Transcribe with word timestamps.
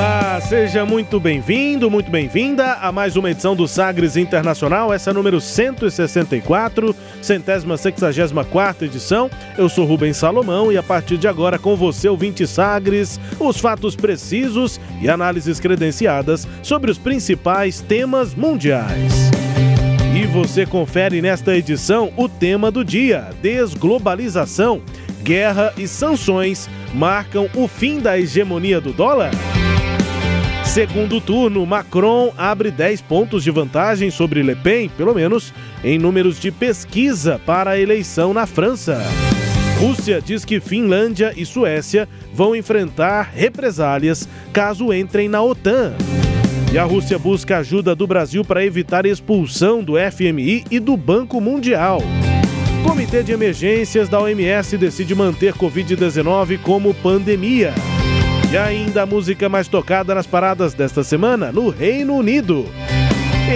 Olá, 0.00 0.40
seja 0.40 0.86
muito 0.86 1.20
bem-vindo, 1.20 1.90
muito 1.90 2.10
bem-vinda 2.10 2.72
a 2.80 2.90
mais 2.90 3.16
uma 3.16 3.30
edição 3.30 3.54
do 3.54 3.68
Sagres 3.68 4.16
Internacional, 4.16 4.90
essa 4.94 5.10
é 5.10 5.12
número 5.12 5.38
164, 5.42 6.96
centésima 7.20 7.76
sexagésima 7.76 8.42
quarta 8.42 8.86
edição. 8.86 9.30
Eu 9.58 9.68
sou 9.68 9.84
Rubens 9.84 10.16
Salomão 10.16 10.72
e 10.72 10.78
a 10.78 10.82
partir 10.82 11.18
de 11.18 11.28
agora 11.28 11.58
com 11.58 11.76
você, 11.76 12.08
ouvinte 12.08 12.46
Sagres, 12.46 13.20
os 13.38 13.60
fatos 13.60 13.94
precisos 13.94 14.80
e 15.02 15.10
análises 15.10 15.60
credenciadas 15.60 16.48
sobre 16.62 16.90
os 16.90 16.96
principais 16.96 17.82
temas 17.82 18.34
mundiais. 18.34 19.30
E 20.18 20.26
você 20.28 20.64
confere 20.64 21.20
nesta 21.20 21.54
edição 21.54 22.10
o 22.16 22.26
tema 22.26 22.70
do 22.70 22.82
dia: 22.82 23.28
desglobalização, 23.42 24.80
guerra 25.22 25.74
e 25.76 25.86
sanções 25.86 26.70
marcam 26.94 27.50
o 27.54 27.68
fim 27.68 28.00
da 28.00 28.18
hegemonia 28.18 28.80
do 28.80 28.94
dólar? 28.94 29.32
Segundo 30.70 31.20
turno, 31.20 31.66
Macron 31.66 32.32
abre 32.38 32.70
10 32.70 33.02
pontos 33.02 33.42
de 33.42 33.50
vantagem 33.50 34.08
sobre 34.08 34.40
Le 34.40 34.54
Pen, 34.54 34.88
pelo 34.88 35.12
menos 35.12 35.52
em 35.82 35.98
números 35.98 36.38
de 36.38 36.52
pesquisa 36.52 37.40
para 37.44 37.72
a 37.72 37.78
eleição 37.80 38.32
na 38.32 38.46
França. 38.46 39.02
Rússia 39.80 40.22
diz 40.24 40.44
que 40.44 40.60
Finlândia 40.60 41.34
e 41.36 41.44
Suécia 41.44 42.08
vão 42.32 42.54
enfrentar 42.54 43.32
represálias 43.34 44.28
caso 44.52 44.92
entrem 44.92 45.28
na 45.28 45.42
OTAN. 45.42 45.92
E 46.72 46.78
a 46.78 46.84
Rússia 46.84 47.18
busca 47.18 47.58
ajuda 47.58 47.96
do 47.96 48.06
Brasil 48.06 48.44
para 48.44 48.64
evitar 48.64 49.04
expulsão 49.04 49.82
do 49.82 49.94
FMI 49.94 50.66
e 50.70 50.78
do 50.78 50.96
Banco 50.96 51.40
Mundial. 51.40 52.00
Comitê 52.84 53.24
de 53.24 53.32
Emergências 53.32 54.08
da 54.08 54.20
OMS 54.20 54.78
decide 54.78 55.16
manter 55.16 55.52
Covid-19 55.52 56.60
como 56.62 56.94
pandemia. 56.94 57.74
E 58.50 58.58
ainda 58.58 59.02
a 59.02 59.06
música 59.06 59.48
mais 59.48 59.68
tocada 59.68 60.12
nas 60.12 60.26
paradas 60.26 60.74
desta 60.74 61.04
semana 61.04 61.52
no 61.52 61.68
Reino 61.68 62.16
Unido. 62.16 62.66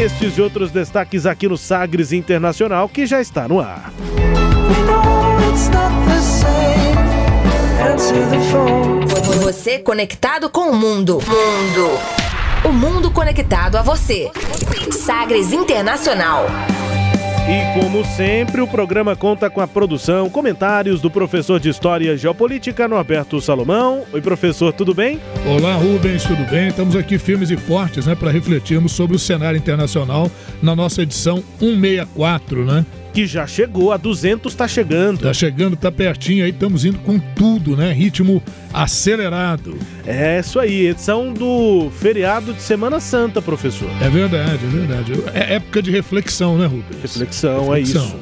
Estes 0.01 0.39
e 0.39 0.41
outros 0.41 0.71
destaques 0.71 1.27
aqui 1.27 1.49
no 1.49 1.57
Sagres 1.57 2.13
Internacional 2.13 2.89
que 2.89 3.05
já 3.05 3.21
está 3.21 3.49
no 3.49 3.61
ar. 3.61 3.93
Você 9.43 9.81
conectado 9.81 10.49
com 10.49 10.71
o 10.71 10.77
mundo. 10.77 11.15
Mundo. 11.15 11.99
O 12.65 12.73
mundo 12.73 13.11
conectado 13.11 13.77
a 13.77 13.83
você. 13.83 14.31
Sagres 14.93 15.53
Internacional. 15.53 16.47
E 17.47 17.79
como 17.79 18.03
sempre, 18.07 18.63
o 18.63 18.67
programa 18.67 19.15
conta 19.15 19.51
com 19.51 19.61
a 19.61 19.69
produção, 19.69 20.31
comentários 20.31 21.03
do 21.03 21.11
professor 21.11 21.61
de 21.61 21.69
História 21.69 22.15
e 22.15 22.17
Geopolítica, 22.17 22.89
Norberto 22.89 23.39
Salomão. 23.39 24.03
Oi, 24.15 24.23
professor, 24.23 24.73
tudo 24.73 24.95
bem? 24.95 25.21
Olá, 25.47 25.75
Rubens, 25.75 26.25
tudo 26.25 26.43
bem? 26.49 26.69
Estamos 26.69 26.97
aqui 26.97 27.19
firmes 27.19 27.51
e 27.51 27.57
fortes, 27.59 28.07
né, 28.07 28.15
para 28.15 28.31
refletirmos 28.31 28.93
sobre 28.93 29.15
o 29.15 29.19
cenário 29.19 29.59
internacional 29.59 30.31
na 30.63 30.75
nossa 30.75 31.03
edição 31.03 31.45
164, 31.59 32.65
né? 32.65 32.87
Que 33.15 33.27
já 33.27 33.47
chegou, 33.47 33.93
a 33.93 33.97
200 33.97 34.53
está 34.53 34.67
chegando. 34.67 35.21
Tá 35.21 35.33
chegando, 35.33 35.77
tá 35.77 35.91
pertinho 35.93 36.45
aí, 36.45 36.51
estamos 36.51 36.85
indo 36.85 36.99
com 36.99 37.17
tudo, 37.19 37.77
né? 37.77 37.93
Ritmo 37.93 38.43
acelerado. 38.73 39.79
É 40.05 40.41
isso 40.41 40.59
aí, 40.59 40.89
edição 40.89 41.33
do 41.33 41.91
feriado 41.93 42.53
de 42.53 42.61
Semana 42.61 42.99
Santa, 42.99 43.41
professor. 43.41 43.89
É 44.01 44.11
verdade, 44.11 44.65
é 44.65 44.69
verdade. 44.69 45.13
É 45.33 45.55
época 45.55 45.81
de 45.81 45.93
reflexão, 45.93 46.59
né, 46.59 46.67
Rubens? 46.67 47.01
Reflexão, 47.01 47.71
reflexão. 47.71 47.75
é 47.75 47.81
isso. 47.81 48.17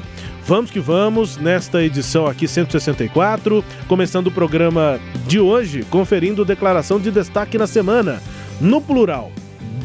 Vamos 0.44 0.70
que 0.70 0.80
vamos 0.80 1.38
nesta 1.38 1.82
edição 1.82 2.26
aqui 2.26 2.46
164, 2.46 3.64
começando 3.88 4.26
o 4.26 4.30
programa 4.30 5.00
de 5.26 5.40
hoje, 5.40 5.86
conferindo 5.88 6.44
declaração 6.44 7.00
de 7.00 7.10
destaque 7.10 7.56
na 7.56 7.66
semana. 7.66 8.20
No 8.60 8.78
plural, 8.78 9.32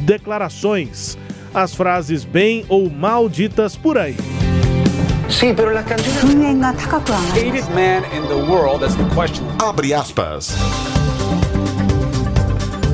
declarações, 0.01 1.17
as 1.53 1.73
frases 1.73 2.25
bem 2.25 2.65
ou 2.67 2.89
mal 2.89 3.29
ditas 3.29 3.77
por 3.77 3.97
aí. 3.97 4.17
Sì, 5.27 5.53
però 5.53 5.71
la 5.71 5.83
canzone... 5.83 6.57
Hated 7.33 7.67
man 7.73 8.03
in 8.13 8.27
the 8.27 8.35
world, 8.49 8.79
that's 8.79 8.95
the 8.95 9.03
question. 9.13 9.45
Abre 9.59 9.93
aspas. 9.93 10.55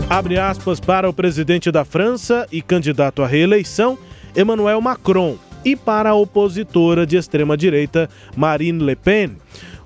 Abre 0.09 0.38
aspas 0.38 0.79
para 0.79 1.07
o 1.07 1.13
presidente 1.13 1.72
da 1.72 1.85
França 1.85 2.47
e 2.51 2.61
candidato 2.61 3.23
à 3.23 3.27
reeleição, 3.27 3.97
Emmanuel 4.35 4.81
Macron, 4.81 5.38
e 5.63 5.75
para 5.75 6.09
a 6.09 6.16
opositora 6.16 7.05
de 7.05 7.17
extrema-direita, 7.17 8.09
Marine 8.35 8.83
Le 8.83 8.95
Pen. 8.95 9.38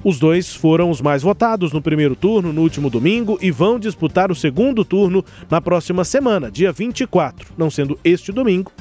Os 0.04 0.20
dois 0.20 0.56
foram 0.56 0.90
os 0.90 1.02
mais 1.02 1.22
votados 1.22 1.72
no 1.74 1.82
primeiro 1.82 2.16
turno 2.16 2.54
no 2.54 2.62
último 2.62 2.90
domingo 2.90 3.38
e 3.42 3.52
vão 3.52 3.78
disputar 3.78 4.32
o 4.32 4.36
segundo 4.36 4.86
turno 4.86 5.24
na 5.50 5.60
próxima 5.60 6.04
semana, 6.04 6.50
dia 6.50 6.72
24, 6.72 7.50
não 7.58 7.70
sendo 7.70 8.00
este 8.04 8.32
domingo, 8.32 8.72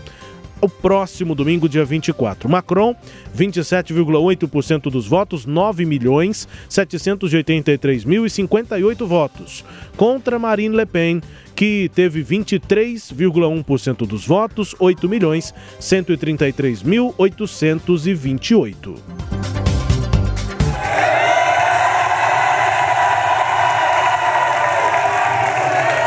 o 0.61 0.69
próximo 0.69 1.35
domingo, 1.35 1.69
dia 1.69 1.85
24. 1.85 2.49
Macron, 2.49 2.95
27,8% 3.37 4.91
dos 4.91 5.07
votos, 5.07 5.45
9 5.47 5.85
milhões 5.85 6.49
783 6.69 8.05
mil 8.05 8.25
e 8.27 8.31
58 8.31 9.07
votos. 9.07 9.65
Contra 9.97 10.39
Marine 10.39 10.77
Le 10.77 10.87
Pen, 10.87 11.21
que 11.55 11.91
teve 11.95 12.23
23,1% 12.23 14.07
dos 14.07 14.27
votos, 14.27 14.75
8 14.79 15.09
milhões 15.09 15.55
133 15.79 16.83
mil 16.83 17.15
828. 17.19 18.95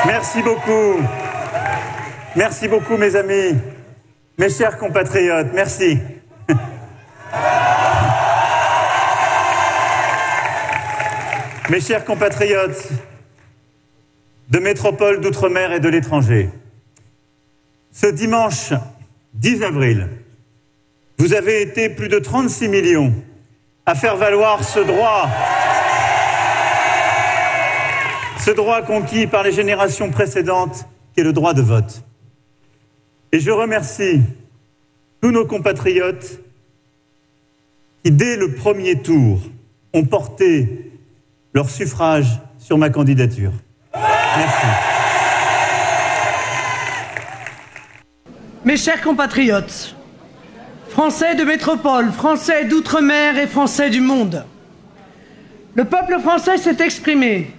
Merci 0.05 0.41
beaucoup. 0.41 1.03
Merci 2.35 2.67
beaucoup, 2.67 2.97
mes 2.97 3.15
amis. 3.15 3.78
Mes 4.39 4.49
chers 4.49 4.77
compatriotes, 4.77 5.51
merci. 5.53 5.99
Mes 11.69 11.81
chers 11.81 12.05
compatriotes 12.05 12.87
de 14.49 14.59
métropole, 14.59 15.19
d'outre-mer 15.19 15.73
et 15.73 15.81
de 15.81 15.89
l'étranger, 15.89 16.49
ce 17.91 18.07
dimanche 18.07 18.71
10 19.33 19.61
avril, 19.63 20.07
vous 21.17 21.33
avez 21.33 21.61
été 21.61 21.89
plus 21.89 22.07
de 22.07 22.19
36 22.19 22.69
millions 22.69 23.13
à 23.85 23.93
faire 23.93 24.15
valoir 24.15 24.63
ce 24.63 24.79
droit, 24.79 25.27
ce 28.39 28.51
droit 28.51 28.83
conquis 28.83 29.27
par 29.27 29.43
les 29.43 29.51
générations 29.51 30.09
précédentes, 30.09 30.85
qui 31.13 31.19
est 31.19 31.25
le 31.25 31.33
droit 31.33 31.53
de 31.53 31.61
vote. 31.61 32.05
Et 33.31 33.39
je 33.39 33.51
remercie 33.51 34.21
tous 35.21 35.31
nos 35.31 35.45
compatriotes 35.45 36.39
qui, 38.03 38.11
dès 38.11 38.37
le 38.37 38.53
premier 38.53 39.01
tour, 39.01 39.39
ont 39.93 40.05
porté 40.05 40.91
leur 41.53 41.69
suffrage 41.69 42.39
sur 42.57 42.77
ma 42.77 42.89
candidature. 42.89 43.51
Merci. 43.93 44.65
Mes 48.65 48.77
chers 48.77 49.01
compatriotes, 49.01 49.95
Français 50.89 51.35
de 51.35 51.43
métropole, 51.43 52.11
Français 52.11 52.65
d'outre-mer 52.65 53.37
et 53.37 53.47
Français 53.47 53.89
du 53.89 54.01
monde, 54.01 54.43
le 55.75 55.85
peuple 55.85 56.19
français 56.19 56.57
s'est 56.57 56.83
exprimé 56.83 57.51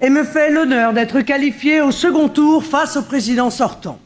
et 0.00 0.10
me 0.10 0.24
fait 0.24 0.50
l'honneur 0.50 0.92
d'être 0.92 1.20
qualifié 1.20 1.80
au 1.80 1.90
second 1.90 2.28
tour 2.28 2.64
face 2.64 2.96
au 2.96 3.02
président 3.02 3.50
sortant. 3.50 3.98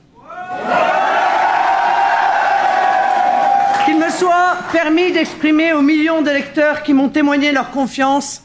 Soit 4.20 4.58
permis 4.70 5.12
d'exprimer 5.12 5.72
aux 5.72 5.80
millions 5.80 6.20
d'électeurs 6.20 6.82
qui 6.82 6.92
m'ont 6.92 7.08
témoigné 7.08 7.52
leur 7.52 7.70
confiance 7.70 8.42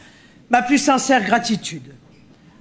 ma 0.50 0.62
plus 0.62 0.78
sincère 0.78 1.26
gratitude. 1.26 1.94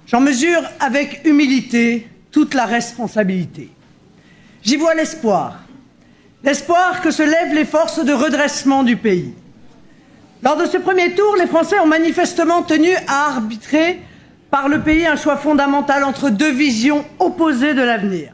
J'en 0.05 0.19
mesure 0.19 0.61
avec 0.81 1.21
humilité 1.23 2.09
toute 2.29 2.53
la 2.53 2.65
responsabilité. 2.65 3.69
J'y 4.63 4.75
vois 4.75 4.95
l'espoir, 4.95 5.59
l'espoir 6.43 6.99
que 7.01 7.09
se 7.09 7.23
lèvent 7.23 7.55
les 7.55 7.63
forces 7.63 8.03
de 8.03 8.11
redressement 8.11 8.83
du 8.83 8.97
pays. 8.97 9.33
Lors 10.43 10.57
de 10.57 10.65
ce 10.65 10.77
premier 10.77 11.15
tour, 11.15 11.37
les 11.39 11.47
Français 11.47 11.79
ont 11.79 11.87
manifestement 11.87 12.63
tenu 12.63 12.93
à 13.07 13.27
arbitrer 13.29 14.01
par 14.51 14.67
le 14.67 14.81
pays 14.81 15.07
un 15.07 15.15
choix 15.15 15.37
fondamental 15.37 16.03
entre 16.03 16.29
deux 16.29 16.51
visions 16.51 17.05
opposées 17.19 17.75
de 17.75 17.81
l'avenir. 17.81 18.33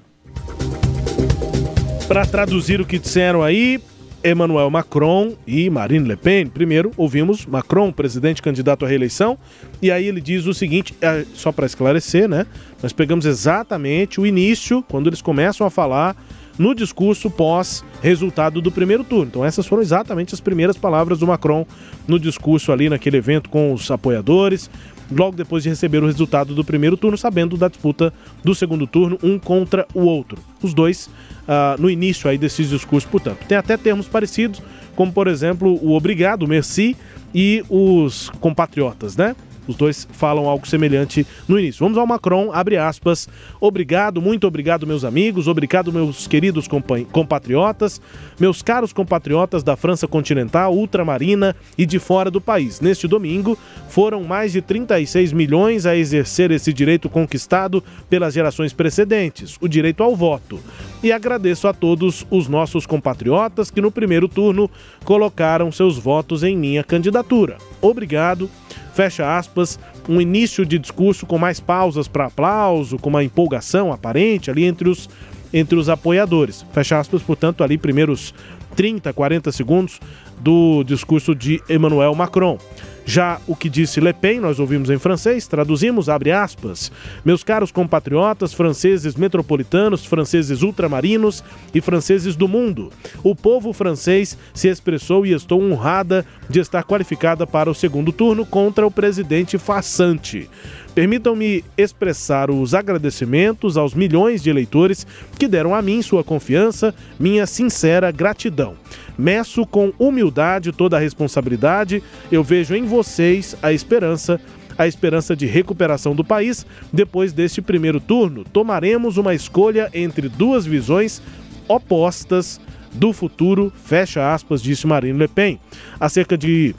Que 2.88 3.91
Emmanuel 4.24 4.70
Macron 4.70 5.34
e 5.46 5.70
Marine 5.70 6.08
Le 6.08 6.16
Pen. 6.16 6.48
Primeiro, 6.48 6.92
ouvimos 6.96 7.46
Macron, 7.46 7.92
presidente 7.92 8.42
candidato 8.42 8.86
à 8.86 8.88
reeleição, 8.88 9.38
e 9.82 9.92
aí 9.92 10.06
ele 10.06 10.22
diz 10.22 10.46
o 10.46 10.54
seguinte, 10.54 10.94
é, 11.02 11.26
só 11.34 11.52
para 11.52 11.66
esclarecer, 11.66 12.28
né? 12.28 12.46
Nós 12.82 12.94
pegamos 12.94 13.26
exatamente 13.26 14.20
o 14.20 14.26
início, 14.26 14.84
quando 14.88 15.08
eles 15.08 15.22
começam 15.22 15.66
a 15.66 15.70
falar 15.70 16.16
no 16.58 16.76
discurso 16.76 17.30
pós-resultado 17.30 18.62
do 18.62 18.72
primeiro 18.72 19.04
turno. 19.04 19.26
Então, 19.26 19.46
essas 19.46 19.66
foram 19.66 19.82
exatamente 19.82 20.34
as 20.34 20.40
primeiras 20.40 20.78
palavras 20.78 21.20
do 21.20 21.26
Macron 21.26 21.66
no 22.08 22.20
discurso 22.20 22.72
ali 22.72 22.90
naquele 22.90 23.18
evento 23.18 23.50
com 23.50 23.74
os 23.74 23.90
apoiadores, 23.90 24.70
logo 25.12 25.36
depois 25.36 25.64
de 25.64 25.70
receber 25.70 26.02
o 26.02 26.08
resultado 26.08 26.56
do 26.56 26.64
primeiro 26.64 26.98
turno, 26.98 27.18
sabendo 27.18 27.58
da 27.58 27.68
disputa 27.68 28.14
do 28.44 28.56
segundo 28.56 28.88
turno, 28.88 29.18
um 29.22 29.38
contra 29.38 29.86
o 29.94 30.02
outro. 30.02 30.38
Os 30.62 30.74
dois 30.74 31.08
uh, 31.08 31.80
no 31.80 31.90
início 31.90 32.30
aí 32.30 32.38
desses 32.38 32.70
discursos, 32.70 33.10
portanto. 33.10 33.40
Tem 33.48 33.58
até 33.58 33.78
termos 33.78 34.08
parecidos, 34.08 34.62
como 34.96 35.12
por 35.12 35.28
exemplo 35.28 35.78
o 35.82 35.96
obrigado, 35.96 36.44
o 36.44 36.48
merci 36.48 36.96
e 37.34 37.64
os 37.70 38.30
compatriotas, 38.40 39.16
né? 39.16 39.36
Os 39.72 39.78
dois 39.78 40.08
falam 40.12 40.48
algo 40.48 40.68
semelhante 40.68 41.26
no 41.48 41.58
início. 41.58 41.80
Vamos 41.80 41.98
ao 41.98 42.06
Macron, 42.06 42.52
abre 42.54 42.78
aspas. 42.78 43.28
Obrigado, 43.60 44.22
muito 44.22 44.46
obrigado, 44.46 44.86
meus 44.86 45.04
amigos, 45.04 45.48
obrigado, 45.48 45.92
meus 45.92 46.28
queridos 46.28 46.68
compatriotas, 47.12 48.02
meus 48.40 48.62
caros 48.62 48.92
compatriotas 48.92 49.64
da 49.64 49.76
França 49.76 50.08
continental, 50.08 50.76
ultramarina 50.76 51.56
e 51.78 51.86
de 51.86 52.00
fora 52.00 52.30
do 52.30 52.42
país. 52.42 52.82
Neste 52.82 53.08
domingo, 53.08 53.58
foram 53.90 54.24
mais 54.24 54.52
de 54.52 54.62
36 54.62 55.32
milhões 55.32 55.86
a 55.86 55.96
exercer 55.96 56.52
esse 56.52 56.74
direito 56.74 57.10
conquistado 57.10 57.84
pelas 58.10 58.34
gerações 58.34 58.74
precedentes, 58.74 59.58
o 59.62 59.68
direito 59.68 60.04
ao 60.04 60.16
voto. 60.16 60.60
E 61.04 61.12
agradeço 61.12 61.68
a 61.68 61.74
todos 61.74 62.26
os 62.30 62.48
nossos 62.48 62.86
compatriotas 62.86 63.72
que 63.72 63.82
no 63.82 63.92
primeiro 63.92 64.28
turno 64.28 64.70
colocaram 65.04 65.72
seus 65.72 65.98
votos 65.98 66.44
em 66.44 66.56
minha 66.56 66.84
candidatura. 66.84 67.58
Obrigado 67.82 68.50
fecha 68.94 69.38
aspas, 69.38 69.80
um 70.08 70.20
início 70.20 70.66
de 70.66 70.78
discurso 70.78 71.26
com 71.26 71.38
mais 71.38 71.60
pausas 71.60 72.08
para 72.08 72.26
aplauso, 72.26 72.98
com 72.98 73.10
uma 73.10 73.24
empolgação 73.24 73.92
aparente 73.92 74.52
ali 74.52 74.66
entre 74.66 74.90
os, 74.90 75.10
entre 75.54 75.76
os 75.76 75.90
apoiadores. 75.90 76.66
Fecha 76.72 77.00
aspas, 77.00 77.22
portanto, 77.22 77.64
ali 77.64 77.78
primeiros 77.78 78.34
30, 78.76 79.12
40 79.12 79.52
segundos 79.52 80.00
do 80.42 80.84
discurso 80.84 81.36
de 81.36 81.62
Emmanuel 81.70 82.16
Macron. 82.16 82.58
Já 83.04 83.42
o 83.48 83.56
que 83.56 83.68
disse 83.68 84.00
Le 84.00 84.14
Pen, 84.14 84.40
nós 84.40 84.60
ouvimos 84.60 84.90
em 84.90 85.00
francês, 85.00 85.48
traduzimos, 85.48 86.08
abre 86.08 86.32
aspas. 86.32 86.92
Meus 87.26 87.44
caros 87.44 87.72
compatriotas, 87.72 88.54
franceses 88.54 89.16
metropolitanos, 89.16 90.06
franceses 90.06 90.62
ultramarinos 90.62 91.44
e 91.74 91.82
franceses 91.82 92.36
do 92.36 92.48
mundo, 92.48 92.92
o 93.24 93.36
povo 93.36 93.74
francês 93.74 94.38
se 94.54 94.68
expressou 94.68 95.26
e 95.26 95.34
estou 95.34 95.62
honrada 95.62 96.26
de 96.50 96.60
estar 96.60 96.84
qualificada 96.84 97.48
para 97.48 97.70
o 97.70 97.76
segundo 97.76 98.12
turno 98.12 98.46
contra 98.46 98.86
o 98.86 98.92
presidente 98.92 99.58
farsante. 99.58 100.48
Permitam-me 100.94 101.64
expressar 101.78 102.52
os 102.52 102.74
agradecimentos 102.74 103.78
aos 103.78 103.94
milhões 103.94 104.44
de 104.44 104.50
eleitores 104.50 105.08
que 105.40 105.48
deram 105.48 105.74
a 105.74 105.82
mim 105.82 106.02
sua 106.02 106.24
confiança, 106.24 106.94
minha 107.18 107.46
sincera 107.46 108.12
gratidão. 108.12 108.76
Meço 109.22 109.68
com 109.68 109.94
humildade 110.00 110.72
toda 110.72 110.98
a 110.98 111.00
responsabilidade, 111.00 112.02
eu 112.32 112.44
vejo 112.44 112.74
em 112.74 112.86
vocês 112.86 113.56
a 113.62 113.72
esperança 113.72 114.42
a 114.76 114.88
esperança 114.88 115.36
de 115.36 115.46
recuperação 115.46 116.16
do 116.16 116.24
país. 116.24 116.66
Depois 116.92 117.32
deste 117.32 117.62
primeiro 117.62 118.00
turno, 118.00 118.44
tomaremos 118.44 119.18
uma 119.18 119.36
escolha 119.36 119.92
entre 119.94 120.28
duas 120.28 120.66
visões 120.66 121.22
opostas 121.68 122.60
do 122.92 123.14
futuro, 123.14 123.72
fecha 123.86 124.34
aspas, 124.34 124.60
disse 124.60 124.88
Marine 124.88 125.20
Le 125.20 125.28
Pen. 125.28 125.60
Há 126.00 126.10
cerca 126.10 126.36
de 126.36 126.74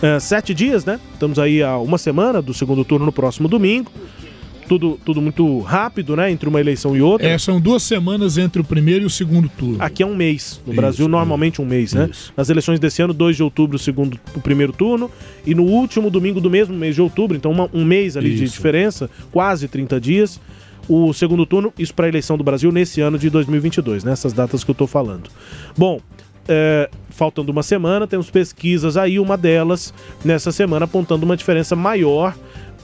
é, 0.00 0.20
sete 0.20 0.54
dias, 0.54 0.84
né? 0.84 1.00
Estamos 1.12 1.40
aí 1.40 1.60
a 1.60 1.76
uma 1.78 1.98
semana 1.98 2.40
do 2.40 2.54
segundo 2.54 2.84
turno 2.84 3.06
no 3.06 3.12
próximo 3.12 3.48
domingo. 3.48 3.90
Tudo, 4.68 4.98
tudo 5.04 5.20
muito 5.22 5.60
rápido, 5.60 6.14
né? 6.14 6.30
Entre 6.30 6.48
uma 6.48 6.60
eleição 6.60 6.96
e 6.96 7.00
outra. 7.00 7.26
É, 7.26 7.38
são 7.38 7.60
duas 7.60 7.82
semanas 7.82 8.36
entre 8.36 8.60
o 8.60 8.64
primeiro 8.64 9.04
e 9.04 9.06
o 9.06 9.10
segundo 9.10 9.48
turno. 9.48 9.76
Aqui 9.80 10.02
é 10.02 10.06
um 10.06 10.14
mês. 10.14 10.60
No 10.66 10.72
isso, 10.72 10.80
Brasil, 10.80 11.08
normalmente 11.08 11.62
um 11.62 11.64
mês, 11.64 11.92
né? 11.94 12.08
Isso. 12.10 12.32
Nas 12.36 12.50
eleições 12.50 12.78
desse 12.78 13.00
ano, 13.00 13.14
2 13.14 13.36
de 13.36 13.42
outubro, 13.42 13.76
o 13.76 13.78
segundo, 13.78 14.18
o 14.34 14.40
primeiro 14.40 14.72
turno. 14.72 15.10
E 15.46 15.54
no 15.54 15.64
último 15.64 16.10
domingo 16.10 16.40
do 16.40 16.50
mesmo 16.50 16.76
mês 16.76 16.94
de 16.94 17.00
outubro, 17.00 17.36
então 17.36 17.50
uma, 17.50 17.70
um 17.72 17.84
mês 17.84 18.16
ali 18.16 18.34
isso. 18.34 18.44
de 18.44 18.50
diferença, 18.50 19.10
quase 19.32 19.66
30 19.66 20.00
dias. 20.00 20.40
O 20.88 21.12
segundo 21.12 21.44
turno, 21.44 21.72
isso 21.78 21.92
para 21.92 22.06
a 22.06 22.08
eleição 22.08 22.38
do 22.38 22.44
Brasil 22.44 22.72
nesse 22.72 23.00
ano 23.00 23.18
de 23.18 23.28
2022, 23.28 24.04
nessas 24.04 24.32
né? 24.32 24.38
datas 24.38 24.64
que 24.64 24.70
eu 24.70 24.72
estou 24.72 24.86
falando. 24.86 25.28
Bom, 25.76 26.00
é, 26.48 26.88
faltando 27.10 27.52
uma 27.52 27.62
semana, 27.62 28.06
temos 28.06 28.30
pesquisas 28.30 28.96
aí, 28.96 29.20
uma 29.20 29.36
delas 29.36 29.92
nessa 30.24 30.50
semana 30.50 30.86
apontando 30.86 31.26
uma 31.26 31.36
diferença 31.36 31.76
maior 31.76 32.34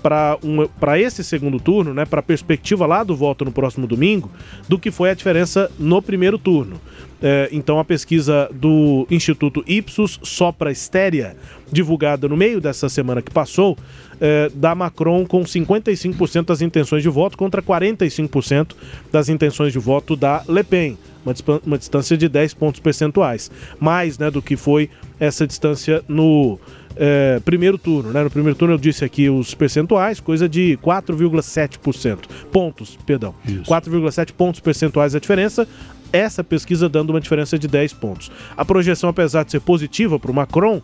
para 0.04 0.36
um, 0.44 0.68
esse 0.98 1.24
segundo 1.24 1.58
turno, 1.58 1.94
né, 1.94 2.04
para 2.04 2.20
a 2.20 2.22
perspectiva 2.22 2.84
lá 2.84 3.02
do 3.02 3.16
voto 3.16 3.42
no 3.42 3.50
próximo 3.50 3.86
domingo, 3.86 4.30
do 4.68 4.78
que 4.78 4.90
foi 4.90 5.08
a 5.08 5.14
diferença 5.14 5.72
no 5.78 6.02
primeiro 6.02 6.36
turno. 6.36 6.78
É, 7.22 7.48
então, 7.50 7.78
a 7.78 7.84
pesquisa 7.86 8.50
do 8.52 9.06
Instituto 9.10 9.64
Ipsos 9.66 10.20
Sopra 10.22 10.70
Estéria, 10.70 11.34
divulgada 11.72 12.28
no 12.28 12.36
meio 12.36 12.60
dessa 12.60 12.86
semana 12.90 13.22
que 13.22 13.30
passou, 13.30 13.78
é, 14.20 14.50
da 14.54 14.74
Macron 14.74 15.24
com 15.24 15.42
55% 15.42 16.44
das 16.44 16.60
intenções 16.60 17.02
de 17.02 17.08
voto 17.08 17.38
contra 17.38 17.62
45% 17.62 18.72
das 19.10 19.30
intenções 19.30 19.72
de 19.72 19.78
voto 19.78 20.14
da 20.14 20.44
Le 20.46 20.62
Pen 20.62 20.98
uma, 21.24 21.60
uma 21.64 21.78
distância 21.78 22.14
de 22.16 22.28
10 22.28 22.52
pontos 22.54 22.80
percentuais, 22.80 23.50
mais 23.80 24.18
né, 24.18 24.30
do 24.30 24.42
que 24.42 24.56
foi 24.56 24.90
essa 25.18 25.46
distância 25.46 26.04
no 26.06 26.58
é, 26.96 27.40
primeiro 27.44 27.78
turno. 27.78 28.10
Né? 28.10 28.22
No 28.22 28.30
primeiro 28.30 28.56
turno 28.56 28.74
eu 28.74 28.78
disse 28.78 29.04
aqui 29.04 29.28
os 29.28 29.54
percentuais, 29.54 30.20
coisa 30.20 30.48
de 30.48 30.78
4,7%. 30.82 32.18
Pontos, 32.50 32.98
perdão. 33.06 33.34
4,7 33.46 34.32
pontos 34.32 34.60
percentuais 34.60 35.14
a 35.14 35.18
diferença. 35.18 35.66
Essa 36.12 36.44
pesquisa 36.44 36.88
dando 36.88 37.10
uma 37.10 37.20
diferença 37.20 37.58
de 37.58 37.66
10 37.66 37.94
pontos. 37.94 38.30
A 38.56 38.64
projeção, 38.64 39.10
apesar 39.10 39.44
de 39.44 39.50
ser 39.50 39.60
positiva 39.60 40.18
para 40.18 40.30
o 40.30 40.34
Macron, 40.34 40.80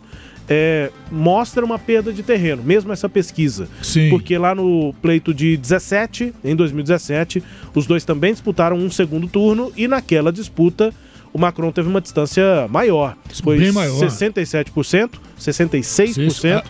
é, 0.48 0.90
mostra 1.12 1.64
uma 1.64 1.78
perda 1.78 2.12
de 2.12 2.24
terreno, 2.24 2.64
mesmo 2.64 2.92
essa 2.92 3.08
pesquisa. 3.08 3.68
Sim. 3.80 4.10
Porque 4.10 4.36
lá 4.36 4.52
no 4.52 4.92
pleito 5.00 5.32
de 5.32 5.56
17, 5.56 6.34
em 6.42 6.56
2017, 6.56 7.40
os 7.72 7.86
dois 7.86 8.04
também 8.04 8.32
disputaram 8.32 8.76
um 8.76 8.90
segundo 8.90 9.28
turno 9.28 9.72
e 9.76 9.86
naquela 9.86 10.32
disputa 10.32 10.92
o 11.32 11.38
Macron 11.38 11.70
teve 11.70 11.88
uma 11.88 12.00
distância 12.00 12.66
maior. 12.68 13.16
Foi 13.42 13.58
Bem 13.58 13.72
maior. 13.72 13.98
67%, 13.98 15.10
66% 15.38 15.82
Seis, 15.82 16.16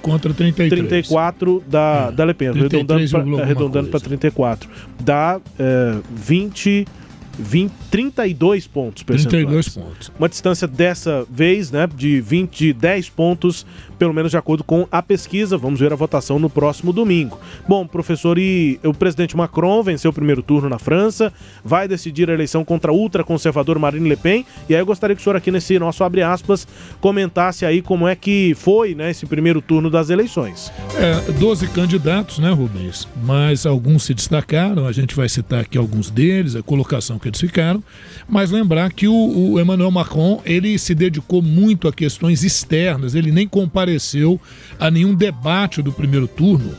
contra 0.03 0.35
33. 0.35 1.09
34% 1.09 1.63
da, 1.67 2.09
é, 2.09 2.13
da 2.13 2.25
Le 2.25 2.35
Pen, 2.35 2.49
arredondando 3.43 3.89
para 3.89 4.01
34%. 4.01 4.67
Dá 5.01 5.41
é, 5.59 5.97
20 6.11 6.87
20, 7.39 7.73
32 7.91 8.67
pontos 8.67 9.03
percentuais. 9.03 9.45
32 9.47 9.69
pontos. 9.69 10.13
Uma 10.19 10.29
distância 10.29 10.67
dessa 10.69 11.27
vez, 11.31 11.71
né, 11.71 11.89
de 11.95 12.21
20, 12.21 12.57
de 12.57 12.73
10 12.73 13.09
pontos 13.11 13.67
pelo 14.01 14.15
menos 14.15 14.31
de 14.31 14.39
acordo 14.39 14.65
com 14.65 14.89
a 14.91 15.03
pesquisa. 15.03 15.59
Vamos 15.59 15.79
ver 15.79 15.93
a 15.93 15.97
votação 15.97 16.39
no 16.39 16.49
próximo 16.49 16.91
domingo. 16.91 17.39
Bom, 17.69 17.87
professor, 17.87 18.39
e 18.39 18.81
o 18.83 18.95
presidente 18.95 19.37
Macron 19.37 19.83
venceu 19.83 20.11
o 20.11 20.15
primeiro 20.15 20.43
turno 20.43 20.71
na 20.71 20.79
França, 20.79 21.31
vai 21.63 21.87
decidir 21.87 22.31
a 22.31 22.33
eleição 22.33 22.65
contra 22.65 22.91
o 22.91 22.97
ultraconservador 22.97 23.79
Marine 23.79 24.09
Le 24.09 24.17
Pen. 24.17 24.47
E 24.71 24.75
aí 24.75 24.81
eu 24.81 24.87
gostaria 24.87 25.15
que 25.15 25.21
o 25.21 25.23
senhor 25.23 25.37
aqui 25.37 25.51
nesse 25.51 25.79
nosso 25.79 26.03
abre 26.03 26.23
aspas 26.23 26.67
comentasse 26.99 27.67
aí 27.67 27.83
como 27.83 28.09
é 28.09 28.17
que 28.17 28.55
foi, 28.55 28.95
né, 28.95 29.11
esse 29.11 29.27
primeiro 29.27 29.61
turno 29.61 29.91
das 29.91 30.09
eleições. 30.09 30.73
É, 30.97 31.33
12 31.33 31.69
candidatos, 31.69 32.39
né, 32.39 32.51
Rubens? 32.51 33.07
Mas 33.23 33.67
alguns 33.67 34.05
se 34.05 34.15
destacaram, 34.15 34.87
a 34.87 34.93
gente 34.93 35.15
vai 35.15 35.29
citar 35.29 35.61
aqui 35.61 35.77
alguns 35.77 36.09
deles, 36.09 36.57
a 36.57 36.63
colocação 36.63 37.19
que 37.19 37.30
eles 37.31 37.41
ficaram, 37.41 37.83
mas 38.29 38.51
lembrar 38.51 38.93
que 38.93 39.09
o, 39.09 39.15
o 39.15 39.61
Emmanuel 39.61 39.91
Macron, 39.91 40.41
ele 40.45 40.79
se 40.79 40.95
dedicou 40.95 41.41
muito 41.41 41.89
a 41.89 41.93
questões 41.93 42.45
externas, 42.45 43.15
ele 43.15 43.33
nem 43.33 43.49
compareceu 43.49 44.41
a 44.79 44.91
nenhum 44.91 45.15
debate 45.15 45.83
do 45.83 45.93
primeiro 45.93 46.29
turno. 46.29 46.75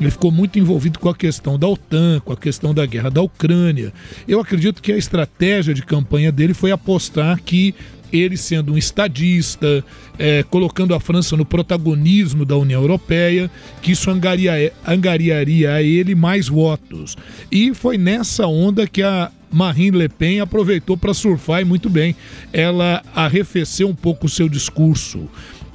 Ele 0.00 0.10
ficou 0.10 0.30
muito 0.30 0.58
envolvido 0.58 0.98
com 0.98 1.08
a 1.08 1.14
questão 1.14 1.58
da 1.58 1.66
OTAN, 1.66 2.20
com 2.20 2.32
a 2.32 2.36
questão 2.36 2.74
da 2.74 2.84
guerra 2.84 3.10
da 3.10 3.22
Ucrânia. 3.22 3.92
Eu 4.28 4.40
acredito 4.40 4.82
que 4.82 4.92
a 4.92 4.96
estratégia 4.96 5.72
de 5.72 5.82
campanha 5.82 6.30
dele 6.30 6.52
foi 6.52 6.70
apostar 6.70 7.40
que 7.42 7.74
ele 8.12 8.36
sendo 8.36 8.72
um 8.72 8.78
estadista, 8.78 9.84
é, 10.18 10.42
colocando 10.44 10.94
a 10.94 11.00
França 11.00 11.36
no 11.36 11.44
protagonismo 11.44 12.44
da 12.44 12.56
União 12.56 12.80
Europeia, 12.80 13.50
que 13.82 13.92
isso 13.92 14.10
angaria, 14.10 14.72
angariaria 14.86 15.72
a 15.72 15.82
ele 15.82 16.14
mais 16.14 16.48
votos. 16.48 17.16
E 17.50 17.74
foi 17.74 17.98
nessa 17.98 18.46
onda 18.46 18.86
que 18.86 19.02
a 19.02 19.30
Marine 19.50 19.96
Le 19.96 20.08
Pen 20.08 20.40
aproveitou 20.40 20.96
para 20.96 21.14
surfar 21.14 21.62
e 21.62 21.64
muito 21.64 21.88
bem. 21.88 22.14
Ela 22.52 23.02
arrefeceu 23.14 23.88
um 23.88 23.94
pouco 23.94 24.26
o 24.26 24.28
seu 24.30 24.48
discurso 24.48 25.28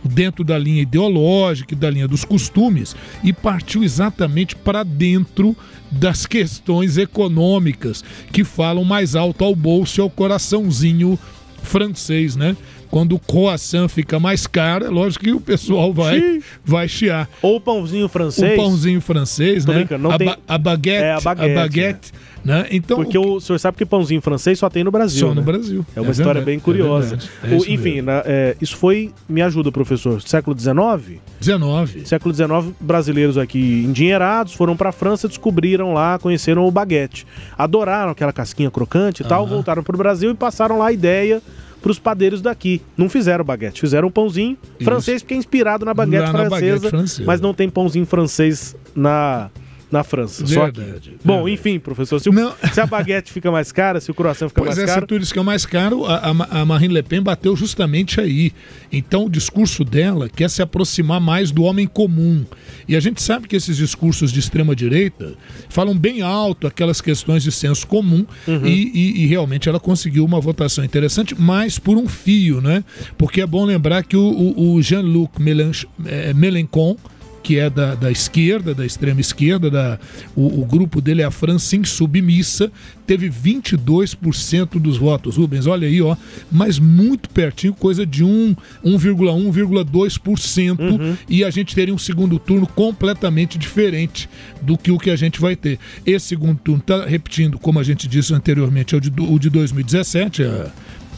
dentro 0.04 0.44
da 0.44 0.58
linha 0.58 0.82
ideológica 0.82 1.74
e 1.74 1.78
da 1.78 1.90
linha 1.90 2.08
dos 2.08 2.26
costumes 2.26 2.96
e 3.24 3.32
partiu 3.32 3.84
exatamente 3.84 4.56
para 4.56 4.84
dentro 4.84 5.56
das 5.92 6.26
questões 6.26 6.98
econômicas 6.98 8.04
que 8.32 8.44
falam 8.44 8.84
mais 8.84 9.16
alto 9.16 9.44
ao 9.44 9.56
bolso 9.56 10.00
e 10.00 10.02
ao 10.02 10.10
coraçãozinho 10.10 11.20
francês, 11.62 12.36
né? 12.36 12.56
Quando 12.92 13.16
o 13.16 13.20
croissant 13.20 13.88
fica 13.88 14.20
mais 14.20 14.46
caro, 14.46 14.86
é 14.86 14.90
lógico 14.90 15.24
que 15.24 15.32
o 15.32 15.40
pessoal 15.40 15.94
vai, 15.94 16.42
vai 16.64 16.88
chiar. 16.90 17.28
Ou 17.42 17.56
o 17.56 17.62
pãozinho 17.62 18.10
francês. 18.10 18.54
O 18.54 18.56
pãozinho 18.62 19.00
francês, 19.00 19.64
Tô 19.64 19.72
né? 19.72 19.88
não 19.98 20.12
a, 20.12 20.18
tem- 20.18 20.28
ba- 20.28 20.38
a 20.46 20.58
baguete. 20.58 21.04
É, 21.04 21.14
a 21.14 21.22
baguete, 21.22 21.56
baguete, 21.56 22.12
né? 22.44 22.68
Então, 22.70 22.98
Porque 22.98 23.18
o 23.18 23.40
senhor 23.40 23.58
sabe 23.60 23.78
que 23.78 23.86
pãozinho 23.86 24.22
francês 24.22 24.60
só 24.60 24.70
tem 24.70 24.84
no 24.84 24.92
Brasil. 24.92 25.22
Só 25.22 25.30
no 25.34 25.36
né? 25.36 25.42
Brasil. 25.42 25.86
É 25.96 26.02
uma 26.02 26.10
É 26.10 26.12
história 26.12 26.34
verdade, 26.42 26.46
bem 26.46 26.58
é 26.58 26.60
curiosa. 26.60 27.16
verdade. 27.16 27.30
É 27.44 27.56
O- 27.56 27.74
enfim, 27.74 28.02
na- 28.02 28.24
é, 28.26 28.58
isso 28.62 28.76
foi. 28.76 29.14
Me 29.30 29.42
ajuda, 29.42 29.72
professor. 29.72 30.22
Século 30.22 30.54
XIX? 30.60 31.22
19. 31.40 32.06
Século 32.06 32.34
XIX, 32.36 32.74
brasileiros 32.80 33.38
aqui 33.38 33.86
endinheirados 33.88 34.54
foram 34.54 34.76
pra 34.76 34.92
França, 34.92 35.30
descobriram 35.30 35.94
lá, 35.94 36.20
conheceram 36.20 36.68
o 36.68 36.72
baguete. 36.72 37.26
Adoraram 37.58 38.12
aquela 38.12 38.34
casquinha 38.34 38.70
crocante 38.70 39.24
e 39.24 39.26
tal, 39.26 39.48
voltaram 39.48 39.82
pro 39.82 39.98
Brasil 39.98 40.32
e 40.32 40.36
passaram 40.36 40.78
lá 40.78 40.88
a 40.88 40.92
ideia 40.92 41.42
pros 41.82 42.00
padeiros 42.00 42.42
daqui. 42.42 42.82
Não 42.98 43.10
fizeram 43.10 43.44
baguete, 43.44 43.82
fizeram 43.82 44.08
um 44.08 44.12
pãozinho 44.12 44.58
francês, 44.84 45.22
porque 45.22 45.34
é 45.34 45.38
inspirado 45.38 45.86
na 45.86 45.94
baguete, 45.94 46.24
Lá 46.26 46.34
na 46.34 46.40
francesa, 46.50 46.76
baguete 46.76 46.90
francesa. 46.90 47.24
mas 47.26 47.42
não 47.42 47.54
tem 47.54 47.70
pãozinho 47.70 48.06
francês 48.06 48.76
na, 48.96 49.50
na 49.92 50.04
França. 50.04 50.46
Só 50.48 50.66
aqui. 50.66 50.80
Verdade, 50.80 51.14
Bom, 51.24 51.48
enfim, 51.50 51.78
professor, 51.80 52.20
se, 52.20 52.30
o- 52.30 52.34
se 52.74 52.80
a 52.80 52.86
baguete 52.86 53.32
fica 53.32 53.52
mais 53.52 53.72
cara, 53.72 54.00
se 54.00 54.10
o 54.10 54.14
croissant 54.14 54.48
fica 54.50 54.62
Pois 54.62 54.78
mais 54.78 54.80
é, 54.80 54.86
caro, 54.94 55.02
se 55.02 55.08
tudo 55.08 55.22
isso 55.24 55.34
que 55.34 55.40
é 55.40 55.44
mais 55.44 55.66
caro, 55.66 56.06
a, 56.06 56.30
a- 56.30 56.66
Marine 56.66 56.94
Le 56.94 57.04
Pen 57.04 57.22
bateu 57.22 57.56
justamente 57.56 58.20
aí. 58.22 58.52
Então 58.92 59.26
o 59.26 59.30
discurso 59.30 59.84
dela 59.84 60.30
quer 60.30 60.50
se 60.50 60.62
aproximar 60.62 61.20
mais 61.20 61.52
do 61.52 61.64
homem 61.64 61.86
comum. 61.88 62.46
E 62.88 62.96
a 62.96 63.00
gente 63.00 63.22
sabe 63.22 63.48
que 63.48 63.56
esses 63.56 63.78
discursos 63.78 64.32
de 64.32 64.40
extrema-direita 64.40 65.34
falam 65.70 65.98
bem 65.98 66.22
alto 66.22 66.68
aquelas 66.68 67.02
questões 67.02 67.44
de 67.44 67.52
senso 67.52 67.86
comum 67.88 68.26
Uhum. 68.48 68.66
e, 68.66 68.92
e- 68.94 69.24
e 69.24 69.26
realmente 69.28 69.68
ela 69.68 69.80
conseguiu 69.80 70.24
uma 70.26 70.40
votação 70.40 70.84
interessante, 70.84 71.36
mas 71.38 71.78
por 71.78 71.98
um 71.98 72.08
fio, 72.08 72.62
né? 72.62 72.84
Porque 73.18 73.42
é 73.42 73.46
bom 73.46 73.66
lembrar 73.66 74.04
que 74.04 74.16
o, 74.16 74.22
o- 74.22 74.74
o 74.76 74.82
Jean-Luc 74.82 75.40
Mélench- 75.42 75.88
eh, 76.06 76.34
Mélenchon, 76.34 76.96
que 77.42 77.58
é 77.58 77.70
da, 77.70 77.96
da 77.96 78.12
esquerda, 78.12 78.74
da 78.74 78.86
extrema 78.86 79.20
esquerda, 79.20 79.70
da, 79.70 80.00
o, 80.36 80.62
o 80.62 80.66
grupo 80.66 81.02
dele 81.02 81.22
é 81.22 81.26
a 81.26 81.32
França 81.32 81.76
Insubmissa, 81.76 82.72
teve 83.06 83.30
22% 83.30 84.80
dos 84.80 84.98
votos. 84.98 85.36
Rubens, 85.36 85.68
olha 85.68 85.88
aí, 85.88 86.02
ó, 86.02 86.16
mas 86.52 86.80
muito 86.80 87.30
pertinho, 87.30 87.74
coisa 87.74 88.06
de 88.06 88.24
1, 88.24 88.56
1,1, 88.86 89.52
1,2%, 89.52 91.18
e 91.28 91.44
a 91.44 91.50
gente 91.50 91.76
teria 91.76 91.94
um 91.94 91.98
segundo 91.98 92.40
turno 92.40 92.68
completamente 92.68 93.58
diferente 93.58 94.30
do 94.62 94.78
que 94.78 94.92
o 94.92 94.98
que 94.98 95.10
a 95.10 95.16
gente 95.16 95.40
vai 95.42 95.56
ter. 95.56 95.80
Esse 96.06 96.28
segundo 96.28 96.60
turno 96.60 96.82
está 96.82 97.06
repetindo, 97.06 97.58
como 97.58 97.80
a 97.80 97.84
gente 97.84 98.08
disse 98.08 98.34
anteriormente, 98.34 98.96
é 98.96 98.98
o 98.98 99.02
de, 99.02 99.12
o 99.20 99.40
de 99.40 99.50
2017, 99.50 100.44
há, 100.44 100.72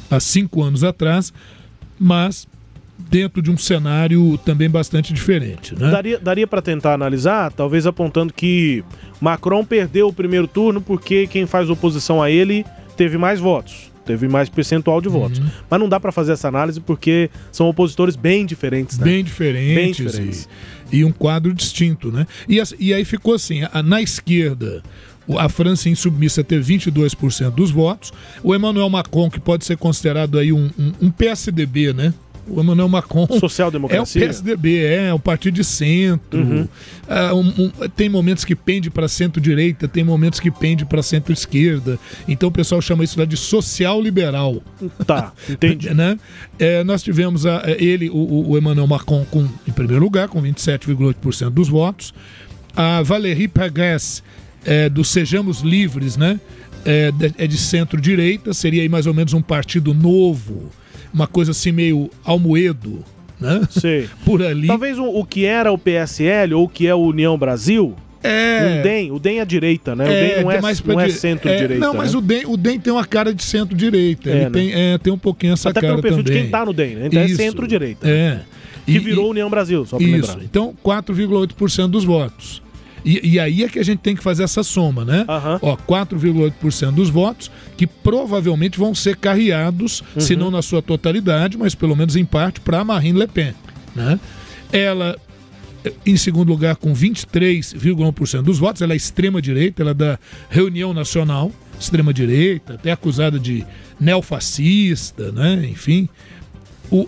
há 0.09 0.19
cinco 0.19 0.63
anos 0.63 0.83
atrás, 0.83 1.33
mas 1.99 2.47
dentro 2.97 3.41
de 3.41 3.49
um 3.51 3.57
cenário 3.57 4.37
também 4.45 4.69
bastante 4.69 5.13
diferente, 5.13 5.73
né? 5.77 5.89
Daria, 5.91 6.19
daria 6.19 6.47
para 6.47 6.61
tentar 6.61 6.93
analisar, 6.93 7.51
talvez 7.51 7.85
apontando 7.85 8.33
que 8.33 8.83
Macron 9.19 9.63
perdeu 9.65 10.07
o 10.07 10.13
primeiro 10.13 10.47
turno 10.47 10.81
porque 10.81 11.27
quem 11.27 11.45
faz 11.45 11.69
oposição 11.69 12.21
a 12.21 12.29
ele 12.29 12.65
teve 12.95 13.17
mais 13.17 13.39
votos, 13.39 13.91
teve 14.05 14.27
mais 14.27 14.47
percentual 14.49 15.01
de 15.01 15.09
votos. 15.09 15.39
Uhum. 15.39 15.47
Mas 15.69 15.79
não 15.79 15.89
dá 15.89 15.99
para 15.99 16.11
fazer 16.11 16.33
essa 16.33 16.47
análise 16.47 16.79
porque 16.79 17.29
são 17.51 17.67
opositores 17.67 18.15
bem 18.15 18.45
diferentes, 18.45 18.97
né? 18.99 19.05
bem 19.05 19.23
diferentes, 19.23 19.75
Bem 19.75 19.91
diferentes. 19.91 20.49
E, 20.91 20.97
e 20.97 21.05
um 21.05 21.11
quadro 21.11 21.53
distinto, 21.53 22.11
né? 22.11 22.27
E, 22.47 22.61
e 22.79 22.93
aí 22.93 23.03
ficou 23.05 23.33
assim, 23.33 23.63
a- 23.71 23.81
na 23.81 24.01
esquerda, 24.01 24.83
a 25.37 25.49
França 25.49 25.89
insubmissa 25.89 26.43
teve 26.43 26.77
22% 26.77 27.49
dos 27.51 27.71
votos, 27.71 28.11
o 28.43 28.53
Emmanuel 28.53 28.89
Macron, 28.89 29.29
que 29.31 29.39
pode 29.39 29.65
ser 29.65 29.77
considerado 29.77 30.37
aí 30.37 30.51
um, 30.53 30.69
um- 30.77 30.93
um 31.03 31.11
PSDB, 31.11 31.93
né? 31.93 32.13
O 32.47 32.59
Emmanuel 32.61 32.89
Macron 32.89 33.25
Social-democracia? 33.39 34.21
é 34.21 34.25
o 34.25 34.27
PSDB, 34.27 34.83
é 34.83 35.13
o 35.13 35.19
partido 35.19 35.53
de 35.55 35.63
centro. 35.63 36.39
Uhum. 36.41 36.67
Ah, 37.07 37.33
um- 37.33 37.53
um- 37.65 37.71
tem 37.95 38.09
momentos 38.09 38.43
que 38.43 38.55
pende 38.55 38.89
para 38.89 39.07
centro-direita, 39.07 39.87
tem 39.87 40.03
momentos 40.03 40.39
que 40.39 40.51
pende 40.51 40.83
para 40.85 41.01
centro-esquerda. 41.01 41.97
Então 42.27 42.49
o 42.49 42.51
pessoal 42.51 42.81
chama 42.81 43.03
isso 43.03 43.17
lá 43.19 43.25
de 43.25 43.37
social-liberal 43.37 44.61
Tá, 45.05 45.31
entendi. 45.49 45.93
né? 45.93 46.17
É, 46.59 46.83
nós 46.83 47.01
tivemos 47.03 47.45
a- 47.45 47.63
ele, 47.77 48.09
o, 48.09 48.49
o- 48.51 48.57
Emmanuel 48.57 48.87
Macron, 48.87 49.25
com, 49.31 49.47
em 49.67 49.71
primeiro 49.71 50.03
lugar, 50.03 50.27
com 50.27 50.41
27,8% 50.41 51.49
dos 51.49 51.69
votos. 51.69 52.13
A 52.75 53.01
Valérie 53.03 53.47
Pécresse, 53.47 54.21
é, 54.65 54.89
do 54.89 55.03
Sejamos 55.03 55.61
Livres, 55.61 56.17
né? 56.17 56.39
É, 56.85 57.11
de, 57.11 57.33
é 57.37 57.47
de 57.47 57.57
centro-direita, 57.57 58.53
seria 58.53 58.81
aí 58.81 58.89
mais 58.89 59.05
ou 59.07 59.13
menos 59.13 59.31
um 59.33 59.41
partido 59.41 59.93
novo, 59.93 60.69
uma 61.13 61.27
coisa 61.27 61.51
assim 61.51 61.71
meio 61.71 62.09
almoedo, 62.23 63.03
né? 63.39 63.61
Sei. 63.69 64.07
Por 64.25 64.41
ali. 64.41 64.67
Talvez 64.67 64.97
o, 64.97 65.05
o 65.05 65.23
que 65.25 65.45
era 65.45 65.71
o 65.71 65.77
PSL 65.77 66.53
ou 66.53 66.65
o 66.65 66.69
que 66.69 66.87
é 66.87 66.95
o 66.95 66.99
União 66.99 67.37
Brasil, 67.37 67.93
É. 68.23 68.79
o 68.79 68.83
DEM, 68.83 69.11
o 69.11 69.19
DEM 69.19 69.37
é 69.37 69.41
a 69.41 69.45
direita, 69.45 69.95
né? 69.95 70.05
o 70.05 70.07
DEM 70.07 70.43
não 70.43 70.51
é, 70.51 70.61
mais 70.61 70.81
não 70.83 70.99
é 70.99 71.07
di- 71.07 71.11
centro-direita. 71.13 71.73
é, 71.73 71.77
Não, 71.77 71.93
mas 71.93 72.13
né? 72.13 72.17
o 72.17 72.21
DEM, 72.21 72.43
o 72.47 72.57
DEM 72.57 72.79
tem 72.79 72.91
uma 72.93 73.05
cara 73.05 73.33
de 73.33 73.43
centro-direita. 73.43 74.29
É, 74.29 74.33
Ele 74.33 74.43
né? 74.45 74.49
tem, 74.49 74.71
é, 74.73 74.97
tem 74.97 75.11
um 75.13 75.17
pouquinho 75.17 75.53
essa 75.53 75.69
Até 75.69 75.81
cara 75.81 75.93
pelo 75.93 76.01
perfil 76.01 76.23
também. 76.23 76.37
de 76.37 76.43
quem 76.43 76.49
tá 76.51 76.65
no 76.65 76.73
DEM, 76.73 76.95
né? 76.95 77.07
Então 77.07 77.21
é 77.21 77.25
Isso. 77.25 77.35
centro-direita. 77.35 78.07
É. 78.09 78.39
Que 78.85 78.93
E- 78.93 78.99
virou 78.99 79.27
e- 79.27 79.29
União 79.31 79.49
Brasil, 79.49 79.85
só 79.85 79.97
pra 79.97 80.05
Isso. 80.07 80.31
lembrar. 80.31 80.43
Então, 80.43 80.73
4,8% 80.83 81.87
dos 81.91 82.03
votos. 82.05 82.62
E, 83.05 83.33
e 83.33 83.39
aí 83.39 83.63
é 83.63 83.69
que 83.69 83.79
a 83.79 83.83
gente 83.83 83.99
tem 83.99 84.15
que 84.15 84.23
fazer 84.23 84.43
essa 84.43 84.63
soma, 84.63 85.03
né? 85.03 85.25
Ó, 85.61 85.75
4,8% 85.75 86.91
dos 86.91 87.09
votos 87.09 87.51
que 87.75 87.85
provavelmente 87.85 88.77
vão 88.77 88.95
ser 88.95 89.17
carreados, 89.17 90.03
se 90.17 90.35
não 90.35 90.49
na 90.49 90.61
sua 90.61 90.81
totalidade, 90.81 91.57
mas 91.57 91.75
pelo 91.75 91.95
menos 91.95 92.15
em 92.15 92.25
parte, 92.25 92.59
para 92.59 92.83
Marine 92.83 93.19
Le 93.19 93.27
Pen. 93.27 93.53
Né? 93.95 94.19
Ela, 94.71 95.17
em 96.05 96.15
segundo 96.15 96.49
lugar, 96.49 96.75
com 96.75 96.93
23,1% 96.93 98.41
dos 98.41 98.57
votos, 98.57 98.81
ela 98.81 98.93
é 98.93 98.95
extrema-direita, 98.95 99.81
ela 99.83 99.91
é 99.91 99.95
da 99.95 100.19
Reunião 100.49 100.93
Nacional, 100.93 101.51
extrema-direita, 101.79 102.75
até 102.75 102.91
acusada 102.91 103.39
de 103.39 103.65
neofascista, 103.99 105.31
né? 105.31 105.67
enfim. 105.69 106.07
O 106.91 107.07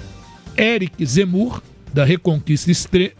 Eric 0.57 1.05
Zemmour, 1.05 1.61
da 1.95 2.03
Reconquista, 2.03 2.69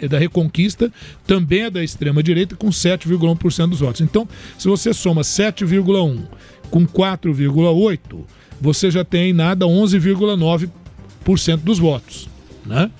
da 0.10 0.20
Reconquista, 0.20 0.92
também 1.26 1.62
é 1.62 1.70
da 1.70 1.82
extrema-direita, 1.82 2.58
com 2.58 2.68
7,1% 2.68 3.70
dos 3.70 3.80
votos. 3.80 4.02
Então, 4.02 4.28
se 4.58 4.68
você 4.68 4.94
soma 4.94 5.22
7,1 5.22 6.24
com 6.70 6.86
4,8, 6.86 8.26
você 8.60 8.92
já 8.92 9.06
tem 9.06 9.32
nada 9.32 9.66
11,9% 9.66 11.58
dos 11.64 11.80
votos. 11.80 12.28
Né? 12.66 12.92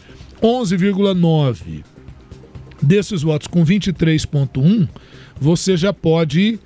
11,9 0.42 1.84
desses 2.82 3.22
votos 3.22 3.48
com 3.48 3.66
23,1, 3.66 4.88
você 5.38 5.76
já 5.76 5.92
pode 5.92 6.58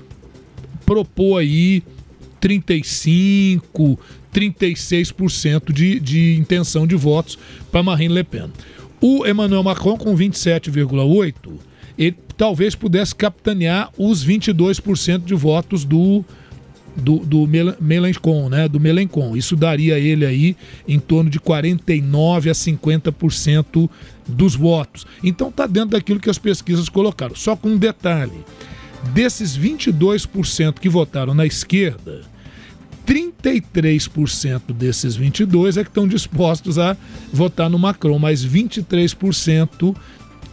propor 0.85 1.39
aí 1.39 1.81
35, 2.39 3.99
36% 4.31 5.73
de, 5.73 5.99
de 5.99 6.35
intenção 6.35 6.85
de 6.85 6.95
votos 6.95 7.39
para 7.71 7.81
Marine 7.81 8.13
Le 8.13 8.23
Pen. 8.23 8.51
O 9.01 9.25
Emmanuel 9.25 9.63
Macron, 9.63 9.97
com 9.97 10.15
27,8%, 10.15 11.33
ele 11.97 12.17
talvez 12.37 12.75
pudesse 12.75 13.13
capitanear 13.15 13.89
os 13.97 14.25
22% 14.25 15.23
de 15.25 15.35
votos 15.35 15.83
do, 15.85 16.23
do, 16.95 17.19
do 17.19 17.47
Mel- 17.47 17.75
Mélenchon, 17.79 18.49
né? 18.49 18.67
Do 18.67 18.79
Mélenchon. 18.79 19.35
Isso 19.35 19.55
daria 19.55 19.97
ele 19.99 20.25
aí 20.25 20.55
em 20.87 20.99
torno 20.99 21.29
de 21.29 21.39
49 21.39 22.49
a 22.49 22.53
50% 22.53 23.89
dos 24.27 24.55
votos. 24.55 25.05
Então 25.23 25.51
tá 25.51 25.65
dentro 25.67 25.89
daquilo 25.91 26.19
que 26.19 26.29
as 26.29 26.37
pesquisas 26.37 26.87
colocaram. 26.89 27.35
Só 27.35 27.55
com 27.55 27.69
um 27.69 27.77
detalhe. 27.77 28.43
Desses 29.13 29.57
22% 29.57 30.79
que 30.79 30.89
votaram 30.89 31.33
na 31.33 31.45
esquerda, 31.45 32.21
33% 33.09 34.71
desses 34.71 35.15
22 35.15 35.77
é 35.77 35.83
que 35.83 35.89
estão 35.89 36.07
dispostos 36.07 36.77
a 36.77 36.95
votar 37.33 37.67
no 37.67 37.79
Macron, 37.79 38.19
mas 38.19 38.45
23% 38.45 39.95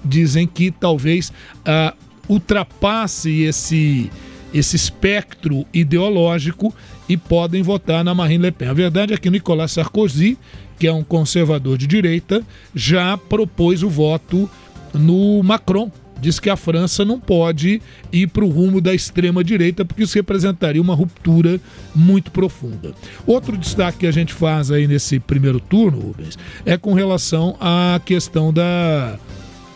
dizem 0.02 0.46
que 0.46 0.70
talvez 0.70 1.30
ah, 1.66 1.92
ultrapasse 2.26 3.42
esse, 3.42 4.10
esse 4.54 4.74
espectro 4.74 5.66
ideológico 5.70 6.74
e 7.06 7.14
podem 7.14 7.62
votar 7.62 8.02
na 8.02 8.14
Marine 8.14 8.44
Le 8.44 8.52
Pen. 8.52 8.68
A 8.68 8.72
verdade 8.72 9.12
é 9.12 9.18
que 9.18 9.28
Nicolas 9.28 9.72
Sarkozy, 9.72 10.38
que 10.78 10.86
é 10.86 10.92
um 10.92 11.04
conservador 11.04 11.76
de 11.76 11.86
direita, 11.86 12.42
já 12.74 13.18
propôs 13.18 13.82
o 13.82 13.90
voto 13.90 14.48
no 14.94 15.42
Macron 15.42 15.90
diz 16.20 16.38
que 16.40 16.50
a 16.50 16.56
França 16.56 17.04
não 17.04 17.20
pode 17.20 17.80
ir 18.12 18.28
para 18.28 18.44
o 18.44 18.48
rumo 18.48 18.80
da 18.80 18.94
extrema-direita, 18.94 19.84
porque 19.84 20.02
isso 20.02 20.14
representaria 20.14 20.80
uma 20.80 20.94
ruptura 20.94 21.60
muito 21.94 22.30
profunda. 22.30 22.92
Outro 23.26 23.56
destaque 23.56 23.98
que 23.98 24.06
a 24.06 24.12
gente 24.12 24.32
faz 24.32 24.70
aí 24.70 24.86
nesse 24.86 25.18
primeiro 25.18 25.60
turno, 25.60 26.00
Rubens, 26.00 26.38
é 26.64 26.76
com 26.76 26.94
relação 26.94 27.56
à 27.60 28.00
questão 28.04 28.52
da 28.52 29.18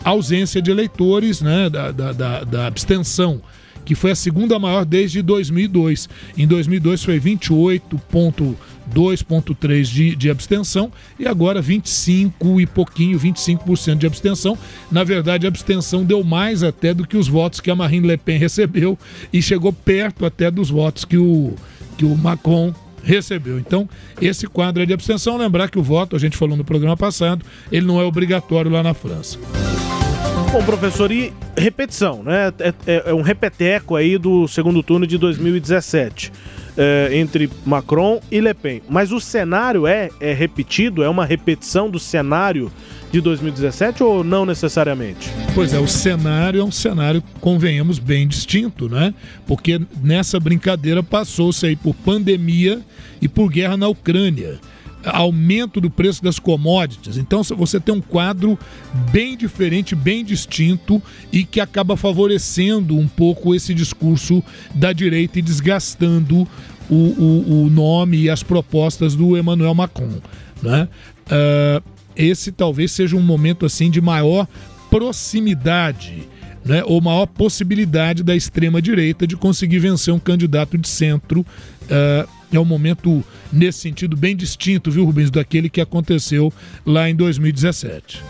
ausência 0.03 0.61
de 0.61 0.71
eleitores, 0.71 1.41
né, 1.41 1.69
da, 1.69 1.91
da, 1.91 2.11
da, 2.11 2.43
da 2.43 2.67
abstenção 2.67 3.41
que 3.83 3.95
foi 3.95 4.11
a 4.11 4.15
segunda 4.15 4.59
maior 4.59 4.85
desde 4.85 5.21
2002. 5.21 6.07
Em 6.37 6.47
2002 6.47 7.03
foi 7.03 7.19
28,2,3% 8.91 9.83
de, 9.83 10.15
de 10.15 10.29
abstenção 10.29 10.91
e 11.19 11.27
agora 11.27 11.61
25 11.61 12.61
e 12.61 12.65
pouquinho, 12.65 13.19
25% 13.19 13.97
de 13.97 14.07
abstenção. 14.07 14.57
Na 14.91 15.03
verdade, 15.03 15.45
a 15.45 15.49
abstenção 15.49 16.03
deu 16.03 16.23
mais 16.23 16.63
até 16.63 16.93
do 16.93 17.07
que 17.07 17.17
os 17.17 17.27
votos 17.27 17.59
que 17.59 17.71
a 17.71 17.75
Marine 17.75 18.07
Le 18.07 18.17
Pen 18.17 18.37
recebeu 18.37 18.97
e 19.31 19.41
chegou 19.41 19.71
perto 19.73 20.25
até 20.25 20.51
dos 20.51 20.69
votos 20.69 21.05
que 21.05 21.17
o, 21.17 21.55
que 21.97 22.05
o 22.05 22.15
Macron 22.17 22.73
recebeu. 23.03 23.59
Então, 23.59 23.89
esse 24.21 24.47
quadro 24.47 24.83
é 24.83 24.85
de 24.85 24.93
abstenção. 24.93 25.37
Lembrar 25.37 25.69
que 25.69 25.79
o 25.79 25.83
voto, 25.83 26.15
a 26.15 26.19
gente 26.19 26.37
falou 26.37 26.55
no 26.55 26.63
programa 26.63 26.95
passado, 26.95 27.45
ele 27.71 27.85
não 27.85 27.99
é 27.99 28.03
obrigatório 28.03 28.69
lá 28.69 28.83
na 28.83 28.93
França. 28.93 29.37
Bom, 30.51 30.61
professor, 30.65 31.09
e 31.13 31.31
repetição, 31.55 32.21
né? 32.23 32.51
É, 32.59 32.73
é, 32.85 33.03
é 33.05 33.13
um 33.13 33.21
repeteco 33.21 33.95
aí 33.95 34.17
do 34.17 34.49
segundo 34.49 34.83
turno 34.83 35.07
de 35.07 35.17
2017. 35.17 36.29
É, 36.75 37.09
entre 37.13 37.49
Macron 37.65 38.19
e 38.29 38.41
Le 38.41 38.53
Pen. 38.53 38.81
Mas 38.89 39.13
o 39.13 39.19
cenário 39.19 39.87
é, 39.87 40.09
é 40.19 40.33
repetido? 40.33 41.03
É 41.03 41.09
uma 41.09 41.25
repetição 41.25 41.89
do 41.89 41.99
cenário 41.99 42.71
de 43.11 43.21
2017 43.21 44.03
ou 44.03 44.25
não 44.25 44.45
necessariamente? 44.45 45.29
Pois 45.55 45.73
é, 45.73 45.79
o 45.79 45.87
cenário 45.87 46.59
é 46.61 46.63
um 46.63 46.71
cenário, 46.71 47.23
convenhamos, 47.39 47.97
bem 47.97 48.27
distinto, 48.27 48.89
né? 48.89 49.13
Porque 49.45 49.79
nessa 50.01 50.37
brincadeira 50.37 51.01
passou-se 51.01 51.65
aí 51.65 51.77
por 51.77 51.93
pandemia 51.93 52.81
e 53.21 53.27
por 53.27 53.49
guerra 53.49 53.77
na 53.77 53.87
Ucrânia 53.87 54.59
aumento 55.05 55.81
do 55.81 55.89
preço 55.89 56.23
das 56.23 56.39
commodities. 56.39 57.17
Então 57.17 57.43
você 57.43 57.79
tem 57.79 57.93
um 57.93 58.01
quadro 58.01 58.57
bem 59.11 59.35
diferente, 59.35 59.95
bem 59.95 60.23
distinto 60.23 61.01
e 61.31 61.43
que 61.43 61.59
acaba 61.59 61.97
favorecendo 61.97 62.97
um 62.97 63.07
pouco 63.07 63.55
esse 63.55 63.73
discurso 63.73 64.43
da 64.73 64.93
direita 64.93 65.39
e 65.39 65.41
desgastando 65.41 66.47
o, 66.89 66.95
o, 66.95 67.63
o 67.63 67.69
nome 67.69 68.17
e 68.17 68.29
as 68.29 68.43
propostas 68.43 69.15
do 69.15 69.37
Emmanuel 69.37 69.73
Macron. 69.73 70.19
Né? 70.61 70.87
Uh, 71.27 71.83
esse 72.15 72.51
talvez 72.51 72.91
seja 72.91 73.15
um 73.15 73.21
momento 73.21 73.65
assim 73.65 73.89
de 73.89 74.01
maior 74.01 74.47
proximidade. 74.89 76.29
Né, 76.63 76.83
ou 76.85 77.01
maior 77.01 77.25
possibilidade 77.25 78.21
da 78.21 78.35
extrema-direita 78.35 79.25
de 79.25 79.35
conseguir 79.35 79.79
vencer 79.79 80.13
um 80.13 80.19
candidato 80.19 80.77
de 80.77 80.87
centro 80.87 81.39
uh, 81.41 82.29
é 82.57 82.59
um 82.59 82.65
momento, 82.65 83.23
nesse 83.51 83.79
sentido, 83.79 84.15
bem 84.15 84.35
distinto, 84.35 84.91
viu, 84.91 85.05
Rubens, 85.05 85.31
daquele 85.31 85.69
que 85.69 85.81
aconteceu 85.81 86.51
lá 86.85 87.09
em 87.09 87.15
2017. 87.15 88.23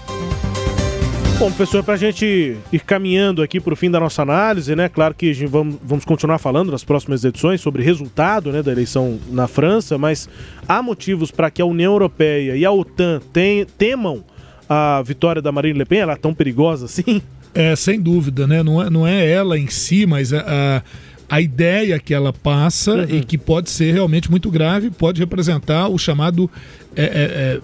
Bom, 1.42 1.48
professor, 1.48 1.84
para 1.84 1.96
a 1.96 1.98
gente 1.98 2.56
ir 2.72 2.80
caminhando 2.82 3.42
aqui 3.42 3.60
para 3.60 3.74
o 3.74 3.76
fim 3.76 3.90
da 3.90 4.00
nossa 4.00 4.22
análise, 4.22 4.76
né? 4.76 4.88
Claro 4.88 5.16
que 5.16 5.34
vamos, 5.48 5.76
vamos 5.84 6.06
continuar 6.06 6.38
falando 6.38 6.72
nas 6.72 6.84
próximas 6.84 7.24
edições 7.24 7.60
sobre 7.60 7.82
resultado 7.82 8.52
né, 8.52 8.62
da 8.62 8.72
eleição 8.72 9.18
na 9.32 9.48
França, 9.48 9.98
mas 9.98 10.30
há 10.68 10.84
motivos 10.84 11.32
para 11.32 11.50
que 11.50 11.60
a 11.60 11.66
União 11.66 11.94
Europeia 11.94 12.56
e 12.56 12.64
a 12.64 12.72
OTAN 12.72 13.20
tem, 13.34 13.66
temam 13.66 14.24
a 14.70 15.02
vitória 15.02 15.42
da 15.42 15.52
Marine 15.52 15.80
Le 15.80 15.86
Pen? 15.86 16.02
Ela 16.02 16.14
é 16.14 16.16
tão 16.16 16.32
perigosa 16.32 16.86
assim? 16.86 17.24
É, 17.56 17.76
sem 17.76 18.00
dúvida, 18.00 18.46
né? 18.46 18.62
Não 18.62 18.80
é, 18.80 18.90
não 18.92 19.08
é 19.08 19.28
ela 19.28 19.58
em 19.58 19.68
si, 19.68 20.06
mas 20.06 20.32
a, 20.32 20.46
a 20.48 20.82
a 21.32 21.40
ideia 21.40 21.98
que 21.98 22.14
ela 22.14 22.34
passa 22.34 22.94
uhum. 22.94 23.06
e 23.06 23.24
que 23.24 23.38
pode 23.38 23.70
ser 23.70 23.94
realmente 23.94 24.30
muito 24.30 24.52
grave, 24.52 24.92
pode 24.92 25.22
representar 25.22 25.88
o 25.88 25.98
chamado 25.98 26.52
é, 26.94 27.04
é, 27.04 27.06
é, 27.06 27.62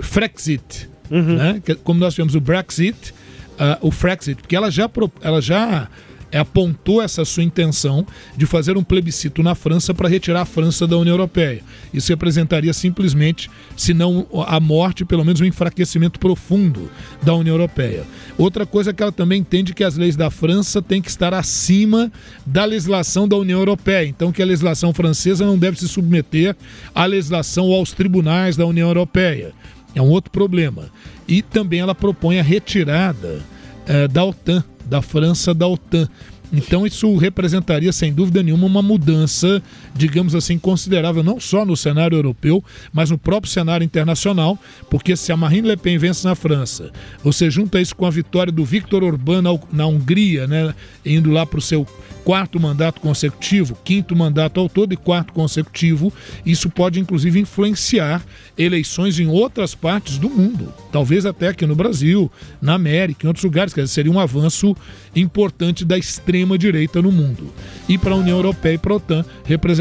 Frexit, 0.00 0.90
uhum. 1.08 1.36
né? 1.36 1.62
como 1.84 2.00
nós 2.00 2.14
tivemos 2.14 2.34
o 2.34 2.40
Brexit, 2.40 3.14
uh, 3.52 3.86
o 3.86 3.92
Frexit, 3.92 4.42
porque 4.42 4.56
ela 4.56 4.68
já, 4.68 4.90
ela 5.22 5.40
já 5.40 5.88
apontou 6.36 7.02
essa 7.02 7.24
sua 7.24 7.42
intenção 7.42 8.06
de 8.36 8.46
fazer 8.46 8.76
um 8.76 8.82
plebiscito 8.82 9.42
na 9.42 9.54
França 9.54 9.94
para 9.94 10.08
retirar 10.08 10.42
a 10.42 10.44
França 10.44 10.86
da 10.86 10.96
União 10.96 11.14
Europeia. 11.14 11.62
Isso 11.92 12.10
representaria 12.10 12.72
simplesmente, 12.72 13.50
se 13.76 13.94
não 13.94 14.26
a 14.46 14.60
morte, 14.60 15.04
pelo 15.04 15.24
menos 15.24 15.40
um 15.40 15.44
enfraquecimento 15.44 16.18
profundo 16.18 16.90
da 17.22 17.34
União 17.34 17.54
Europeia. 17.54 18.04
Outra 18.36 18.66
coisa 18.66 18.90
é 18.90 18.92
que 18.92 19.02
ela 19.02 19.12
também 19.12 19.40
entende 19.40 19.74
que 19.74 19.84
as 19.84 19.96
leis 19.96 20.16
da 20.16 20.30
França 20.30 20.82
têm 20.82 21.00
que 21.00 21.10
estar 21.10 21.32
acima 21.32 22.12
da 22.44 22.64
legislação 22.64 23.26
da 23.26 23.36
União 23.36 23.58
Europeia. 23.58 24.06
Então, 24.06 24.32
que 24.32 24.42
a 24.42 24.46
legislação 24.46 24.92
francesa 24.92 25.44
não 25.44 25.58
deve 25.58 25.78
se 25.78 25.88
submeter 25.88 26.56
à 26.94 27.04
legislação 27.04 27.66
ou 27.66 27.74
aos 27.74 27.92
tribunais 27.92 28.56
da 28.56 28.66
União 28.66 28.88
Europeia. 28.88 29.52
É 29.94 30.02
um 30.02 30.08
outro 30.08 30.30
problema. 30.30 30.90
E 31.26 31.42
também 31.42 31.80
ela 31.80 31.94
propõe 31.94 32.38
a 32.38 32.42
retirada 32.42 33.42
eh, 33.86 34.06
da 34.06 34.24
OTAN 34.24 34.62
da 34.88 35.02
França 35.02 35.52
da 35.52 35.66
OTAN. 35.66 36.08
Então 36.52 36.86
isso 36.86 37.14
representaria 37.16 37.92
sem 37.92 38.12
dúvida 38.12 38.42
nenhuma 38.42 38.66
uma 38.66 38.82
mudança, 38.82 39.62
digamos 39.98 40.34
assim, 40.34 40.58
considerável 40.58 41.22
não 41.22 41.40
só 41.40 41.66
no 41.66 41.76
cenário 41.76 42.16
europeu, 42.16 42.64
mas 42.92 43.10
no 43.10 43.18
próprio 43.18 43.52
cenário 43.52 43.84
internacional, 43.84 44.56
porque 44.88 45.16
se 45.16 45.32
a 45.32 45.36
Marine 45.36 45.68
Le 45.68 45.76
Pen 45.76 45.98
vence 45.98 46.26
na 46.26 46.36
França, 46.36 46.92
você 47.22 47.50
junta 47.50 47.80
isso 47.80 47.96
com 47.96 48.06
a 48.06 48.10
vitória 48.10 48.52
do 48.52 48.64
Viktor 48.64 49.02
Orbán 49.02 49.42
na 49.72 49.86
Hungria, 49.86 50.46
né, 50.46 50.72
indo 51.04 51.30
lá 51.30 51.44
para 51.44 51.58
o 51.58 51.62
seu 51.62 51.86
quarto 52.28 52.60
mandato 52.60 53.00
consecutivo, 53.00 53.74
quinto 53.82 54.14
mandato 54.14 54.60
ao 54.60 54.68
todo 54.68 54.92
e 54.92 54.96
quarto 54.98 55.32
consecutivo, 55.32 56.12
isso 56.44 56.68
pode 56.68 57.00
inclusive 57.00 57.40
influenciar 57.40 58.22
eleições 58.56 59.18
em 59.18 59.26
outras 59.26 59.74
partes 59.74 60.18
do 60.18 60.28
mundo, 60.28 60.72
talvez 60.92 61.24
até 61.24 61.48
aqui 61.48 61.64
no 61.64 61.74
Brasil, 61.74 62.30
na 62.60 62.74
América, 62.74 63.24
em 63.24 63.28
outros 63.28 63.44
lugares, 63.44 63.72
quer 63.72 63.80
dizer, 63.80 63.94
seria 63.94 64.12
um 64.12 64.20
avanço 64.20 64.76
importante 65.16 65.86
da 65.86 65.96
extrema 65.96 66.58
direita 66.58 67.00
no 67.00 67.10
mundo. 67.10 67.50
E 67.88 67.96
para 67.96 68.12
a 68.12 68.16
União 68.16 68.36
Europeia 68.36 68.74
e 68.74 68.78
para 68.78 68.92
a 68.92 68.96
OTAN 68.96 69.24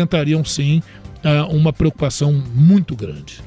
representariam 0.07 0.43
sim 0.43 0.81
ah, 1.23 1.45
uma 1.49 1.73
preocupação 1.73 2.31
muito 2.53 2.95
grande. 2.95 3.41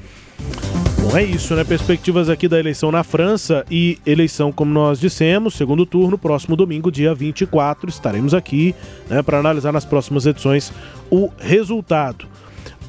Bom, 1.00 1.16
é 1.16 1.24
isso, 1.24 1.54
né? 1.54 1.64
Perspectivas 1.64 2.28
aqui 2.28 2.46
da 2.46 2.58
eleição 2.58 2.92
na 2.92 3.02
França 3.02 3.64
e 3.70 3.98
eleição, 4.06 4.52
como 4.52 4.72
nós 4.72 5.00
dissemos, 5.00 5.54
segundo 5.54 5.86
turno, 5.86 6.18
próximo 6.18 6.54
domingo, 6.56 6.90
dia 6.90 7.14
24. 7.14 7.88
Estaremos 7.88 8.34
aqui 8.34 8.74
né, 9.08 9.22
para 9.22 9.38
analisar 9.38 9.72
nas 9.72 9.84
próximas 9.84 10.26
edições 10.26 10.72
o 11.10 11.30
resultado. 11.38 12.26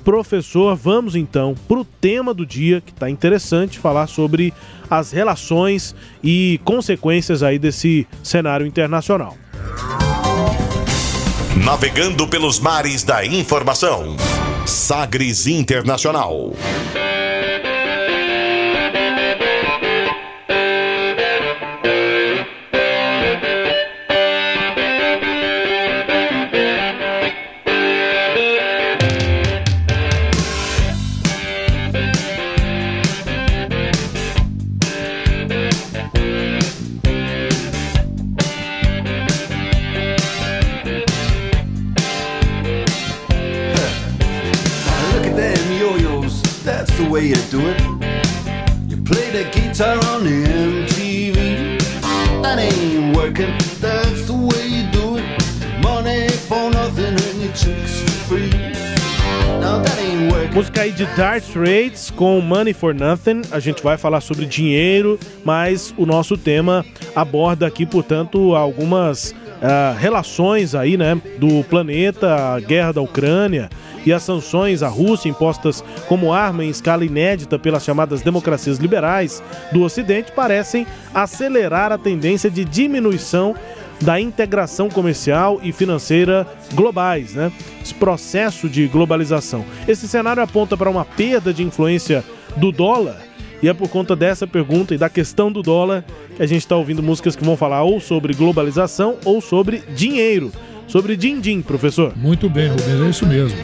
Professor, 0.04 0.76
vamos 0.76 1.16
então 1.16 1.56
para 1.68 1.80
o 1.80 1.86
tema 1.86 2.34
do 2.34 2.46
dia, 2.46 2.82
que 2.82 2.92
está 2.92 3.10
interessante, 3.10 3.80
falar 3.80 4.08
sobre 4.08 4.54
as 4.90 5.12
relações 5.12 5.96
e 6.24 6.60
consequências 6.66 7.44
aí 7.44 7.60
desse 7.60 8.08
cenário 8.24 8.66
internacional. 8.66 9.38
Navegando 11.66 12.28
pelos 12.28 12.60
mares 12.60 13.04
da 13.04 13.24
informação. 13.24 14.16
Sagres 14.66 15.46
Internacional. 15.46 16.54
On 49.82 50.24
the 50.24 50.44
MTV. 50.46 51.80
That 52.42 52.60
ain't 52.60 53.16
working, 53.16 53.58
that's 53.80 54.28
the 54.28 54.34
way 54.34 54.68
you 54.68 54.92
do 54.92 55.18
it. 55.18 55.82
Money 55.82 56.30
for 56.30 56.70
nothing 56.70 57.16
and 57.16 57.42
your 57.42 57.54
chicks 57.54 58.02
for 58.02 58.38
free. 58.38 58.72
Música 60.54 60.82
aí 60.82 60.92
de 60.92 61.06
Dark 61.16 61.44
Straits 61.44 62.12
com 62.12 62.42
Money 62.42 62.74
for 62.74 62.94
Nothing. 62.94 63.42
A 63.52 63.60
gente 63.60 63.82
vai 63.82 63.98
falar 63.98 64.20
sobre 64.20 64.46
dinheiro, 64.46 65.18
mas 65.46 65.94
o 65.98 66.06
nosso 66.06 66.38
tema 66.38 66.86
aborda 67.16 67.66
aqui, 67.66 67.86
portanto, 67.86 68.54
algumas 68.56 69.34
ah, 69.62 69.96
relações 69.98 70.74
aí, 70.74 70.98
né, 70.98 71.20
do 71.38 71.64
planeta, 71.64 72.56
a 72.56 72.60
guerra 72.60 72.94
da 72.94 73.02
Ucrânia 73.02 73.70
e 74.06 74.12
as 74.12 74.24
sanções 74.24 74.82
à 74.82 74.88
Rússia 74.88 75.30
impostas 75.30 75.84
como 76.08 76.34
arma 76.34 76.66
em 76.66 76.70
escala 76.70 77.06
inédita 77.06 77.60
pelas 77.60 77.84
chamadas 77.84 78.22
democracias 78.22 78.78
liberais 78.78 79.44
do 79.72 79.84
Ocidente 79.84 80.32
parecem 80.32 80.88
acelerar 81.14 81.92
a 81.92 81.98
tendência 81.98 82.50
de 82.50 82.66
diminuição 82.66 83.56
da 84.02 84.20
integração 84.20 84.90
comercial 84.90 85.60
e 85.62 85.72
financeira 85.72 86.48
globais, 86.74 87.36
né? 87.36 87.52
Esse 87.84 87.94
processo 87.94 88.68
de 88.68 88.88
globalização. 88.88 89.64
Esse 89.88 90.08
cenário 90.08 90.42
aponta 90.42 90.76
para 90.76 90.90
uma 90.90 91.06
perda 91.06 91.54
de 91.54 91.64
influência 91.64 92.24
do 92.58 92.72
dólar 92.72 93.31
e 93.62 93.68
é 93.68 93.74
por 93.74 93.90
conta 93.90 94.16
dessa 94.16 94.48
pergunta 94.48 94.94
e 94.94 94.98
da 94.98 95.10
questão 95.10 95.52
do 95.52 95.62
dólar 95.62 96.04
que 96.36 96.42
a 96.42 96.46
gente 96.46 96.62
está 96.62 96.76
ouvindo 96.76 97.04
músicas 97.04 97.36
que 97.36 97.44
vão 97.44 97.56
falar 97.56 97.84
ou 97.84 98.00
sobre 98.00 98.34
globalização 98.34 99.18
ou 99.24 99.42
sobre 99.42 99.84
dinheiro. 99.96 100.52
Sobre 100.88 101.16
din-din, 101.16 101.62
professor. 101.62 102.14
Muito 102.18 102.50
bem, 102.50 102.68
Rubens, 102.68 103.02
é 103.02 103.10
isso 103.10 103.26
mesmo. 103.26 103.58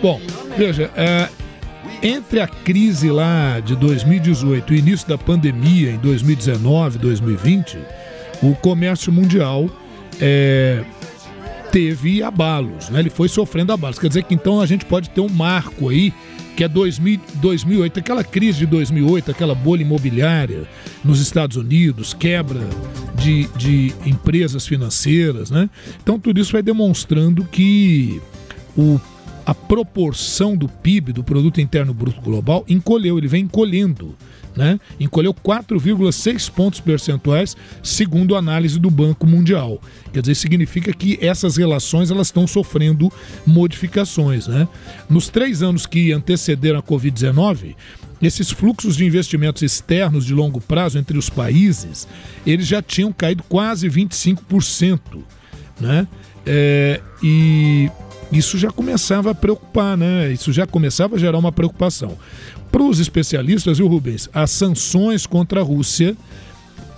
Bom, 0.00 0.20
veja, 0.56 0.90
é, 0.96 1.28
entre 2.02 2.40
a 2.40 2.46
crise 2.46 3.10
lá 3.10 3.60
de 3.60 3.74
2018 3.76 4.72
e 4.72 4.76
o 4.76 4.78
início 4.78 5.08
da 5.08 5.16
pandemia 5.16 5.90
em 5.90 5.98
2019, 5.98 6.98
2020, 6.98 7.78
o 8.42 8.54
comércio 8.56 9.12
mundial 9.12 9.68
é, 10.20 10.84
teve 11.70 12.22
abalos, 12.22 12.90
né? 12.90 13.00
ele 13.00 13.10
foi 13.10 13.28
sofrendo 13.28 13.72
abalos. 13.72 13.98
Quer 13.98 14.08
dizer 14.08 14.24
que 14.24 14.34
então 14.34 14.60
a 14.60 14.66
gente 14.66 14.84
pode 14.84 15.10
ter 15.10 15.20
um 15.20 15.28
marco 15.28 15.88
aí, 15.88 16.12
que 16.56 16.64
é 16.64 16.68
2000, 16.68 17.20
2008, 17.36 18.00
aquela 18.00 18.24
crise 18.24 18.60
de 18.60 18.66
2008, 18.66 19.30
aquela 19.30 19.54
bolha 19.54 19.82
imobiliária 19.82 20.68
nos 21.04 21.20
Estados 21.20 21.56
Unidos, 21.56 22.14
quebra 22.14 22.60
de, 23.16 23.48
de 23.56 23.94
empresas 24.04 24.66
financeiras, 24.66 25.50
né? 25.50 25.68
Então 26.02 26.18
tudo 26.18 26.40
isso 26.40 26.52
vai 26.52 26.62
demonstrando 26.62 27.44
que 27.44 28.20
o 28.76 29.00
a 29.44 29.54
proporção 29.54 30.56
do 30.56 30.68
PIB, 30.68 31.12
do 31.12 31.24
Produto 31.24 31.60
Interno 31.60 31.92
Bruto 31.92 32.20
Global, 32.20 32.64
encolheu, 32.68 33.18
ele 33.18 33.26
vem 33.26 33.44
encolhendo. 33.44 34.14
Né? 34.54 34.78
Encolheu 35.00 35.32
4,6 35.32 36.50
pontos 36.50 36.80
percentuais, 36.80 37.56
segundo 37.82 38.34
a 38.34 38.38
análise 38.38 38.78
do 38.78 38.90
Banco 38.90 39.26
Mundial. 39.26 39.80
Quer 40.12 40.20
dizer, 40.20 40.34
significa 40.34 40.92
que 40.92 41.18
essas 41.22 41.56
relações 41.56 42.10
elas 42.10 42.26
estão 42.26 42.46
sofrendo 42.46 43.10
modificações. 43.46 44.46
Né? 44.46 44.68
Nos 45.08 45.28
três 45.28 45.62
anos 45.62 45.86
que 45.86 46.12
antecederam 46.12 46.80
a 46.80 46.82
Covid-19, 46.82 47.74
esses 48.20 48.50
fluxos 48.50 48.96
de 48.96 49.04
investimentos 49.04 49.62
externos 49.62 50.24
de 50.24 50.34
longo 50.34 50.60
prazo 50.60 50.98
entre 50.98 51.18
os 51.18 51.28
países, 51.28 52.06
eles 52.46 52.66
já 52.66 52.80
tinham 52.80 53.12
caído 53.12 53.42
quase 53.48 53.88
25%. 53.88 55.00
Né? 55.80 56.06
É, 56.46 57.00
e 57.22 57.90
isso 58.30 58.56
já 58.56 58.70
começava 58.70 59.30
a 59.30 59.34
preocupar, 59.34 59.96
né? 59.96 60.32
Isso 60.32 60.52
já 60.52 60.66
começava 60.66 61.16
a 61.16 61.18
gerar 61.18 61.36
uma 61.36 61.52
preocupação. 61.52 62.16
Para 62.72 62.82
os 62.82 62.98
especialistas, 62.98 63.76
viu, 63.76 63.86
Rubens? 63.86 64.30
As 64.32 64.50
sanções 64.50 65.26
contra 65.26 65.60
a 65.60 65.62
Rússia 65.62 66.16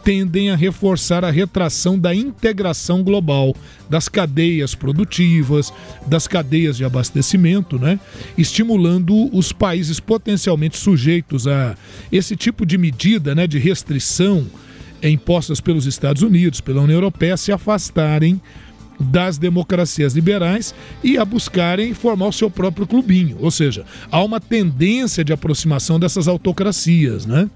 tendem 0.05 0.51
a 0.51 0.57
reforçar 0.57 1.25
a 1.25 1.31
retração 1.31 1.99
da 1.99 2.15
integração 2.15 3.03
global 3.03 3.57
das 3.91 4.09
cadeias 4.09 4.75
produtivas, 4.75 5.73
das 6.07 6.29
cadeias 6.29 6.77
de 6.77 6.85
abastecimento, 6.85 7.77
né? 7.77 7.99
estimulando 8.39 9.35
os 9.37 9.51
países 9.51 9.99
potencialmente 9.99 10.77
sujeitos 10.77 11.49
a 11.49 11.75
esse 12.13 12.37
tipo 12.37 12.65
de 12.65 12.79
medida 12.79 13.35
né, 13.35 13.47
de 13.47 13.59
restrição 13.59 14.47
impostas 15.03 15.61
pelos 15.61 15.87
Estados 15.87 16.23
Unidos, 16.23 16.61
pela 16.61 16.83
União 16.83 16.97
Europeia, 16.97 17.37
se 17.37 17.51
afastarem 17.51 18.41
das 18.98 19.38
democracias 19.38 20.14
liberais 20.14 20.74
e 21.02 21.18
a 21.18 21.24
buscarem 21.24 21.94
formar 21.94 22.28
o 22.28 22.33
seu 22.33 22.50
próprio 22.50 22.87
clubinho. 22.87 23.37
Ou 23.40 23.50
seja, 23.50 23.85
há 24.11 24.22
uma 24.22 24.40
tendência 24.40 25.24
de 25.24 25.33
aproximação 25.33 25.98
dessas 25.98 26.28
autocracias, 26.28 27.26
né? 27.26 27.48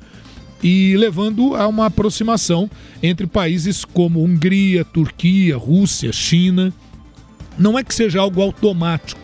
E 0.63 0.97
levando 0.97 1.55
a 1.55 1.69
uma 1.69 1.87
aproximação 1.87 2.69
entre 3.03 3.27
países 3.27 3.85
como 3.85 4.25
Hungria, 4.25 4.85
Turquia, 4.85 5.57
Rússia, 5.57 6.13
China. 6.13 6.73
Não 7.57 7.79
é 7.79 7.85
que 7.85 7.95
seja 7.95 8.21
algo 8.21 8.43
automático, 8.43 9.21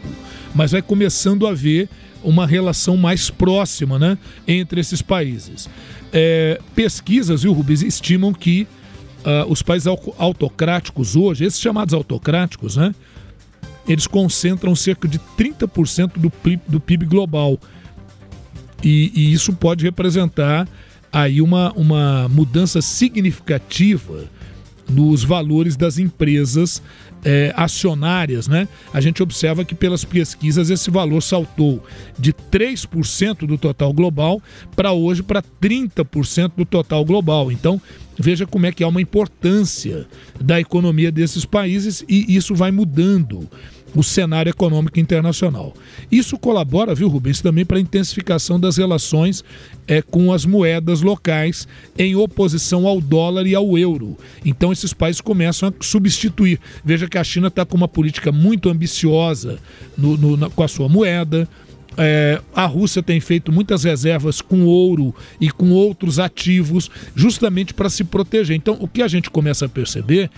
mas 0.55 0.73
vai 0.73 0.83
começando 0.83 1.47
a 1.47 1.51
haver 1.51 1.89
uma 2.23 2.47
relação 2.47 2.97
mais 2.97 3.31
próxima 3.31 3.99
né, 3.99 4.17
entre 4.47 4.81
esses 4.81 5.03
países. 5.03 5.69
É, 6.13 6.61
pesquisas, 6.75 7.43
viu, 7.43 7.53
Rubens, 7.53 7.83
estimam 7.83 8.33
que 8.33 8.67
uh, 9.25 9.51
os 9.51 9.63
países 9.63 9.87
autocráticos 10.19 11.17
hoje, 11.17 11.45
esses 11.45 11.61
chamados 11.61 11.95
autocráticos, 11.95 12.77
né? 12.77 12.95
Eles 13.87 14.07
concentram 14.07 14.75
cerca 14.75 15.07
de 15.07 15.19
30% 15.39 16.13
do, 16.17 16.33
do 16.67 16.81
PIB 16.81 17.05
global. 17.05 17.59
E, 18.83 19.13
e, 19.15 19.33
isso 19.33 19.53
pode 19.53 19.85
representar 19.85 20.69
aí 21.13 21.41
uma, 21.41 21.73
uma 21.73 22.29
mudança 22.29 22.81
significativa 22.83 24.25
nos 24.89 25.23
valores 25.23 25.77
das 25.77 25.99
empresas 25.99 26.83
é, 27.25 27.53
acionárias, 27.57 28.47
né? 28.47 28.69
A 28.93 29.01
gente 29.01 29.23
observa 29.23 29.65
que 29.65 29.75
pelas 29.75 30.05
pesquisas 30.05 30.71
esse 30.71 30.91
valor 30.91 31.23
saltou 31.23 31.83
de 32.19 32.33
3% 32.33 33.47
do 33.47 33.57
total 33.57 33.93
global 33.93 34.43
para 34.77 34.93
hoje 34.93 35.23
para 35.23 35.43
30% 35.43 36.53
do 36.57 36.65
total 36.65 37.05
global. 37.05 37.51
Então, 37.51 37.81
veja 38.19 38.47
como 38.47 38.67
é 38.67 38.73
que 38.73 38.85
há 38.85 38.89
uma 38.89 39.01
importância 39.01 40.07
da 40.41 40.61
economia 40.61 41.11
desses 41.11 41.45
países 41.45 42.05
e 42.09 42.37
isso 42.37 42.55
vai 42.55 42.71
mudando 42.71 43.49
o 43.95 44.03
cenário 44.03 44.51
econômico 44.51 44.99
internacional. 44.99 45.75
Isso 46.11 46.37
colabora, 46.39 46.95
viu, 46.95 47.09
Rubens, 47.09 47.41
também 47.41 47.65
para 47.65 47.79
a 47.79 47.81
intensificação 47.81 48.59
das 48.59 48.77
relações 48.77 49.45
é, 49.87 50.03
com 50.03 50.33
as 50.33 50.45
moedas 50.45 51.01
locais 51.01 51.69
em 51.97 52.17
oposição 52.17 52.87
ao 52.87 53.01
dólar 53.01 53.47
e 53.47 53.55
ao 53.55 53.79
euro. 53.79 54.17
Então 54.45 54.73
esses 54.73 54.93
países 54.93 55.21
começam 55.21 55.69
a 55.69 55.85
substituir. 55.85 56.59
Veja 56.85 57.09
que 57.09 57.19
a 57.19 57.25
China 57.25 57.49
está 57.49 57.65
com 57.65 57.77
uma 57.77 57.89
política 57.89 58.33
muito 58.33 58.69
ambiciosa 58.69 59.59
no, 59.97 60.17
no, 60.17 60.37
na, 60.37 60.51
com 60.51 60.63
a 60.63 60.69
sua 60.69 60.89
moeda. 60.89 61.49
É, 61.97 62.41
a 62.55 62.67
Rússia 62.67 63.03
tem 63.03 63.21
feito 63.21 63.53
muitas 63.53 63.85
reservas 63.85 64.41
com 64.41 64.65
ouro 64.65 65.15
e 65.41 65.49
com 65.51 65.71
outros 65.71 66.19
ativos, 66.19 66.91
justamente 67.15 67.73
para 67.73 67.89
se 67.89 68.03
proteger. 68.03 68.57
Então, 68.57 68.77
o 68.81 68.89
que 68.89 69.01
a 69.01 69.07
gente 69.07 69.31
começa 69.31 69.67
a 69.67 69.69
perceber 69.69 70.29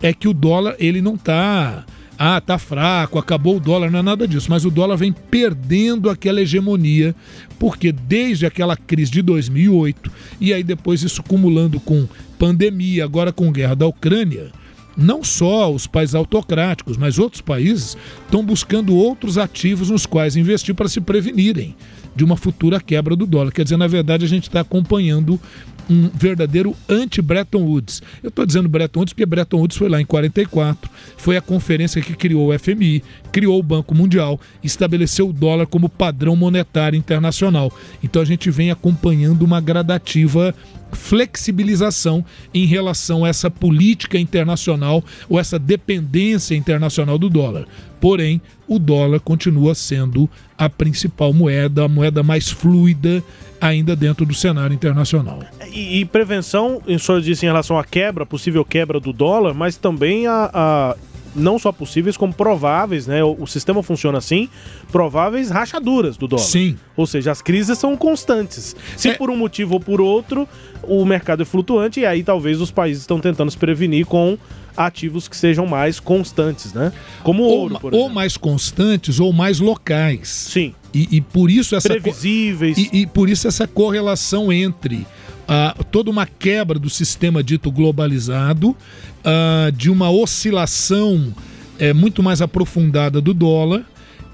é 0.00 0.14
que 0.14 0.26
o 0.26 0.32
dólar 0.32 0.74
ele 0.78 1.02
não 1.02 1.14
está 1.14 1.84
ah, 2.24 2.40
tá 2.40 2.56
fraco, 2.56 3.18
acabou 3.18 3.56
o 3.56 3.60
dólar, 3.60 3.90
não 3.90 3.98
é 3.98 4.02
nada 4.02 4.28
disso, 4.28 4.46
mas 4.48 4.64
o 4.64 4.70
dólar 4.70 4.94
vem 4.94 5.10
perdendo 5.12 6.08
aquela 6.08 6.40
hegemonia, 6.40 7.16
porque 7.58 7.90
desde 7.90 8.46
aquela 8.46 8.76
crise 8.76 9.10
de 9.10 9.22
2008 9.22 10.08
e 10.40 10.52
aí 10.52 10.62
depois 10.62 11.02
isso 11.02 11.20
cumulando 11.20 11.80
com 11.80 12.06
pandemia, 12.38 13.02
agora 13.02 13.32
com 13.32 13.50
guerra 13.50 13.74
da 13.74 13.88
Ucrânia, 13.88 14.52
não 14.96 15.24
só 15.24 15.72
os 15.72 15.88
países 15.88 16.14
autocráticos, 16.14 16.96
mas 16.96 17.18
outros 17.18 17.40
países 17.40 17.96
estão 18.24 18.44
buscando 18.44 18.94
outros 18.94 19.36
ativos 19.36 19.90
nos 19.90 20.06
quais 20.06 20.36
investir 20.36 20.76
para 20.76 20.88
se 20.88 21.00
prevenirem 21.00 21.74
de 22.14 22.22
uma 22.22 22.36
futura 22.36 22.80
quebra 22.80 23.16
do 23.16 23.26
dólar. 23.26 23.50
Quer 23.50 23.64
dizer, 23.64 23.76
na 23.76 23.88
verdade, 23.88 24.24
a 24.24 24.28
gente 24.28 24.44
está 24.44 24.60
acompanhando 24.60 25.40
um 25.88 26.08
verdadeiro 26.12 26.76
anti-Bretton 26.88 27.62
Woods. 27.62 28.02
Eu 28.22 28.28
estou 28.28 28.46
dizendo 28.46 28.68
Bretton 28.68 29.00
Woods 29.00 29.12
porque 29.12 29.26
Bretton 29.26 29.58
Woods 29.58 29.76
foi 29.76 29.88
lá 29.88 30.00
em 30.00 30.04
44, 30.04 30.90
foi 31.16 31.36
a 31.36 31.40
conferência 31.40 32.00
que 32.00 32.14
criou 32.14 32.52
o 32.52 32.58
FMI, 32.58 33.02
criou 33.30 33.58
o 33.58 33.62
Banco 33.62 33.94
Mundial, 33.94 34.40
estabeleceu 34.62 35.28
o 35.28 35.32
dólar 35.32 35.66
como 35.66 35.88
padrão 35.88 36.36
monetário 36.36 36.96
internacional. 36.96 37.72
Então 38.02 38.22
a 38.22 38.24
gente 38.24 38.50
vem 38.50 38.70
acompanhando 38.70 39.42
uma 39.42 39.60
gradativa 39.60 40.54
flexibilização 40.92 42.24
em 42.52 42.66
relação 42.66 43.24
a 43.24 43.28
essa 43.28 43.50
política 43.50 44.18
internacional 44.18 45.02
ou 45.28 45.38
essa 45.38 45.58
dependência 45.58 46.54
internacional 46.54 47.18
do 47.18 47.28
dólar. 47.28 47.66
Porém, 48.00 48.40
o 48.66 48.78
dólar 48.78 49.20
continua 49.20 49.74
sendo 49.74 50.28
a 50.58 50.68
principal 50.68 51.32
moeda, 51.32 51.84
a 51.84 51.88
moeda 51.88 52.22
mais 52.22 52.50
fluida 52.50 53.22
ainda 53.60 53.94
dentro 53.94 54.26
do 54.26 54.34
cenário 54.34 54.74
internacional. 54.74 55.40
E, 55.72 56.00
e 56.00 56.04
prevenção, 56.04 56.82
o 56.86 56.98
senhor 56.98 57.20
disse 57.20 57.46
em 57.46 57.48
relação 57.48 57.78
à 57.78 57.84
quebra, 57.84 58.26
possível 58.26 58.64
quebra 58.64 58.98
do 58.98 59.12
dólar, 59.12 59.54
mas 59.54 59.76
também 59.76 60.26
a, 60.26 60.50
a 60.52 60.96
não 61.34 61.58
só 61.58 61.72
possíveis, 61.72 62.16
como 62.16 62.32
prováveis, 62.32 63.06
né? 63.06 63.22
O, 63.22 63.36
o, 63.40 63.46
sistema 63.46 63.82
funciona 63.82 64.18
assim, 64.18 64.48
prováveis 64.90 65.50
rachaduras 65.50 66.16
do 66.16 66.28
dólar. 66.28 66.42
Sim. 66.42 66.76
Ou 66.96 67.06
seja, 67.06 67.30
as 67.30 67.40
crises 67.40 67.78
são 67.78 67.96
constantes. 67.96 68.76
Se 68.96 69.10
é... 69.10 69.14
por 69.14 69.30
um 69.30 69.36
motivo 69.36 69.74
ou 69.74 69.80
por 69.80 70.00
outro, 70.00 70.48
o 70.82 71.04
mercado 71.04 71.42
é 71.42 71.46
flutuante 71.46 72.00
e 72.00 72.06
aí 72.06 72.22
talvez 72.22 72.60
os 72.60 72.70
países 72.70 73.02
estão 73.02 73.20
tentando 73.20 73.50
se 73.50 73.56
prevenir 73.56 74.06
com 74.06 74.38
ativos 74.76 75.28
que 75.28 75.36
sejam 75.36 75.66
mais 75.66 76.00
constantes, 76.00 76.72
né? 76.72 76.92
Como 77.22 77.42
ouro, 77.42 77.78
por 77.78 77.92
exemplo. 77.92 78.08
Ou 78.08 78.12
mais 78.12 78.36
constantes 78.36 79.20
ou 79.20 79.32
mais 79.32 79.60
locais. 79.60 80.28
Sim. 80.28 80.74
E, 80.94 81.16
e 81.16 81.20
por 81.20 81.50
isso 81.50 81.74
essa 81.74 81.88
previsíveis. 81.88 82.76
E, 82.78 82.90
e 82.92 83.06
por 83.06 83.28
isso 83.28 83.48
essa 83.48 83.66
correlação 83.66 84.52
entre 84.52 85.06
ah, 85.54 85.76
toda 85.90 86.10
uma 86.10 86.24
quebra 86.24 86.78
do 86.78 86.88
sistema 86.88 87.42
dito 87.42 87.70
globalizado, 87.70 88.74
ah, 89.22 89.70
de 89.76 89.90
uma 89.90 90.10
oscilação 90.10 91.34
é, 91.78 91.92
muito 91.92 92.22
mais 92.22 92.40
aprofundada 92.40 93.20
do 93.20 93.34
dólar 93.34 93.84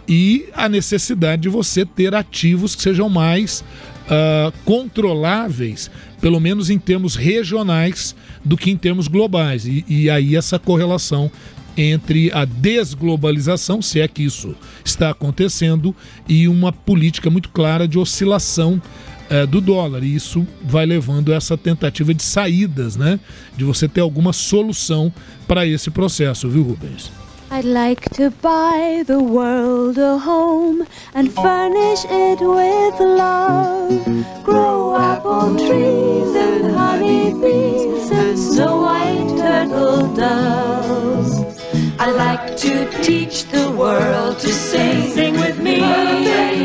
e 0.07 0.47
a 0.55 0.69
necessidade 0.69 1.43
de 1.43 1.49
você 1.49 1.85
ter 1.85 2.15
ativos 2.15 2.77
que 2.77 2.83
sejam 2.83 3.09
mais 3.09 3.65
ah, 4.09 4.53
controláveis, 4.65 5.91
pelo 6.21 6.39
menos 6.39 6.71
em 6.71 6.79
termos 6.79 7.17
regionais, 7.17 8.15
do 8.45 8.57
que 8.57 8.71
em 8.71 8.77
termos 8.77 9.09
globais. 9.09 9.67
E, 9.67 9.85
e 9.89 10.09
aí 10.09 10.37
essa 10.37 10.57
correlação 10.57 11.33
entre 11.77 12.31
a 12.33 12.45
desglobalização, 12.45 13.83
se 13.83 13.99
é 13.99 14.07
que 14.07 14.23
isso 14.23 14.55
está 14.85 15.11
acontecendo, 15.11 15.95
e 16.29 16.47
uma 16.47 16.73
política 16.73 17.29
muito 17.29 17.49
clara 17.49 17.89
de 17.89 17.99
oscilação 17.99 18.81
eh, 19.31 19.47
do 19.47 19.61
dólar. 19.61 20.03
E 20.03 20.15
isso 20.15 20.47
vai 20.63 20.87
levando 20.87 21.33
a 21.33 21.37
essa 21.37 21.57
tentativa 21.57 22.13
de 22.15 22.23
saídas, 22.23 22.97
né? 22.97 23.19
De 23.57 23.65
você 23.65 23.89
ter 23.89 24.01
alguma 24.01 24.33
solução 24.33 25.13
para 25.47 25.67
esse 25.67 25.91
processo, 25.91 26.49
viu, 26.49 26.63
Rubens? 26.63 27.11
I'd 27.51 27.65
like 27.65 28.11
to 28.11 28.31
buy 28.43 29.03
the 29.07 29.19
world 29.19 29.97
a 29.97 30.19
home 30.19 30.87
and 31.15 31.33
furnish 31.33 32.05
it 32.05 32.41
with 32.43 33.01
love. 33.01 34.45
Grow 34.45 34.95
apple 34.95 35.57
trees 35.57 36.35
and 36.37 36.71
honey 36.77 37.33
bees 37.33 38.11
and 38.11 38.39
snow 38.39 38.83
white 38.83 39.35
turtle 39.39 40.15
doves. 40.15 41.39
I'd 41.99 42.15
like 42.17 42.59
to 42.59 43.03
teach 43.03 43.45
the 43.45 43.71
world 43.71 44.39
to 44.41 44.49
sing. 44.49 45.11
Sing 45.13 45.35
with 45.41 45.59
me. 45.59 46.58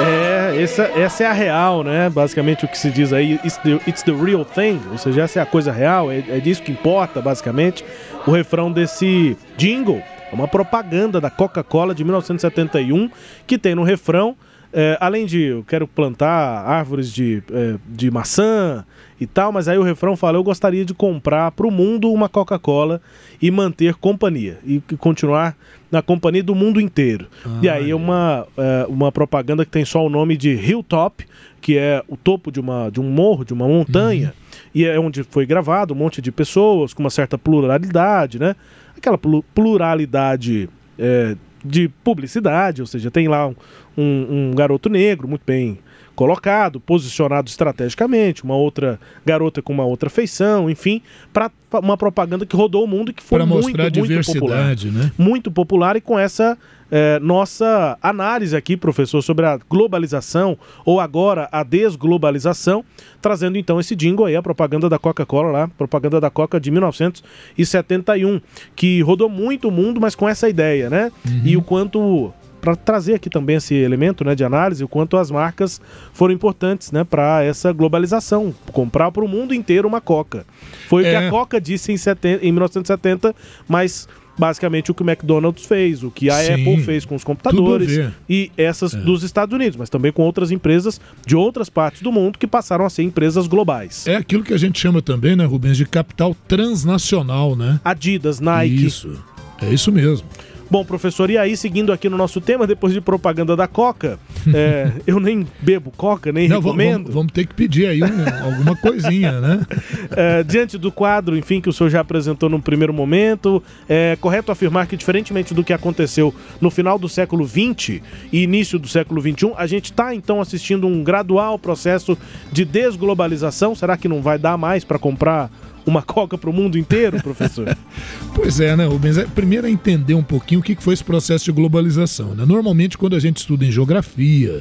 É, 0.00 0.62
essa, 0.62 0.82
essa 0.96 1.24
é 1.24 1.26
a 1.26 1.32
real, 1.32 1.84
né? 1.84 2.10
Basicamente 2.10 2.64
o 2.64 2.68
que 2.68 2.76
se 2.76 2.90
diz 2.90 3.12
aí, 3.12 3.34
it's 3.44 3.56
the, 3.58 3.80
it's 3.86 4.02
the 4.02 4.12
real 4.12 4.44
thing, 4.44 4.80
ou 4.90 4.98
seja, 4.98 5.22
essa 5.22 5.38
é 5.38 5.42
a 5.42 5.46
coisa 5.46 5.72
real, 5.72 6.10
é, 6.10 6.18
é 6.28 6.40
disso 6.40 6.62
que 6.62 6.72
importa, 6.72 7.20
basicamente. 7.20 7.84
O 8.26 8.30
refrão 8.30 8.70
desse 8.72 9.36
jingle 9.56 10.02
é 10.30 10.34
uma 10.34 10.48
propaganda 10.48 11.20
da 11.20 11.30
Coca-Cola 11.30 11.94
de 11.94 12.02
1971, 12.02 13.10
que 13.46 13.56
tem 13.56 13.74
no 13.74 13.82
refrão, 13.82 14.36
é, 14.74 14.98
além 15.00 15.24
de 15.24 15.40
eu 15.40 15.64
quero 15.64 15.86
plantar 15.86 16.28
árvores 16.66 17.12
de, 17.12 17.42
é, 17.52 17.76
de 17.88 18.10
maçã 18.10 18.84
e 19.20 19.26
tal, 19.26 19.52
mas 19.52 19.68
aí 19.68 19.78
o 19.78 19.82
refrão 19.82 20.16
fala: 20.16 20.36
eu 20.36 20.42
gostaria 20.42 20.84
de 20.84 20.92
comprar 20.92 21.50
para 21.52 21.66
o 21.66 21.70
mundo 21.70 22.12
uma 22.12 22.28
Coca-Cola 22.28 23.00
e 23.40 23.50
manter 23.50 23.94
companhia, 23.94 24.58
e 24.66 24.82
continuar 24.98 25.56
na 25.90 26.02
companhia 26.02 26.42
do 26.42 26.54
mundo 26.56 26.80
inteiro. 26.80 27.28
e 27.62 27.68
aí 27.68 27.90
é 27.90 27.94
uma, 27.94 28.46
é, 28.58 28.84
uma 28.88 29.12
propaganda 29.12 29.64
que 29.64 29.70
tem 29.70 29.84
só 29.84 30.04
o 30.04 30.10
nome 30.10 30.36
de 30.36 30.50
Hilltop, 30.50 31.24
que 31.60 31.78
é 31.78 32.02
o 32.08 32.16
topo 32.16 32.50
de, 32.50 32.58
uma, 32.58 32.90
de 32.90 33.00
um 33.00 33.08
morro, 33.08 33.44
de 33.44 33.52
uma 33.52 33.68
montanha, 33.68 34.34
e 34.74 34.84
é 34.84 34.98
onde 34.98 35.22
foi 35.22 35.46
gravado 35.46 35.94
um 35.94 35.96
monte 35.96 36.20
de 36.20 36.32
pessoas 36.32 36.92
com 36.92 37.00
uma 37.02 37.10
certa 37.10 37.38
pluralidade, 37.38 38.40
né? 38.40 38.56
Aquela 38.96 39.16
plu- 39.16 39.44
pluralidade 39.54 40.68
é, 40.98 41.36
de 41.64 41.88
publicidade, 42.02 42.80
ou 42.82 42.86
seja, 42.86 43.10
tem 43.10 43.26
lá 43.28 43.46
um, 43.48 43.54
um- 43.96 44.50
um 44.50 44.54
garoto 44.54 44.88
negro 44.88 45.26
muito 45.26 45.42
bem 45.46 45.78
colocado, 46.14 46.78
posicionado 46.78 47.48
estrategicamente, 47.48 48.44
uma 48.44 48.54
outra 48.54 49.00
garota 49.26 49.60
com 49.60 49.72
uma 49.72 49.84
outra 49.84 50.08
feição, 50.08 50.70
enfim, 50.70 51.02
para 51.32 51.50
uma 51.82 51.96
propaganda 51.96 52.46
que 52.46 52.54
rodou 52.54 52.84
o 52.84 52.86
mundo 52.86 53.10
e 53.10 53.14
que 53.14 53.22
foi 53.22 53.38
muito, 53.46 53.64
mostrar 53.66 53.86
a 53.86 53.90
muito 53.90 54.24
popular 54.24 54.74
diversidade, 54.74 54.90
né? 54.90 55.12
muito 55.18 55.50
popular 55.50 55.96
e 55.96 56.00
com 56.00 56.16
essa 56.16 56.56
eh, 56.96 57.18
nossa 57.18 57.98
análise 58.00 58.54
aqui, 58.56 58.76
professor, 58.76 59.20
sobre 59.20 59.44
a 59.44 59.58
globalização 59.68 60.56
ou 60.84 61.00
agora 61.00 61.48
a 61.50 61.64
desglobalização, 61.64 62.84
trazendo 63.20 63.58
então 63.58 63.80
esse 63.80 63.96
jingle 63.96 64.26
aí, 64.26 64.36
a 64.36 64.42
propaganda 64.42 64.88
da 64.88 64.96
Coca-Cola 64.96 65.50
lá, 65.50 65.68
propaganda 65.76 66.20
da 66.20 66.30
Coca 66.30 66.60
de 66.60 66.70
1971, 66.70 68.40
que 68.76 69.00
rodou 69.02 69.28
muito 69.28 69.68
o 69.68 69.72
mundo, 69.72 70.00
mas 70.00 70.14
com 70.14 70.28
essa 70.28 70.48
ideia, 70.48 70.88
né? 70.88 71.10
E 71.44 71.56
o 71.56 71.62
quanto 71.62 72.32
para 72.60 72.76
trazer 72.76 73.14
aqui 73.14 73.28
também 73.28 73.56
esse 73.56 73.74
elemento 73.74 74.24
né, 74.24 74.34
de 74.34 74.42
análise, 74.42 74.82
o 74.82 74.88
quanto 74.88 75.18
as 75.18 75.30
marcas 75.30 75.82
foram 76.14 76.32
importantes 76.32 76.90
né, 76.92 77.04
para 77.04 77.42
essa 77.44 77.70
globalização, 77.72 78.54
comprar 78.72 79.10
para 79.10 79.22
o 79.22 79.28
mundo 79.28 79.52
inteiro 79.52 79.86
uma 79.86 80.00
Coca. 80.00 80.46
Foi 80.88 81.02
o 81.02 81.04
que 81.04 81.10
É. 81.10 81.26
a 81.26 81.30
Coca 81.30 81.60
disse 81.60 81.92
em, 81.92 81.96
70 81.98 82.42
em 82.42 82.52
1970, 82.52 83.34
mas 83.68 84.08
basicamente 84.38 84.90
o 84.90 84.94
que 84.94 85.02
o 85.02 85.08
McDonald's 85.08 85.64
fez, 85.64 86.02
o 86.02 86.10
que 86.10 86.30
a 86.30 86.38
Sim. 86.38 86.52
Apple 86.52 86.82
fez 86.82 87.04
com 87.04 87.14
os 87.14 87.24
computadores 87.24 88.10
e 88.28 88.50
essas 88.56 88.94
dos 88.94 89.22
Estados 89.22 89.54
Unidos, 89.54 89.76
mas 89.76 89.88
também 89.88 90.12
com 90.12 90.22
outras 90.22 90.50
empresas 90.50 91.00
de 91.26 91.36
outras 91.36 91.68
partes 91.68 92.02
do 92.02 92.12
mundo 92.12 92.38
que 92.38 92.46
passaram 92.46 92.84
a 92.84 92.90
ser 92.90 93.02
empresas 93.02 93.46
globais. 93.46 94.06
É 94.06 94.16
aquilo 94.16 94.42
que 94.42 94.52
a 94.52 94.58
gente 94.58 94.78
chama 94.78 95.00
também, 95.00 95.36
né, 95.36 95.44
Rubens, 95.44 95.76
de 95.76 95.86
capital 95.86 96.36
transnacional, 96.48 97.56
né? 97.56 97.80
Adidas, 97.84 98.40
Nike. 98.40 98.86
Isso. 98.86 99.22
É 99.62 99.72
isso 99.72 99.90
mesmo. 99.92 100.26
Bom, 100.74 100.84
professor, 100.84 101.30
e 101.30 101.38
aí, 101.38 101.56
seguindo 101.56 101.92
aqui 101.92 102.08
no 102.08 102.16
nosso 102.16 102.40
tema, 102.40 102.66
depois 102.66 102.92
de 102.92 103.00
propaganda 103.00 103.54
da 103.54 103.68
Coca, 103.68 104.18
é, 104.52 104.90
eu 105.06 105.20
nem 105.20 105.46
bebo 105.62 105.92
Coca, 105.96 106.32
nem 106.32 106.48
Não, 106.48 106.56
recomendo. 106.56 107.02
vamos- 107.02 107.14
vamos 107.14 107.32
ter 107.32 107.46
que 107.46 107.54
pedir 107.54 107.86
aí 107.86 108.02
um- 108.02 108.44
alguma 108.44 108.74
coisinha, 108.74 109.40
né? 109.40 109.64
É, 110.16 110.42
diante 110.42 110.76
do 110.76 110.90
quadro, 110.90 111.36
enfim, 111.36 111.60
que 111.60 111.68
o 111.68 111.72
senhor 111.72 111.90
já 111.90 112.00
apresentou 112.00 112.48
no 112.48 112.60
primeiro 112.60 112.92
momento, 112.92 113.62
é 113.88 114.16
correto 114.20 114.50
afirmar 114.50 114.88
que, 114.88 114.96
diferentemente 114.96 115.54
do 115.54 115.62
que 115.62 115.72
aconteceu 115.72 116.34
no 116.60 116.72
final 116.72 116.98
do 116.98 117.08
século 117.08 117.46
XX 117.46 118.00
e 118.32 118.42
início 118.42 118.76
do 118.76 118.88
século 118.88 119.20
XXI, 119.20 119.52
a 119.56 119.66
gente 119.68 119.92
está 119.92 120.12
então 120.12 120.40
assistindo 120.40 120.88
um 120.88 121.04
gradual 121.04 121.56
processo 121.56 122.18
de 122.50 122.64
desglobalização? 122.64 123.76
Será 123.76 123.96
que 123.96 124.08
não 124.08 124.20
vai 124.20 124.38
dar 124.40 124.58
mais 124.58 124.82
para 124.84 124.98
comprar 124.98 125.50
uma 125.86 126.02
coca 126.02 126.36
para 126.38 126.50
o 126.50 126.52
mundo 126.52 126.78
inteiro, 126.78 127.22
professor? 127.22 127.76
Pois 128.34 128.58
é, 128.58 128.74
né, 128.74 128.84
Rubens? 128.84 129.16
É, 129.16 129.26
Primeiro 129.26 129.66
é 129.66 129.70
entender 129.70 130.14
um 130.14 130.22
pouquinho 130.22 130.60
o 130.60 130.62
que 130.62 130.74
foi 130.80 130.92
esse 130.92 131.04
processo 131.04 131.44
de 131.44 131.52
globalização. 131.52 132.34
Né? 132.34 132.44
Normalmente, 132.44 132.98
quando 132.98 133.14
a 133.14 133.20
gente 133.20 133.36
estuda 133.36 133.64
em 133.64 133.70
geografia, 133.70 134.60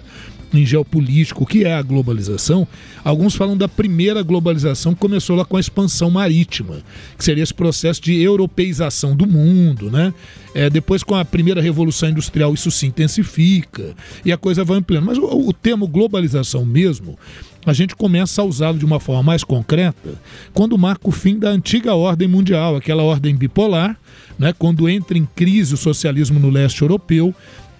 em 0.53 0.65
geopolítica, 0.65 1.41
o 1.41 1.45
que 1.45 1.63
é 1.63 1.73
a 1.73 1.81
globalização, 1.81 2.67
alguns 3.03 3.35
falam 3.35 3.57
da 3.57 3.67
primeira 3.67 4.21
globalização 4.21 4.93
que 4.93 4.99
começou 4.99 5.35
lá 5.35 5.43
com 5.43 5.57
a 5.57 5.59
expansão 5.59 6.09
marítima, 6.09 6.81
que 7.17 7.23
seria 7.23 7.43
esse 7.43 7.53
processo 7.53 8.01
de 8.01 8.21
europeização 8.21 9.15
do 9.15 9.25
mundo, 9.25 9.89
né? 9.89 10.13
É, 10.53 10.69
depois, 10.69 11.03
com 11.03 11.15
a 11.15 11.25
primeira 11.25 11.61
revolução 11.61 12.09
industrial, 12.09 12.53
isso 12.53 12.69
se 12.69 12.85
intensifica 12.85 13.95
e 14.23 14.31
a 14.31 14.37
coisa 14.37 14.63
vai 14.63 14.77
ampliando. 14.77 15.05
Mas 15.05 15.17
o, 15.17 15.25
o 15.25 15.51
termo 15.51 15.87
globalização 15.87 16.63
mesmo, 16.63 17.17
a 17.65 17.73
gente 17.73 17.95
começa 17.95 18.41
a 18.41 18.45
usá-lo 18.45 18.77
de 18.77 18.85
uma 18.85 18.99
forma 18.99 19.23
mais 19.23 19.43
concreta 19.43 20.19
quando 20.53 20.77
marca 20.77 21.07
o 21.07 21.11
fim 21.11 21.37
da 21.37 21.49
antiga 21.49 21.95
ordem 21.95 22.27
mundial, 22.27 22.75
aquela 22.75 23.03
ordem 23.03 23.35
bipolar, 23.35 23.97
né, 24.37 24.53
quando 24.57 24.89
entra 24.89 25.17
em 25.17 25.25
crise 25.25 25.73
o 25.73 25.77
socialismo 25.77 26.39
no 26.39 26.49
leste 26.49 26.81
europeu. 26.81 27.33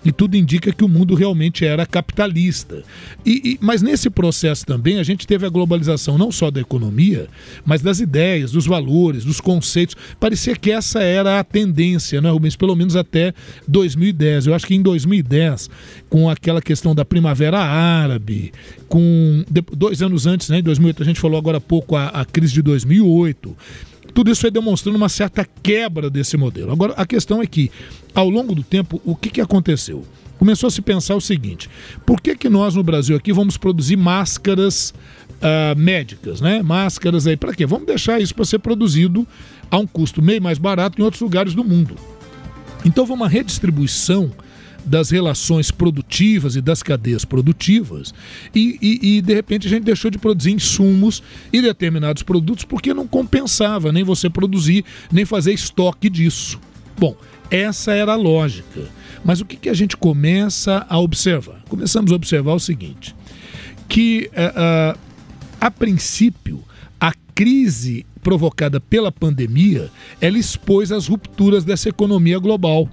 E 0.06 0.12
tudo 0.12 0.36
indica 0.36 0.72
que 0.74 0.84
o 0.84 0.88
mundo 0.90 1.16
realmente 1.16 1.66
era 1.66 1.86
capitalista. 1.86 2.84
E, 3.26 3.52
e- 3.54 3.58
mas 3.62 3.82
nesse 3.82 4.10
processo 4.10 4.66
também 4.66 5.00
a 5.00 5.04
gente 5.04 5.26
teve 5.26 5.46
a 5.46 5.50
globalização 5.50 6.18
não 6.18 6.32
só 6.32 6.52
da 6.52 6.60
economia, 6.60 7.28
mas 7.66 7.82
das 7.82 8.00
ideias, 8.00 8.52
dos 8.52 8.66
valores, 8.66 9.24
dos 9.24 9.40
conceitos. 9.40 9.96
Parecia 10.20 10.56
que 10.56 10.72
essa 10.72 11.02
era 11.02 11.40
a 11.40 11.44
tendência, 11.44 12.22
né, 12.22 12.30
Rubens? 12.30 12.56
Pelo 12.56 12.76
menos 12.76 12.96
até 12.96 13.34
2010. 13.68 14.48
Eu 14.48 14.54
acho 14.54 14.68
que 14.68 14.76
em 14.76 14.82
2010, 14.82 15.70
com 16.10 16.30
aquela 16.30 16.62
questão 16.62 16.94
da 16.94 17.06
primavera 17.06 17.60
árabe, 17.60 18.52
com 18.88 19.44
dois 19.76 20.02
anos 20.02 20.28
antes, 20.28 20.50
né, 20.50 20.60
em 20.60 20.64
2008, 20.64 21.02
a 21.02 21.06
gente 21.06 21.20
falou 21.20 21.38
agora 21.38 21.58
há 21.58 21.62
pouco 21.62 21.96
a, 21.96 22.08
a 22.08 22.26
crise 22.26 22.54
de 22.54 22.62
2008. 22.62 23.56
Tudo 24.14 24.32
isso 24.32 24.42
foi 24.42 24.52
demonstrando 24.52 24.98
uma 24.98 25.10
certa 25.10 25.48
quebra 25.62 26.10
desse 26.10 26.38
modelo. 26.38 26.72
Agora, 26.72 26.94
a 26.94 27.06
questão 27.06 27.42
é 27.42 27.48
que, 27.48 27.72
ao 28.14 28.30
longo 28.30 28.54
do 28.54 28.64
tempo, 28.64 29.02
o 29.04 29.16
que, 29.16 29.30
que 29.30 29.42
aconteceu? 29.42 30.06
Começou 30.38 30.68
a 30.68 30.72
se 30.72 30.82
pensar 30.82 31.16
o 31.16 31.22
seguinte: 31.22 31.70
por 32.06 32.22
que, 32.22 32.36
que 32.36 32.50
nós 32.50 32.76
no 32.76 32.84
Brasil 32.84 33.16
aqui 33.16 33.34
vamos 33.34 33.58
produzir 33.58 33.96
máscaras 33.96 34.94
ah, 35.42 35.76
médicas, 35.76 36.40
né? 36.40 36.62
Máscaras 36.64 37.28
aí, 37.28 37.36
para 37.36 37.54
quê? 37.54 37.66
Vamos 37.66 37.86
deixar 37.86 38.20
isso 38.22 38.34
para 38.34 38.46
ser 38.46 38.60
produzido 38.60 39.28
a 39.70 39.78
um 39.78 39.86
custo 39.86 40.22
meio 40.22 40.42
mais 40.42 40.58
barato 40.58 41.02
em 41.02 41.04
outros 41.04 41.22
lugares 41.22 41.54
do 41.54 41.66
mundo. 41.66 41.96
Então, 42.86 43.04
houve 43.04 43.14
uma 43.14 43.28
redistribuição 43.28 44.32
das 44.86 45.10
relações 45.10 45.72
produtivas 45.72 46.56
e 46.56 46.62
das 46.62 46.84
cadeias 46.84 47.24
produtivas 47.26 48.14
e, 48.54 48.78
e- 48.82 49.18
e, 49.18 49.22
de 49.22 49.34
repente 49.34 49.68
a 49.68 49.70
gente 49.70 49.84
deixou 49.84 50.12
de 50.12 50.18
produzir 50.18 50.52
insumos 50.52 51.24
e 51.52 51.62
determinados 51.62 52.24
produtos 52.24 52.66
porque 52.66 52.94
não 52.94 53.08
compensava 53.08 53.92
nem 53.92 54.04
você 54.04 54.30
produzir 54.30 54.84
nem 55.12 55.26
fazer 55.26 55.54
estoque 55.54 56.10
disso. 56.10 56.60
Bom, 56.98 57.16
essa 57.50 57.92
era 57.94 58.14
a 58.14 58.18
lógica. 58.18 58.82
Mas 59.24 59.40
o 59.40 59.46
que, 59.46 59.56
que 59.56 59.70
a 59.70 59.74
gente 59.74 59.96
começa 59.96 60.86
a 60.90 61.00
observar? 61.00 61.64
Começamos 61.70 62.12
a 62.12 62.16
observar 62.16 62.54
o 62.54 62.60
seguinte: 62.60 63.16
que 63.88 64.30
eh, 64.34 64.54
ah, 64.56 64.98
a 65.62 65.72
princípio 65.72 66.64
a 67.00 67.14
crise 67.34 68.06
provocada 68.22 68.80
pela 68.80 69.12
pandemia 69.12 69.92
ela 70.22 70.38
expôs 70.38 70.92
as 70.92 71.08
rupturas 71.08 71.64
dessa 71.64 71.90
economia 71.90 72.40
global. 72.40 72.90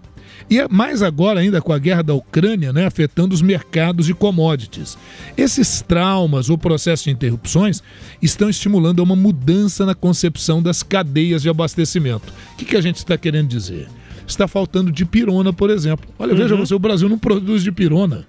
E 0.49 0.59
é 0.59 0.67
mais 0.69 1.03
agora 1.03 1.41
ainda 1.41 1.61
com 1.61 1.73
a 1.73 1.79
guerra 1.79 2.03
da 2.03 2.15
Ucrânia, 2.15 2.73
né, 2.73 2.87
afetando 2.87 3.35
os 3.35 3.41
mercados 3.43 4.07
de 4.07 4.15
commodities. 4.15 4.99
Esses 5.37 5.81
traumas 5.81 6.51
ou 6.51 6.59
processos 6.59 7.05
de 7.05 7.11
interrupções 7.11 7.83
estão 8.21 8.49
estimulando 8.51 9.01
uma 9.01 9.15
mudança 9.15 9.87
na 9.87 9.95
concepção 9.95 10.63
das 10.63 10.83
cadeias 10.83 11.43
de 11.43 11.49
abastecimento. 11.49 12.33
O 12.53 12.57
que, 12.57 12.65
que 12.65 12.77
a 12.77 12.81
gente 12.81 12.97
está 12.97 13.17
querendo 13.17 13.49
dizer? 13.49 13.89
Está 14.27 14.47
faltando 14.49 14.91
de 14.93 15.05
pirona, 15.05 15.53
por 15.53 15.71
exemplo. 15.71 16.09
Olha, 16.19 16.35
veja 16.35 16.55
Uhum. 16.55 16.65
você, 16.67 16.75
o 16.75 16.79
Brasil 16.79 17.09
não 17.09 17.19
produz 17.19 17.63
de 17.63 17.73
pirona. 17.73 18.27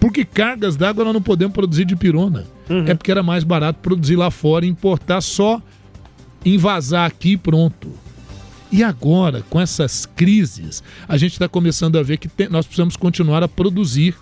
Porque 0.00 0.24
cargas 0.24 0.76
d'água 0.76 1.04
nós 1.04 1.14
não 1.14 1.22
podemos 1.22 1.54
produzir 1.54 1.84
de 1.86 1.96
pirona. 1.96 2.44
É 2.86 2.94
porque 2.94 3.10
era 3.10 3.22
mais 3.22 3.44
barato 3.44 3.78
produzir 3.80 4.16
lá 4.16 4.30
fora 4.30 4.66
e 4.66 4.68
importar 4.68 5.20
só 5.20 5.60
invasar 6.44 7.06
aqui 7.06 7.32
e 7.32 7.36
pronto. 7.36 7.88
E 8.70 8.82
agora, 8.82 9.42
com 9.48 9.60
essas 9.60 10.06
crises, 10.06 10.82
a 11.08 11.16
gente 11.16 11.32
está 11.32 11.48
começando 11.48 11.96
a 11.98 12.02
ver 12.02 12.16
que 12.18 12.28
tem- 12.28 12.48
nós 12.48 12.66
precisamos 12.66 12.96
continuar 12.96 13.42
a 13.42 13.48
produzir 13.48 14.14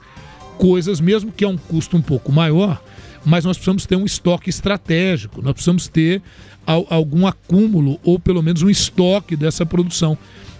coisas, 0.58 1.00
mesmo 1.00 1.32
que 1.32 1.44
a 1.44 1.48
um 1.48 1.56
custo 1.56 1.96
um 1.96 2.02
pouco 2.02 2.30
maior, 2.30 2.82
mas 3.24 3.44
nós 3.44 3.56
precisamos 3.56 3.86
ter 3.86 3.96
um 3.96 4.04
estoque 4.04 4.50
estratégico, 4.50 5.40
nós 5.42 5.54
precisamos 5.54 5.88
ter 5.88 6.20
al- 6.66 6.86
algum 6.90 7.26
acúmulo 7.26 7.98
ou 8.04 8.18
pelo 8.18 8.42
menos 8.42 8.62
um 8.62 8.68
estoque 8.70 9.34
dessa 9.34 9.64
produção. 9.64 10.16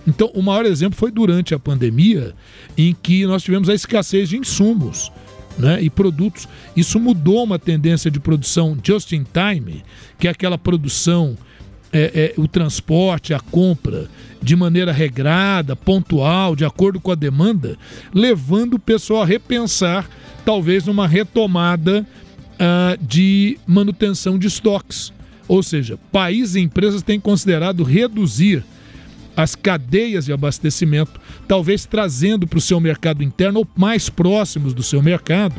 Então, 0.06 0.30
o 0.34 0.42
maior 0.42 0.66
exemplo 0.66 0.98
foi 0.98 1.10
durante 1.10 1.54
a 1.54 1.58
pandemia, 1.58 2.34
em 2.76 2.94
que 2.94 3.24
nós 3.26 3.42
tivemos 3.42 3.68
a 3.68 3.74
escassez 3.74 4.28
de 4.30 4.36
insumos 4.38 5.10
né, 5.56 5.80
e 5.80 5.88
produtos. 5.88 6.48
Isso 6.76 6.98
mudou 6.98 7.44
uma 7.44 7.58
tendência 7.58 8.10
de 8.10 8.18
produção 8.18 8.76
just 8.82 9.12
in 9.12 9.24
time, 9.24 9.84
que 10.18 10.26
é 10.26 10.30
aquela 10.30 10.58
produção, 10.58 11.38
é, 11.94 12.34
é, 12.36 12.40
o 12.40 12.48
transporte, 12.48 13.32
a 13.32 13.38
compra, 13.38 14.08
de 14.42 14.56
maneira 14.56 14.92
regrada, 14.92 15.76
pontual, 15.76 16.56
de 16.56 16.64
acordo 16.64 17.00
com 17.00 17.12
a 17.12 17.14
demanda, 17.14 17.78
levando 18.12 18.74
o 18.74 18.78
pessoal 18.80 19.22
a 19.22 19.26
repensar, 19.26 20.06
talvez, 20.44 20.84
numa 20.84 21.06
retomada 21.06 22.04
ah, 22.58 22.98
de 23.00 23.56
manutenção 23.64 24.36
de 24.36 24.48
estoques. 24.48 25.12
Ou 25.46 25.62
seja, 25.62 25.96
países 26.10 26.56
e 26.56 26.60
empresas 26.60 27.00
têm 27.00 27.20
considerado 27.20 27.84
reduzir 27.84 28.64
as 29.36 29.54
cadeias 29.54 30.26
de 30.26 30.32
abastecimento, 30.32 31.20
talvez 31.46 31.86
trazendo 31.86 32.46
para 32.46 32.58
o 32.58 32.62
seu 32.62 32.80
mercado 32.80 33.22
interno 33.22 33.60
ou 33.60 33.68
mais 33.76 34.08
próximos 34.08 34.74
do 34.74 34.82
seu 34.82 35.02
mercado 35.02 35.54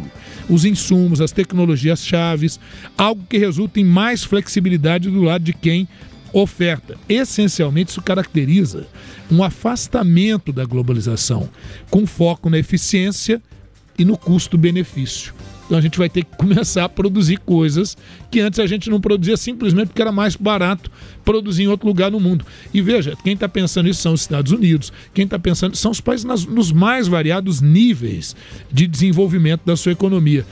os 0.49 0.63
insumos, 0.63 1.21
as 1.21 1.31
tecnologias 1.31 2.05
chaves, 2.05 2.59
algo 2.97 3.23
que 3.27 3.37
resulta 3.37 3.79
em 3.79 3.83
mais 3.83 4.23
flexibilidade 4.23 5.09
do 5.09 5.21
lado 5.21 5.43
de 5.43 5.53
quem 5.53 5.87
oferta. 6.33 6.95
Essencialmente, 7.07 7.91
isso 7.91 8.01
caracteriza 8.01 8.87
um 9.31 9.43
afastamento 9.43 10.51
da 10.53 10.65
globalização, 10.65 11.49
com 11.89 12.05
foco 12.05 12.49
na 12.49 12.57
eficiência 12.59 13.41
e 13.97 14.03
no 14.05 14.17
custo-benefício. 14.17 15.33
Então 15.65 15.79
a 15.79 15.81
gente 15.81 15.97
vai 15.97 16.07
ter 16.07 16.23
que 16.23 16.35
começar 16.37 16.83
a 16.85 16.89
produzir 16.89 17.37
coisas 17.39 17.97
que 18.29 18.39
antes 18.39 18.59
a 18.59 18.67
gente 18.67 18.87
não 18.87 19.01
produzia 19.01 19.35
simplesmente 19.35 19.87
porque 19.87 20.01
era 20.01 20.11
mais 20.11 20.35
barato 20.35 20.91
produzir 21.23 21.63
em 21.63 21.67
outro 21.67 21.87
lugar 21.87 22.11
no 22.11 22.19
mundo. 22.19 22.45
E 22.71 22.81
veja, 22.81 23.15
quem 23.23 23.33
está 23.33 23.49
pensando 23.49 23.89
isso 23.89 24.01
são 24.01 24.13
os 24.13 24.21
Estados 24.21 24.51
Unidos, 24.51 24.93
quem 25.11 25.25
está 25.25 25.39
pensando 25.39 25.75
são 25.75 25.89
os 25.89 25.99
países 25.99 26.23
nas- 26.23 26.45
nos 26.45 26.71
mais 26.71 27.07
variados 27.07 27.61
níveis 27.61 28.35
de 28.71 28.85
desenvolvimento 28.85 29.61
da 29.65 29.75
sua 29.75 29.91
economia. 29.93 30.45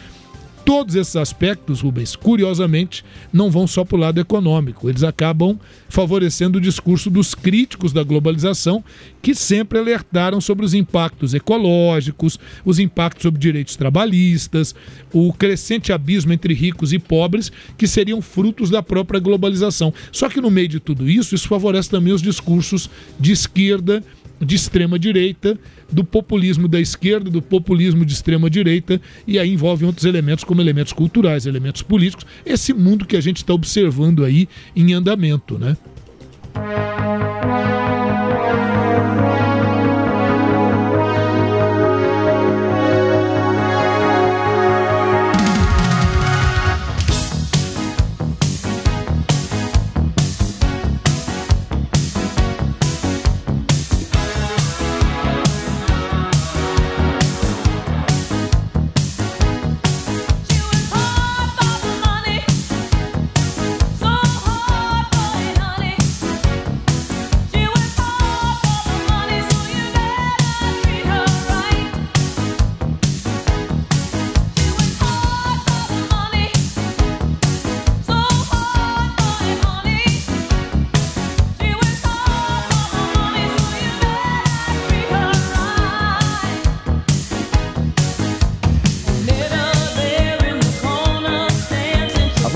Todos 0.66 0.96
esses 0.96 1.16
aspectos, 1.18 1.82
Rubens, 1.82 2.16
curiosamente, 2.16 3.04
não 3.34 3.52
vão 3.52 3.68
só 3.68 3.84
para 3.84 3.98
o 3.98 4.00
lado 4.00 4.22
econômico. 4.22 4.90
Eles 4.90 5.04
acabam 5.04 5.60
favorecendo 5.90 6.58
o 6.58 6.62
discurso 6.62 7.10
dos 7.10 7.36
críticos 7.36 7.92
da 7.92 8.02
globalização, 8.02 8.84
que 9.22 9.36
sempre 9.36 9.78
alertaram 9.78 10.40
sobre 10.40 10.66
os 10.66 10.74
impactos 10.74 11.34
ecológicos, 11.34 12.40
os 12.64 12.80
impactos 12.80 13.24
sobre 13.24 13.40
direitos 13.40 13.76
trabalhistas, 13.76 14.74
o 15.12 15.34
crescente 15.34 15.92
abismo 15.92 16.32
entre 16.32 16.54
ricos 16.54 16.94
e 16.94 17.00
pobres, 17.00 17.52
que 17.78 17.86
seriam 17.86 18.22
frutos 18.22 18.70
da 18.70 18.82
própria 18.82 19.20
globalização. 19.20 19.94
Só 20.14 20.30
que 20.30 20.40
no 20.40 20.50
meio 20.50 20.70
de 20.70 20.80
tudo 20.80 21.10
isso, 21.10 21.36
isso 21.36 21.48
favorece 21.48 21.90
também 21.90 22.14
os 22.14 22.22
discursos 22.22 22.90
de 23.20 23.34
esquerda, 23.34 24.02
de 24.44 24.56
extrema 24.56 24.98
direita, 24.98 25.58
do 25.92 26.04
populismo 26.04 26.68
da 26.68 26.80
esquerda, 26.80 27.30
do 27.30 27.42
populismo 27.42 28.06
de 28.06 28.14
extrema 28.14 28.50
direita, 28.50 29.00
e 29.28 29.38
aí 29.40 29.54
envolve 29.54 29.86
outros 29.86 30.06
elementos 30.06 30.44
como 30.44 30.62
elementos 30.62 30.94
culturais, 30.94 31.46
elementos 31.46 31.82
políticos, 31.82 32.26
esse 32.46 32.74
mundo 32.74 33.06
que 33.06 33.16
a 33.16 33.22
gente 33.22 33.38
está 33.38 33.54
observando 33.54 34.24
aí 34.24 34.48
em 34.76 34.94
andamento, 34.94 35.58
né? 35.58 35.78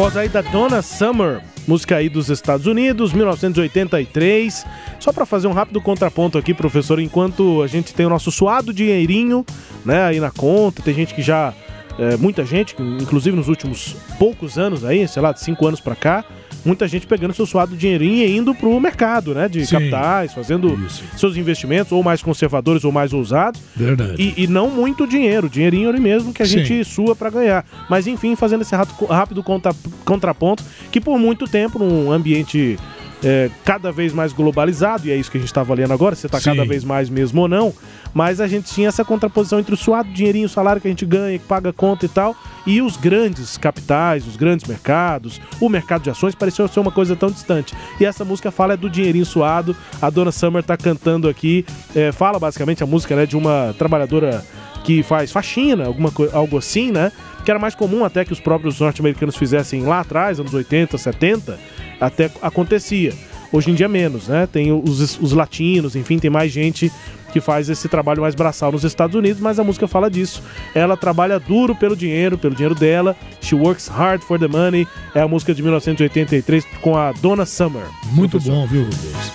Voz 0.08 0.16
aí 0.16 0.30
da 0.30 0.40
Donna 0.42 0.82
Summer, 0.82 1.42
música 1.68 1.98
aí 1.98 2.08
dos 2.08 2.30
Estados 2.30 2.66
Unidos, 2.66 3.12
1983. 3.12 4.66
Só 5.02 5.12
para 5.12 5.26
fazer 5.26 5.48
um 5.48 5.52
rápido 5.52 5.82
contraponto 5.82 6.38
aqui, 6.38 6.54
professor, 6.54 6.98
enquanto 6.98 7.62
a 7.62 7.68
gente 7.68 7.94
tem 7.94 8.06
o 8.06 8.10
nosso 8.10 8.32
suado 8.32 8.74
dinheirinho, 8.74 9.46
né, 9.84 10.04
aí 10.04 10.22
na 10.22 10.32
conta, 10.32 10.82
tem 10.82 10.94
gente 10.94 11.14
que 11.14 11.22
já 11.22 11.54
é, 12.00 12.16
muita 12.16 12.46
gente, 12.46 12.74
inclusive 13.02 13.36
nos 13.36 13.50
últimos 13.50 13.98
poucos 14.18 14.58
anos 14.58 14.86
aí, 14.86 15.06
sei 15.10 15.22
lá, 15.22 15.34
de 15.34 15.42
cinco 15.42 15.68
anos 15.68 15.82
para 15.82 15.94
cá, 15.94 16.24
muita 16.68 16.88
gente 16.88 17.08
pegando 17.08 17.34
seu 17.34 17.46
suado 17.46 17.76
dinheirinho 17.76 18.26
e 18.28 18.38
indo 18.38 18.54
pro 18.54 18.78
mercado, 18.80 19.34
né, 19.34 19.48
de 19.48 19.66
Sim. 19.66 19.76
capitais, 19.76 20.34
fazendo 20.34 20.78
seus 21.18 21.38
investimentos 21.38 21.92
ou 21.92 22.04
mais 22.04 22.22
conservadores 22.22 22.84
ou 22.84 22.92
mais 22.92 23.14
ousados. 23.14 23.62
Verdade. 23.76 24.22
E, 24.22 24.44
e 24.44 24.48
não 24.48 24.70
muito 24.70 25.08
dinheiro, 25.08 25.50
dinheirinho 25.50 25.90
ali 25.90 26.00
mesmo 26.00 26.34
que 26.34 26.44
a 26.44 26.46
Sim. 26.46 26.60
gente 26.64 26.84
sua 26.84 27.16
para 27.16 27.30
ganhar. 27.30 27.66
Mas 27.90 28.06
enfim, 28.06 28.36
fazendo 28.36 28.62
esse 28.62 28.76
rápido 28.76 29.42
contra- 29.42 29.74
contraponto, 30.06 30.64
que 30.92 31.00
por 31.00 31.18
muito 31.18 31.48
tempo, 31.48 31.80
num 31.80 32.12
ambiente 32.12 32.78
é, 33.24 33.50
cada 33.66 33.92
vez 33.92 34.14
mais 34.14 34.32
globalizado, 34.32 35.08
e 35.08 35.12
é 35.12 35.16
isso 35.16 35.32
que 35.32 35.38
a 35.38 35.40
gente 35.40 35.50
está 35.50 35.62
avaliando 35.62 35.94
agora, 35.94 36.16
se 36.16 36.26
está 36.26 36.40
cada 36.40 36.66
vez 36.66 36.84
mais 36.84 37.10
mesmo 37.10 37.42
ou 37.42 37.48
não, 37.48 37.74
mas 38.14 38.40
a 38.40 38.48
gente 38.48 38.72
tinha 38.72 38.88
essa 38.88 39.04
contraposição 39.04 39.60
entre 39.60 39.74
o 39.74 39.78
suado 39.78 40.10
dinheirinho, 40.12 40.46
o 40.46 40.50
salário 40.50 40.82
que 40.82 40.88
a 40.88 40.92
gente 40.92 41.06
ganha, 41.06 41.38
que 41.38 41.46
paga 41.46 41.74
conta 41.74 42.06
e 42.06 42.10
tal, 42.10 42.36
e 42.66 42.82
os 42.82 42.98
grandes 42.98 43.58
capitais, 43.58 44.28
os 44.28 44.36
grandes 44.36 44.68
mercados, 44.68 45.42
o 45.60 45.70
mercado 45.70 46.04
de 46.04 46.10
ações 46.10 46.36
pareceu 46.36 46.68
ser 46.68 46.80
uma 46.80 46.92
coisa 46.92 47.16
tão 47.16 47.30
distante. 47.30 47.74
E 48.00 48.06
essa 48.06 48.24
música 48.26 48.52
fala 48.52 48.74
é 48.74 48.78
do 48.78 48.90
dinheirinho 48.90 49.26
suado, 49.26 49.76
a 50.02 50.10
Dona 50.10 50.32
Summer 50.32 50.64
tá 50.64 50.78
cantando 50.78 51.28
aqui, 51.28 51.66
é, 51.96 52.12
fala 52.12 52.40
basicamente 52.40 52.84
a 52.84 52.86
música 52.86 53.16
né, 53.16 53.26
de 53.26 53.36
uma 53.36 53.74
trabalhadora 53.78 54.44
que 54.84 55.04
faz 55.04 55.34
faxina, 55.34 55.86
alguma 55.86 56.10
algo 56.32 56.58
assim, 56.58 56.92
né? 56.92 57.12
Que 57.48 57.52
era 57.52 57.60
mais 57.62 57.74
comum 57.74 58.04
até 58.04 58.26
que 58.26 58.34
os 58.34 58.42
próprios 58.42 58.78
norte-americanos 58.78 59.38
fizessem 59.38 59.84
lá 59.84 60.02
atrás, 60.02 60.38
anos 60.38 60.54
80, 60.54 60.98
70, 60.98 61.58
até 61.98 62.30
acontecia. 62.42 63.14
Hoje 63.54 63.72
em 63.72 63.74
dia 63.74 63.88
menos, 63.88 64.28
né? 64.28 64.46
Tem 64.46 64.70
os, 64.70 65.18
os 65.18 65.32
latinos, 65.32 65.96
enfim, 65.96 66.20
tem 66.20 66.30
mais 66.30 66.52
gente 66.52 66.92
que 67.32 67.40
faz 67.40 67.70
esse 67.70 67.88
trabalho 67.88 68.22
mais 68.22 68.36
braçal 68.36 68.74
nos 68.74 68.84
Estados 68.84 69.16
Unidos, 69.16 69.42
mas 69.42 69.60
a 69.60 69.64
música 69.64 69.88
fala 69.88 70.12
disso. 70.12 70.44
Ela 70.76 70.98
trabalha 70.98 71.40
duro 71.40 71.74
pelo 71.74 71.96
dinheiro, 71.96 72.38
pelo 72.38 72.54
dinheiro 72.54 72.76
dela. 72.76 73.16
She 73.40 73.56
works 73.56 73.88
hard 73.88 74.22
for 74.24 74.38
the 74.38 74.50
money. 74.50 74.86
É 75.16 75.22
a 75.22 75.28
música 75.30 75.54
de 75.54 75.64
1983 75.64 76.66
com 76.82 76.98
a 76.98 77.14
Donna 77.14 77.46
Summer. 77.46 77.86
Muito 78.12 78.42
bom, 78.42 78.68
viu, 78.68 78.84
Rubens? 78.84 79.32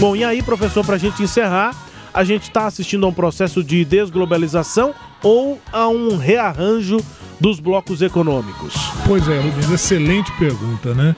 Bom, 0.00 0.16
e 0.16 0.24
aí, 0.24 0.42
professor, 0.42 0.84
para 0.84 0.96
a 0.96 0.98
gente 0.98 1.22
encerrar, 1.22 1.76
a 2.12 2.24
gente 2.24 2.42
está 2.42 2.66
assistindo 2.66 3.06
a 3.06 3.08
um 3.08 3.14
processo 3.14 3.62
de 3.62 3.84
desglobalização 3.84 4.92
ou 5.22 5.60
a 5.72 5.88
um 5.88 6.16
rearranjo 6.16 6.98
dos 7.40 7.60
blocos 7.60 8.02
econômicos? 8.02 8.74
Pois 9.06 9.28
é, 9.28 9.40
Rubens, 9.40 9.70
excelente 9.70 10.32
pergunta, 10.38 10.94
né? 10.94 11.14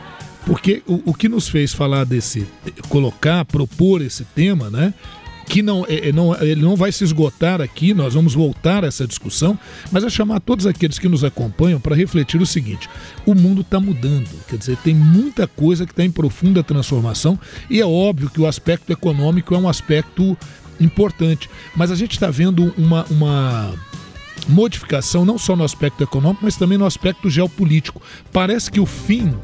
Porque 0.46 0.82
o, 0.86 1.10
o 1.10 1.14
que 1.14 1.28
nos 1.28 1.48
fez 1.48 1.72
falar 1.72 2.04
desse, 2.04 2.46
colocar, 2.88 3.44
propor 3.44 4.02
esse 4.02 4.24
tema, 4.24 4.68
né? 4.70 4.92
Que 5.46 5.62
não, 5.62 5.84
é, 5.86 6.08
é, 6.08 6.12
não, 6.12 6.34
ele 6.42 6.62
não 6.62 6.74
vai 6.74 6.90
se 6.90 7.04
esgotar 7.04 7.60
aqui, 7.60 7.92
nós 7.92 8.14
vamos 8.14 8.32
voltar 8.32 8.82
a 8.82 8.86
essa 8.86 9.06
discussão, 9.06 9.58
mas 9.92 10.02
é 10.02 10.08
chamar 10.08 10.40
todos 10.40 10.66
aqueles 10.66 10.98
que 10.98 11.08
nos 11.08 11.22
acompanham 11.22 11.78
para 11.78 11.94
refletir 11.94 12.40
o 12.40 12.46
seguinte: 12.46 12.88
o 13.26 13.34
mundo 13.34 13.60
está 13.60 13.78
mudando, 13.78 14.28
quer 14.48 14.56
dizer, 14.56 14.78
tem 14.78 14.94
muita 14.94 15.46
coisa 15.46 15.84
que 15.84 15.92
está 15.92 16.02
em 16.02 16.10
profunda 16.10 16.62
transformação, 16.62 17.38
e 17.68 17.80
é 17.80 17.86
óbvio 17.86 18.30
que 18.30 18.40
o 18.40 18.46
aspecto 18.46 18.90
econômico 18.90 19.54
é 19.54 19.58
um 19.58 19.68
aspecto 19.68 20.36
importante, 20.80 21.50
mas 21.76 21.90
a 21.90 21.94
gente 21.94 22.12
está 22.12 22.30
vendo 22.30 22.72
uma, 22.78 23.04
uma 23.10 23.74
modificação 24.48 25.24
não 25.24 25.38
só 25.38 25.56
no 25.56 25.64
aspecto 25.64 26.02
econômico, 26.02 26.44
mas 26.44 26.56
também 26.56 26.78
no 26.78 26.86
aspecto 26.86 27.30
geopolítico. 27.30 28.02
Parece 28.32 28.70
que 28.70 28.80
o 28.80 28.86
fim 28.86 29.34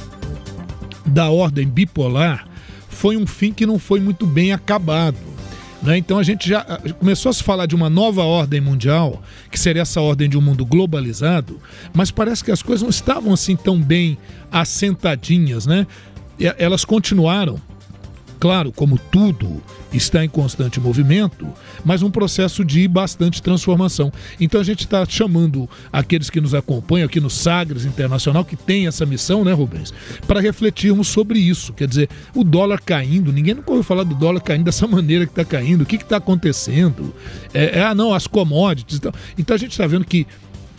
da 1.07 1.31
ordem 1.31 1.67
bipolar 1.67 2.47
foi 2.89 3.17
um 3.17 3.27
fim 3.27 3.53
que 3.53 3.67
não 3.67 3.79
foi 3.79 4.01
muito 4.01 4.27
bem 4.27 4.53
acabado. 4.53 5.17
Né? 5.83 5.97
Então 5.97 6.19
a 6.19 6.23
gente 6.23 6.49
já 6.49 6.63
começou 6.99 7.31
a 7.31 7.33
se 7.33 7.43
falar 7.43 7.67
de 7.67 7.75
uma 7.75 7.89
nova 7.89 8.23
ordem 8.23 8.61
mundial, 8.61 9.23
que 9.51 9.59
seria 9.59 9.83
essa 9.83 10.01
ordem 10.01 10.29
de 10.29 10.37
um 10.37 10.41
mundo 10.41 10.65
globalizado, 10.65 11.59
mas 11.95 12.11
parece 12.11 12.45
que 12.45 12.51
as 12.51 12.63
coisas 12.63 12.83
não 12.83 12.91
estavam 12.91 13.33
assim 13.33 13.57
tão 13.57 13.81
bem 13.81 14.19
assentadinhas, 14.53 15.67
né? 15.67 15.87
E 16.39 16.47
elas 16.59 16.85
continuaram 16.85 17.61
Claro, 18.41 18.72
como 18.72 18.99
tudo 18.99 19.62
está 19.93 20.24
em 20.24 20.28
constante 20.28 20.80
movimento, 20.80 21.47
mas 21.84 22.03
um 22.03 22.11
processo 22.11 22.64
de 22.64 22.88
bastante 22.88 23.43
transformação. 23.43 24.11
Então 24.41 24.59
a 24.59 24.64
gente 24.64 24.80
está 24.80 25.05
chamando 25.05 25.68
aqueles 25.93 26.30
que 26.30 26.41
nos 26.41 26.55
acompanham 26.55 27.05
aqui 27.05 27.20
no 27.20 27.28
Sagres 27.28 27.84
Internacional, 27.84 28.43
que 28.43 28.57
tem 28.57 28.86
essa 28.86 29.05
missão, 29.05 29.45
né, 29.45 29.53
Rubens, 29.53 29.93
para 30.26 30.41
refletirmos 30.41 31.09
sobre 31.09 31.38
isso. 31.38 31.74
Quer 31.74 31.86
dizer, 31.86 32.09
o 32.34 32.43
dólar 32.43 32.80
caindo, 32.80 33.30
ninguém 33.30 33.53
nunca 33.53 33.72
ouviu 33.72 33.84
falar 33.84 34.05
do 34.05 34.14
dólar 34.14 34.41
caindo 34.41 34.64
dessa 34.64 34.86
maneira 34.88 35.26
que 35.26 35.32
está 35.32 35.45
caindo, 35.45 35.82
o 35.82 35.86
que 35.86 35.97
está 35.97 36.16
acontecendo? 36.16 37.14
É, 37.53 37.78
é, 37.78 37.82
ah, 37.82 37.95
não, 37.95 38.14
as 38.14 38.26
commodities. 38.26 38.97
Então, 38.97 39.12
então 39.36 39.55
a 39.55 39.59
gente 39.59 39.72
está 39.72 39.86
vendo 39.86 40.07
que, 40.07 40.26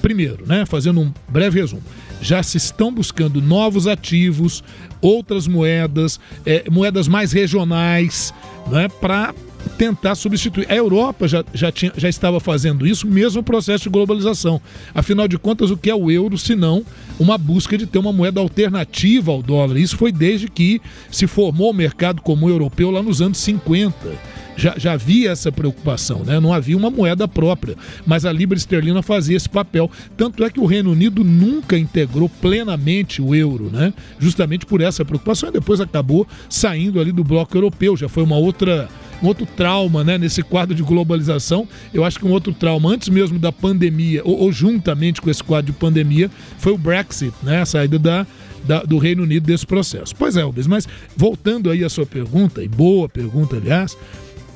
primeiro, 0.01 0.47
né, 0.47 0.65
fazendo 0.65 0.99
um 0.99 1.13
breve 1.29 1.59
resumo, 1.59 1.83
já 2.21 2.43
se 2.43 2.57
estão 2.57 2.93
buscando 2.93 3.41
novos 3.41 3.87
ativos, 3.87 4.63
outras 5.01 5.47
moedas, 5.47 6.19
é, 6.45 6.63
moedas 6.69 7.07
mais 7.07 7.31
regionais, 7.31 8.33
né, 8.67 8.87
para 8.87 9.33
tentar 9.77 10.15
substituir. 10.15 10.65
A 10.69 10.75
Europa 10.75 11.27
já, 11.27 11.43
já, 11.53 11.71
tinha, 11.71 11.91
já 11.95 12.09
estava 12.09 12.39
fazendo 12.39 12.85
isso, 12.85 13.07
mesmo 13.07 13.43
processo 13.43 13.83
de 13.85 13.89
globalização. 13.89 14.61
Afinal 14.93 15.27
de 15.27 15.37
contas, 15.37 15.71
o 15.71 15.77
que 15.77 15.89
é 15.89 15.95
o 15.95 16.09
euro, 16.09 16.37
se 16.37 16.55
não 16.55 16.83
uma 17.19 17.37
busca 17.37 17.77
de 17.77 17.85
ter 17.85 17.99
uma 17.99 18.13
moeda 18.13 18.39
alternativa 18.39 19.31
ao 19.31 19.41
dólar? 19.41 19.77
Isso 19.77 19.97
foi 19.97 20.11
desde 20.11 20.47
que 20.47 20.81
se 21.11 21.27
formou 21.27 21.71
o 21.71 21.73
mercado 21.73 22.21
comum 22.21 22.49
europeu 22.49 22.91
lá 22.91 23.01
nos 23.01 23.21
anos 23.21 23.37
50 23.39 24.41
já, 24.55 24.75
já 24.77 24.93
havia 24.93 25.31
essa 25.31 25.51
preocupação, 25.51 26.23
né? 26.23 26.39
não 26.39 26.53
havia 26.53 26.77
uma 26.77 26.89
moeda 26.89 27.27
própria, 27.27 27.75
mas 28.05 28.25
a 28.25 28.31
libra 28.31 28.57
esterlina 28.57 29.01
fazia 29.01 29.37
esse 29.37 29.49
papel. 29.49 29.89
Tanto 30.17 30.43
é 30.43 30.49
que 30.49 30.59
o 30.59 30.65
Reino 30.65 30.91
Unido 30.91 31.23
nunca 31.23 31.77
integrou 31.77 32.29
plenamente 32.29 33.21
o 33.21 33.33
euro, 33.33 33.69
né? 33.71 33.93
justamente 34.19 34.65
por 34.65 34.81
essa 34.81 35.03
preocupação, 35.05 35.49
e 35.49 35.53
depois 35.53 35.79
acabou 35.79 36.27
saindo 36.49 36.99
ali 36.99 37.11
do 37.11 37.23
bloco 37.23 37.55
europeu, 37.55 37.95
já 37.95 38.09
foi 38.09 38.23
uma 38.23 38.37
outra 38.37 38.89
um 39.21 39.27
outro 39.27 39.45
trauma 39.45 40.03
né, 40.03 40.17
nesse 40.17 40.41
quadro 40.41 40.73
de 40.73 40.81
globalização. 40.81 41.67
Eu 41.93 42.03
acho 42.03 42.17
que 42.17 42.25
um 42.25 42.31
outro 42.31 42.53
trauma, 42.53 42.89
antes 42.89 43.07
mesmo 43.09 43.37
da 43.37 43.51
pandemia, 43.51 44.21
ou, 44.25 44.39
ou 44.39 44.51
juntamente 44.51 45.21
com 45.21 45.29
esse 45.29 45.43
quadro 45.43 45.71
de 45.71 45.77
pandemia, 45.77 46.29
foi 46.57 46.73
o 46.73 46.77
Brexit, 46.77 47.33
né, 47.43 47.61
a 47.61 47.65
saída 47.65 47.99
da, 47.99 48.25
da, 48.63 48.83
do 48.83 48.97
Reino 48.97 49.23
Unido 49.23 49.45
desse 49.45 49.65
processo. 49.65 50.15
Pois 50.15 50.35
é, 50.35 50.41
Elvis, 50.41 50.67
mas 50.67 50.87
voltando 51.15 51.69
aí 51.69 51.83
à 51.83 51.89
sua 51.89 52.05
pergunta, 52.05 52.63
e 52.63 52.67
boa 52.67 53.07
pergunta, 53.07 53.57
aliás, 53.57 53.95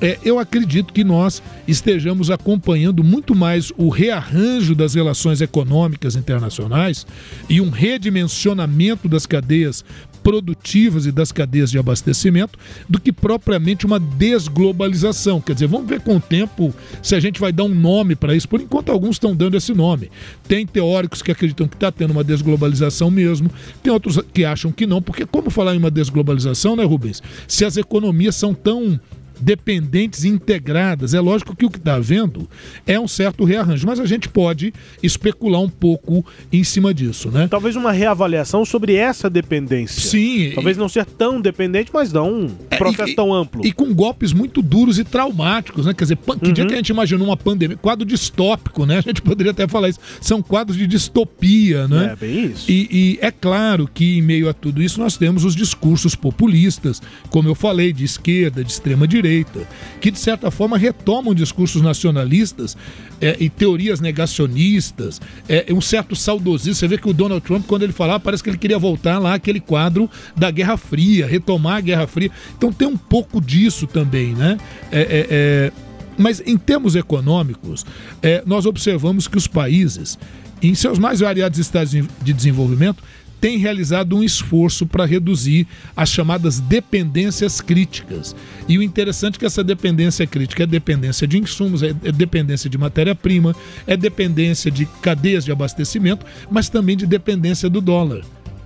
é, 0.00 0.18
eu 0.24 0.38
acredito 0.38 0.92
que 0.92 1.02
nós 1.02 1.42
estejamos 1.66 2.30
acompanhando 2.30 3.02
muito 3.02 3.34
mais 3.34 3.72
o 3.76 3.88
rearranjo 3.88 4.74
das 4.74 4.94
relações 4.94 5.40
econômicas 5.40 6.16
internacionais 6.16 7.06
e 7.48 7.60
um 7.60 7.70
redimensionamento 7.70 9.08
das 9.08 9.24
cadeias 9.24 9.84
produtivas 10.22 11.06
e 11.06 11.12
das 11.12 11.30
cadeias 11.30 11.70
de 11.70 11.78
abastecimento 11.78 12.58
do 12.88 13.00
que 13.00 13.12
propriamente 13.12 13.86
uma 13.86 14.00
desglobalização. 14.00 15.40
Quer 15.40 15.52
dizer, 15.54 15.68
vamos 15.68 15.88
ver 15.88 16.00
com 16.00 16.16
o 16.16 16.20
tempo 16.20 16.74
se 17.00 17.14
a 17.14 17.20
gente 17.20 17.40
vai 17.40 17.52
dar 17.52 17.62
um 17.62 17.74
nome 17.74 18.16
para 18.16 18.34
isso. 18.34 18.48
Por 18.48 18.60
enquanto, 18.60 18.90
alguns 18.90 19.16
estão 19.16 19.36
dando 19.36 19.56
esse 19.56 19.72
nome. 19.72 20.10
Tem 20.48 20.66
teóricos 20.66 21.22
que 21.22 21.30
acreditam 21.30 21.68
que 21.68 21.76
está 21.76 21.92
tendo 21.92 22.10
uma 22.10 22.24
desglobalização 22.24 23.08
mesmo, 23.08 23.48
tem 23.82 23.92
outros 23.92 24.18
que 24.34 24.44
acham 24.44 24.72
que 24.72 24.84
não, 24.84 25.00
porque 25.00 25.24
como 25.24 25.48
falar 25.48 25.76
em 25.76 25.78
uma 25.78 25.92
desglobalização, 25.92 26.74
né, 26.74 26.84
Rubens? 26.84 27.22
Se 27.46 27.64
as 27.64 27.76
economias 27.76 28.34
são 28.34 28.52
tão 28.52 28.98
dependentes 29.40 30.24
e 30.24 30.28
integradas. 30.28 31.14
É 31.14 31.20
lógico 31.20 31.54
que 31.54 31.64
o 31.64 31.70
que 31.70 31.78
está 31.78 31.94
havendo 31.94 32.48
é 32.86 32.98
um 32.98 33.08
certo 33.08 33.44
rearranjo, 33.44 33.86
mas 33.86 34.00
a 34.00 34.06
gente 34.06 34.28
pode 34.28 34.72
especular 35.02 35.60
um 35.60 35.68
pouco 35.68 36.24
em 36.52 36.64
cima 36.64 36.92
disso, 36.94 37.30
né? 37.30 37.46
Talvez 37.48 37.76
uma 37.76 37.92
reavaliação 37.92 38.64
sobre 38.64 38.94
essa 38.94 39.28
dependência. 39.28 40.00
Sim. 40.00 40.52
Talvez 40.54 40.76
não 40.76 40.88
ser 40.88 41.04
tão 41.04 41.40
dependente, 41.40 41.90
mas 41.92 42.12
não 42.12 42.32
um 42.32 42.50
é, 42.70 42.76
processo 42.76 43.12
e, 43.12 43.14
tão 43.14 43.32
amplo. 43.32 43.64
E 43.64 43.72
com 43.72 43.92
golpes 43.94 44.32
muito 44.32 44.62
duros 44.62 44.98
e 44.98 45.04
traumáticos, 45.04 45.86
né? 45.86 45.94
Quer 45.94 46.04
dizer, 46.04 46.16
que 46.16 46.46
uhum. 46.46 46.52
dia 46.52 46.66
que 46.66 46.74
a 46.74 46.76
gente 46.76 46.90
imaginou 46.90 47.26
uma 47.26 47.36
pandemia? 47.36 47.76
Quadro 47.76 48.06
distópico, 48.06 48.86
né? 48.86 48.98
A 48.98 49.02
gente 49.02 49.22
poderia 49.22 49.52
até 49.52 49.68
falar 49.68 49.88
isso. 49.88 50.00
São 50.20 50.42
quadros 50.42 50.76
de 50.76 50.86
distopia, 50.86 51.86
né? 51.86 52.12
É, 52.12 52.16
bem 52.16 52.46
isso. 52.46 52.70
E, 52.70 52.88
e 52.90 53.18
é 53.20 53.30
claro 53.30 53.88
que 53.92 54.18
em 54.18 54.22
meio 54.22 54.48
a 54.48 54.52
tudo 54.52 54.82
isso 54.82 55.00
nós 55.00 55.16
temos 55.16 55.44
os 55.44 55.54
discursos 55.54 56.14
populistas, 56.14 57.02
como 57.30 57.48
eu 57.48 57.54
falei, 57.54 57.92
de 57.92 58.04
esquerda, 58.04 58.64
de 58.64 58.70
extrema 58.70 59.06
direita 59.06 59.25
direita, 59.26 59.66
que 60.00 60.10
de 60.10 60.18
certa 60.18 60.50
forma 60.50 60.78
retomam 60.78 61.34
discursos 61.34 61.82
nacionalistas 61.82 62.76
é, 63.20 63.36
e 63.40 63.50
teorias 63.50 64.00
negacionistas, 64.00 65.20
é, 65.48 65.66
um 65.70 65.80
certo 65.80 66.14
saudosismo. 66.14 66.74
Você 66.74 66.88
vê 66.88 66.96
que 66.96 67.08
o 67.08 67.12
Donald 67.12 67.44
Trump, 67.44 67.66
quando 67.66 67.82
ele 67.82 67.92
falava, 67.92 68.20
parece 68.20 68.42
que 68.42 68.50
ele 68.50 68.58
queria 68.58 68.78
voltar 68.78 69.18
lá 69.18 69.34
aquele 69.34 69.60
quadro 69.60 70.08
da 70.36 70.50
Guerra 70.50 70.76
Fria, 70.76 71.26
retomar 71.26 71.76
a 71.76 71.80
Guerra 71.80 72.06
Fria. 72.06 72.30
Então 72.56 72.72
tem 72.72 72.86
um 72.86 72.96
pouco 72.96 73.40
disso 73.40 73.86
também, 73.86 74.34
né? 74.34 74.58
É, 74.90 75.00
é, 75.00 75.26
é 75.30 75.72
mas 76.18 76.42
em 76.46 76.56
termos 76.56 76.96
econômicos, 76.96 77.84
é, 78.22 78.42
nós 78.46 78.64
observamos 78.64 79.28
que 79.28 79.36
os 79.36 79.46
países, 79.46 80.18
em 80.62 80.74
seus 80.74 80.98
mais 80.98 81.20
variados 81.20 81.58
estados 81.58 81.90
de 81.90 82.32
desenvolvimento, 82.32 83.04
tem 83.46 83.58
realizado 83.58 84.16
um 84.16 84.24
esforço 84.24 84.84
para 84.84 85.04
reduzir 85.04 85.68
as 85.96 86.08
chamadas 86.08 86.58
dependências 86.58 87.60
críticas. 87.60 88.34
E 88.66 88.76
o 88.76 88.82
interessante 88.82 89.36
é 89.36 89.38
que 89.38 89.46
essa 89.46 89.62
dependência 89.62 90.26
crítica 90.26 90.64
é 90.64 90.66
dependência 90.66 91.28
de 91.28 91.38
insumos, 91.38 91.80
é, 91.80 91.90
é 92.02 92.10
dependência 92.10 92.68
de 92.68 92.76
matéria-prima, 92.76 93.54
é 93.86 93.96
dependência 93.96 94.68
de 94.68 94.84
cadeias 95.00 95.44
de 95.44 95.52
abastecimento, 95.52 96.26
mas 96.50 96.68
também 96.68 96.96
de 96.96 97.06
dependência 97.06 97.70
do 97.70 97.80
dólar. 97.80 98.24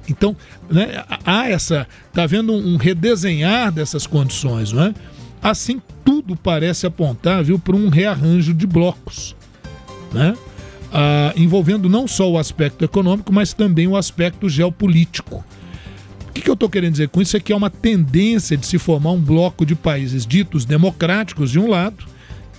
Então, 0.09 0.35
né, 0.71 1.05
há 1.27 1.47
essa. 1.47 1.87
Está 2.09 2.23
havendo 2.23 2.55
um 2.55 2.79
redesenhar 2.79 3.71
dessas 3.71 4.07
condições, 4.07 4.73
não 4.73 4.85
é? 4.85 4.95
Assim, 5.43 5.83
tudo 6.03 6.35
parece 6.35 6.87
apontar 6.87 7.45
para 7.63 7.77
um 7.77 7.91
rearranjo 7.91 8.55
de 8.55 8.67
blocos. 8.67 9.37
Né? 10.11 10.35
Ah, 10.93 11.33
envolvendo 11.37 11.89
não 11.89 12.07
só 12.09 12.31
o 12.31 12.39
aspecto 12.39 12.85
econômico, 12.85 13.33
mas 13.33 13.53
também 13.53 13.87
o 13.87 13.97
aspecto 13.97 14.49
geopolítico. 14.49 15.45
O 16.29 16.33
que, 16.33 16.43
que 16.43 16.51
eu 16.51 16.55
estou 16.55 16.69
querendo 16.69 16.93
dizer 16.93 17.09
com 17.09 17.21
isso 17.21 17.37
é 17.37 17.41
que 17.41 17.53
há 17.53 17.57
uma 17.57 17.71
tendência 17.71 18.57
de 18.57 18.67
se 18.67 18.79
formar 18.79 19.11
um 19.11 19.21
bloco 19.21 19.67
de 19.67 19.75
países 19.75 20.25
ditos 20.25 20.65
democráticos, 20.65 21.51
de 21.51 21.59
um 21.59 21.69
lado, 21.69 22.05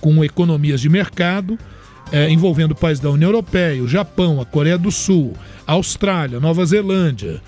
com 0.00 0.22
economias 0.22 0.80
de 0.80 0.88
mercado, 0.88 1.58
é, 2.10 2.28
envolvendo 2.28 2.74
países 2.74 3.00
da 3.00 3.08
União 3.08 3.28
Europeia, 3.28 3.82
o 3.82 3.88
Japão, 3.88 4.40
a 4.40 4.44
Coreia 4.44 4.76
do 4.76 4.90
Sul, 4.90 5.34
a 5.66 5.72
Austrália, 5.72 6.38
Nova 6.38 6.64
Zelândia, 6.66 7.40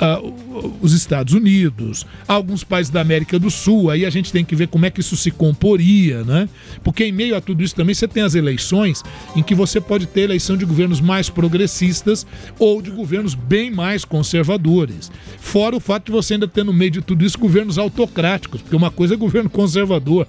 uh, 0.00 0.78
os 0.80 0.92
Estados 0.92 1.34
Unidos, 1.34 2.06
alguns 2.26 2.64
países 2.64 2.90
da 2.90 3.00
América 3.00 3.38
do 3.38 3.50
Sul. 3.50 3.90
Aí 3.90 4.04
a 4.04 4.10
gente 4.10 4.32
tem 4.32 4.44
que 4.44 4.56
ver 4.56 4.68
como 4.68 4.86
é 4.86 4.90
que 4.90 5.00
isso 5.00 5.16
se 5.16 5.30
comporia, 5.30 6.24
né? 6.24 6.48
Porque 6.82 7.04
em 7.04 7.12
meio 7.12 7.36
a 7.36 7.40
tudo 7.40 7.62
isso 7.62 7.74
também 7.74 7.94
você 7.94 8.08
tem 8.08 8.22
as 8.22 8.34
eleições 8.34 9.02
em 9.36 9.42
que 9.42 9.54
você 9.54 9.80
pode 9.80 10.06
ter 10.06 10.22
eleição 10.22 10.56
de 10.56 10.64
governos 10.64 11.00
mais 11.00 11.28
progressistas 11.28 12.26
ou 12.58 12.80
de 12.80 12.90
governos 12.90 13.34
bem 13.34 13.70
mais 13.70 14.04
conservadores. 14.04 15.10
Fora 15.38 15.76
o 15.76 15.80
fato 15.80 16.06
de 16.06 16.12
você 16.12 16.34
ainda 16.34 16.48
ter 16.48 16.64
no 16.64 16.72
meio 16.72 16.90
de 16.90 17.02
tudo 17.02 17.24
isso 17.24 17.38
governos 17.38 17.78
autocráticos, 17.78 18.62
porque 18.62 18.76
uma 18.76 18.90
coisa 18.90 19.14
é 19.14 19.16
governo 19.16 19.50
conservador 19.50 20.26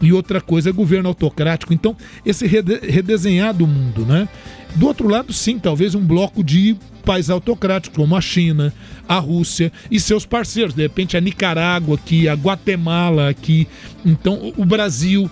e 0.00 0.12
outra 0.12 0.40
coisa 0.40 0.70
é 0.70 0.72
governo 0.72 1.08
autocrático. 1.08 1.72
Então, 1.72 1.96
esse 2.24 2.46
redesenhar 2.46 3.54
do 3.54 3.66
mundo, 3.66 4.04
né? 4.04 4.28
Do 4.74 4.86
outro 4.86 5.08
lado, 5.08 5.32
sim, 5.32 5.58
talvez 5.58 5.94
um 5.94 6.04
bloco 6.04 6.42
de 6.42 6.76
países 7.04 7.30
autocráticos, 7.30 7.96
como 7.96 8.16
a 8.16 8.20
China, 8.20 8.72
a 9.08 9.18
Rússia 9.18 9.70
e 9.90 10.00
seus 10.00 10.26
parceiros. 10.26 10.74
De 10.74 10.82
repente, 10.82 11.16
a 11.16 11.20
Nicarágua 11.20 11.94
aqui, 11.96 12.28
a 12.28 12.34
Guatemala 12.34 13.28
aqui, 13.28 13.68
então 14.04 14.52
o 14.56 14.64
Brasil. 14.64 15.30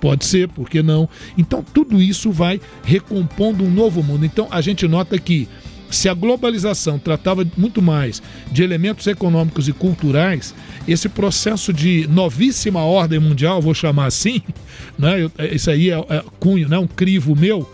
Pode 0.00 0.24
ser, 0.24 0.48
por 0.48 0.68
que 0.68 0.82
não? 0.82 1.08
Então, 1.38 1.62
tudo 1.62 2.02
isso 2.02 2.32
vai 2.32 2.60
recompondo 2.82 3.62
um 3.62 3.70
novo 3.70 4.02
mundo. 4.02 4.26
Então, 4.26 4.48
a 4.50 4.60
gente 4.60 4.88
nota 4.88 5.16
que 5.16 5.46
se 5.88 6.08
a 6.08 6.14
globalização 6.14 6.98
tratava 6.98 7.46
muito 7.56 7.80
mais 7.80 8.20
de 8.50 8.64
elementos 8.64 9.06
econômicos 9.06 9.68
e 9.68 9.72
culturais, 9.72 10.52
esse 10.88 11.08
processo 11.08 11.72
de 11.72 12.08
novíssima 12.08 12.80
ordem 12.80 13.20
mundial, 13.20 13.62
vou 13.62 13.74
chamar 13.74 14.06
assim, 14.06 14.42
né? 14.98 15.22
Eu- 15.22 15.30
Isso 15.52 15.70
aí 15.70 15.90
é, 15.90 15.94
é 16.08 16.24
cunho, 16.40 16.68
né? 16.68 16.78
um 16.78 16.88
crivo 16.88 17.36
meu, 17.36 17.72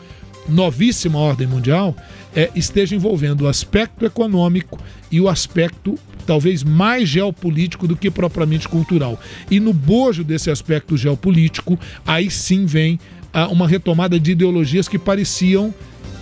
novíssima 0.48 1.18
ordem 1.18 1.46
mundial, 1.46 1.94
é, 2.34 2.50
esteja 2.54 2.96
envolvendo 2.96 3.42
o 3.42 3.48
aspecto 3.48 4.04
econômico 4.04 4.78
e 5.10 5.20
o 5.20 5.28
aspecto 5.28 5.98
talvez 6.26 6.62
mais 6.62 7.08
geopolítico 7.08 7.88
do 7.88 7.96
que 7.96 8.10
propriamente 8.10 8.68
cultural. 8.68 9.18
E 9.50 9.58
no 9.58 9.72
bojo 9.72 10.22
desse 10.22 10.50
aspecto 10.50 10.96
geopolítico, 10.96 11.78
aí 12.06 12.30
sim 12.30 12.66
vem 12.66 13.00
ah, 13.32 13.48
uma 13.48 13.66
retomada 13.66 14.20
de 14.20 14.32
ideologias 14.32 14.88
que 14.88 14.98
pareciam 14.98 15.72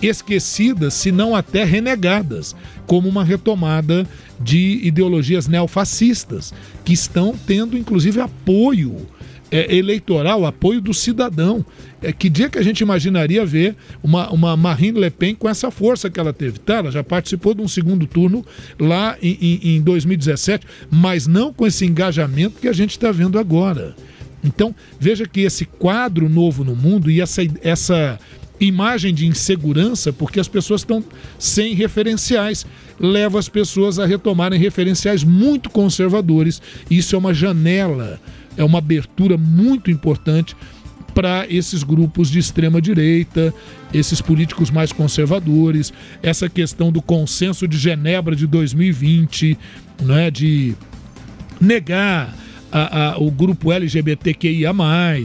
esquecidas, 0.01 0.93
se 0.93 1.11
não 1.11 1.35
até 1.35 1.63
renegadas, 1.63 2.55
como 2.85 3.09
uma 3.09 3.23
retomada 3.23 4.07
de 4.39 4.79
ideologias 4.83 5.47
neofascistas, 5.47 6.53
que 6.85 6.93
estão 6.93 7.35
tendo 7.45 7.77
inclusive 7.77 8.21
apoio 8.21 9.07
é, 9.51 9.75
eleitoral, 9.75 10.45
apoio 10.45 10.81
do 10.81 10.93
cidadão. 10.93 11.65
É, 12.01 12.11
que 12.11 12.29
dia 12.29 12.49
que 12.49 12.57
a 12.57 12.63
gente 12.63 12.81
imaginaria 12.81 13.45
ver 13.45 13.75
uma, 14.03 14.29
uma 14.31 14.55
Marine 14.55 14.99
Le 14.99 15.09
Pen 15.09 15.35
com 15.35 15.49
essa 15.49 15.71
força 15.71 16.09
que 16.09 16.19
ela 16.19 16.33
teve? 16.33 16.59
Tá, 16.59 16.75
ela 16.75 16.91
já 16.91 17.03
participou 17.03 17.53
de 17.53 17.61
um 17.61 17.67
segundo 17.67 18.05
turno 18.05 18.45
lá 18.79 19.17
em, 19.21 19.37
em, 19.41 19.75
em 19.77 19.81
2017, 19.81 20.65
mas 20.89 21.27
não 21.27 21.53
com 21.53 21.65
esse 21.65 21.85
engajamento 21.85 22.59
que 22.59 22.67
a 22.67 22.73
gente 22.73 22.91
está 22.91 23.11
vendo 23.11 23.39
agora. 23.39 23.95
Então, 24.43 24.73
veja 24.99 25.27
que 25.27 25.41
esse 25.41 25.65
quadro 25.65 26.29
novo 26.29 26.63
no 26.63 26.75
mundo 26.75 27.09
e 27.09 27.19
essa, 27.19 27.41
essa 27.61 28.19
imagem 28.59 29.13
de 29.13 29.25
insegurança, 29.25 30.13
porque 30.13 30.39
as 30.39 30.47
pessoas 30.47 30.81
estão 30.81 31.03
sem 31.37 31.73
referenciais, 31.73 32.65
leva 32.99 33.39
as 33.39 33.49
pessoas 33.49 33.99
a 33.99 34.05
retomarem 34.05 34.59
referenciais 34.59 35.23
muito 35.23 35.69
conservadores. 35.69 36.61
Isso 36.89 37.15
é 37.15 37.19
uma 37.19 37.33
janela, 37.33 38.19
é 38.57 38.63
uma 38.63 38.79
abertura 38.79 39.37
muito 39.37 39.89
importante 39.91 40.55
para 41.13 41.47
esses 41.49 41.81
grupos 41.83 42.29
de 42.29 42.37
extrema 42.37 42.79
direita, 42.81 43.53
esses 43.93 44.21
políticos 44.21 44.69
mais 44.69 44.91
conservadores, 44.91 45.91
essa 46.21 46.47
questão 46.49 46.91
do 46.91 47.01
consenso 47.01 47.67
de 47.67 47.77
Genebra 47.77 48.35
de 48.35 48.45
2020, 48.45 49.57
né, 50.03 50.29
de 50.29 50.75
negar 51.59 52.35
a- 52.71 53.13
a- 53.13 53.17
o 53.17 53.31
grupo 53.31 53.71
LGBTQIA, 53.71 54.73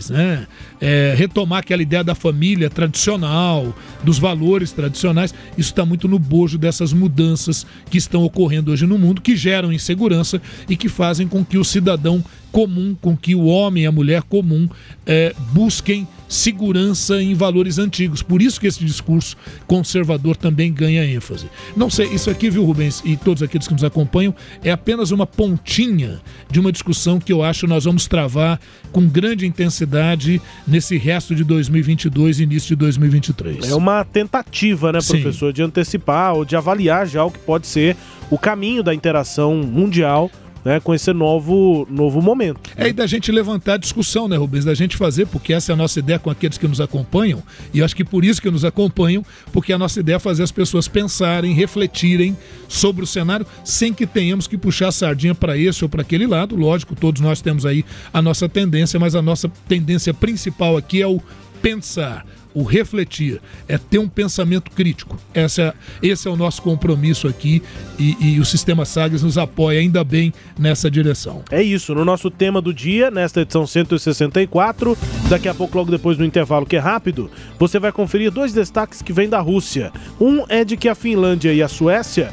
né? 0.09 0.47
É, 0.81 1.13
retomar 1.19 1.59
aquela 1.59 1.83
ideia 1.83 2.03
da 2.05 2.15
família 2.15 2.71
tradicional, 2.71 3.77
dos 4.03 4.17
valores 4.19 4.71
tradicionais. 4.71 5.35
Isso 5.59 5.71
está 5.71 5.85
muito 5.85 6.07
no 6.07 6.19
bojo 6.21 6.57
dessas 6.57 6.93
mudanças 6.93 7.67
que 7.91 7.99
estão 7.99 8.23
ocorrendo 8.23 8.71
hoje 8.71 8.87
no 8.87 8.97
mundo, 8.97 9.21
que 9.21 9.37
geram 9.37 9.73
insegurança 9.73 10.41
e 10.69 10.77
que 10.77 10.89
fazem 10.89 11.27
com 11.27 11.45
que 11.45 11.59
o 11.59 11.65
cidadão 11.65 12.25
comum, 12.53 12.95
com 13.01 13.17
que 13.17 13.35
o 13.35 13.47
homem 13.47 13.85
e 13.85 13.87
a 13.87 13.93
mulher 13.93 14.23
comum 14.23 14.69
é, 15.07 15.35
busquem 15.53 16.07
segurança 16.29 17.23
em 17.23 17.35
valores 17.35 17.79
antigos. 17.79 18.23
Por 18.23 18.41
isso 18.41 18.59
que 18.59 18.67
esse 18.67 18.83
discurso 18.85 19.37
conservador 19.67 20.35
também 20.37 20.73
ganha 20.73 21.05
ênfase. 21.05 21.47
Não 21.77 21.91
sei, 21.91 22.07
isso 22.09 22.31
aqui, 22.31 22.49
viu, 22.49 22.65
Rubens, 22.65 23.03
e 23.05 23.17
todos 23.17 23.43
aqueles 23.43 23.67
que 23.67 23.75
nos 23.75 23.85
acompanham, 23.85 24.35
é 24.65 24.71
apenas 24.71 25.11
uma 25.11 25.27
pontinha 25.27 26.21
de 26.51 26.59
uma 26.59 26.73
discussão 26.73 27.19
que 27.19 27.33
eu 27.33 27.43
acho 27.43 27.67
nós 27.67 27.85
vamos 27.85 28.07
travar 28.07 28.59
com 28.93 29.07
grande 29.07 29.47
intensidade 29.47 30.41
nesse 30.67 30.97
resto 30.97 31.35
de 31.35 31.45
2022 31.45 32.41
e 32.41 32.43
início 32.45 32.69
de 32.69 32.77
2023. 32.77 33.71
É 33.71 33.75
uma 33.75 34.05
tentativa, 34.05 34.93
né, 34.93 35.01
Sim. 35.01 35.21
professor, 35.21 35.53
de 35.53 35.63
antecipar 35.63 36.35
ou 36.35 36.45
de 36.45 36.57
avaliar 36.57 37.07
já 37.07 37.25
o 37.25 37.31
que 37.31 37.39
pode 37.41 37.67
ser 37.67 37.97
o 38.31 38.39
caminho 38.39 38.83
da 38.83 38.95
interação 38.95 39.57
mundial 39.57 40.31
né, 40.65 40.81
com 40.81 40.95
esse 40.95 41.13
novo, 41.13 41.87
novo 41.91 42.21
momento. 42.21 42.71
É 42.77 42.89
e 42.89 42.93
da 42.93 43.07
gente 43.07 43.31
levantar 43.33 43.75
a 43.75 43.77
discussão, 43.77 44.29
né, 44.29 44.37
Rubens? 44.37 44.65
Da 44.65 44.75
gente 44.75 44.97
fazer, 44.97 45.27
porque 45.27 45.53
essa 45.53 45.73
é 45.73 45.75
a 45.75 45.77
nossa 45.77 45.99
ideia 45.99 46.19
com 46.19 46.31
aqueles 46.31 46.59
que 46.59 46.69
nos 46.69 46.81
acompanham, 46.81 47.43
e 47.73 47.83
acho 47.83 47.97
que 47.97 48.05
por 48.05 48.25
isso 48.25 48.41
que 48.41 48.51
nos 48.51 48.65
acompanham, 48.65 49.25
porque 49.53 49.73
a 49.73 49.79
nossa 49.79 50.01
ideia 50.01 50.17
é 50.17 50.19
fazer 50.19 50.43
as 50.43 50.53
pessoas 50.53 50.89
pensarem, 50.89 51.53
refletirem 51.53 52.37
sobre 52.69 53.05
o 53.05 53.07
cenário, 53.07 53.47
sem 53.65 53.93
que 53.93 54.07
tenhamos 54.07 54.47
que 54.47 54.57
puxar 54.57 54.89
a 54.89 54.93
sardinha 54.93 55.35
para 55.35 55.57
esse 55.57 55.85
ou 55.85 55.89
para 55.89 56.03
aquele 56.03 56.27
lado. 56.27 56.57
Lógico, 56.57 56.95
todos 56.95 57.21
nós 57.21 57.41
temos 57.41 57.67
aí 57.67 57.85
a 58.13 58.23
nossa 58.23 58.49
tendência, 58.49 58.99
mas 58.99 59.15
a 59.15 59.23
nossa 59.23 59.51
tendência 59.69 60.15
principal 60.15 60.77
aqui 60.77 61.03
é 61.03 61.07
o 61.07 61.21
pensar. 61.61 62.27
O 62.55 62.63
refletir 62.63 63.41
é 63.69 63.79
ter 63.79 63.99
um 63.99 64.09
pensamento 64.09 64.71
crítico. 64.71 65.19
Essa, 65.33 65.75
esse 66.03 66.29
é 66.29 66.31
o 66.31 66.37
nosso 66.37 66.63
compromisso 66.63 67.27
aqui 67.27 67.63
e, 67.99 68.35
e 68.35 68.41
o 68.41 68.45
Sistema 68.45 68.85
Sagres 68.85 69.23
nos 69.23 69.39
apoia 69.39 69.81
ainda 69.81 70.05
bem 70.05 70.33
nessa 70.59 70.91
direção. 70.91 71.43
É 71.51 71.63
isso, 71.63 71.95
no 71.95 72.05
nosso 72.05 72.31
tema 72.31 72.61
do 72.61 72.73
dia, 72.73 73.11
nesta 73.11 73.41
edição 73.41 73.67
164, 73.67 74.97
daqui 75.29 75.49
a 75.49 75.55
pouco, 75.55 75.77
logo 75.77 75.91
depois 75.91 76.17
do 76.17 76.25
intervalo, 76.25 76.67
que 76.67 76.77
é 76.77 76.81
rápido, 76.81 77.31
você 77.59 77.79
vai 77.79 77.93
conferir 77.93 78.31
dois 78.31 78.53
destaques 78.53 79.03
que 79.03 79.13
vêm 79.13 79.29
da 79.29 79.41
Rússia. 79.41 79.93
Um 80.21 80.45
é 80.49 80.65
de 80.65 80.77
que 80.77 80.89
a 80.89 80.95
Finlândia 80.95 81.53
e 81.53 81.63
a 81.63 81.69
Suécia 81.69 82.33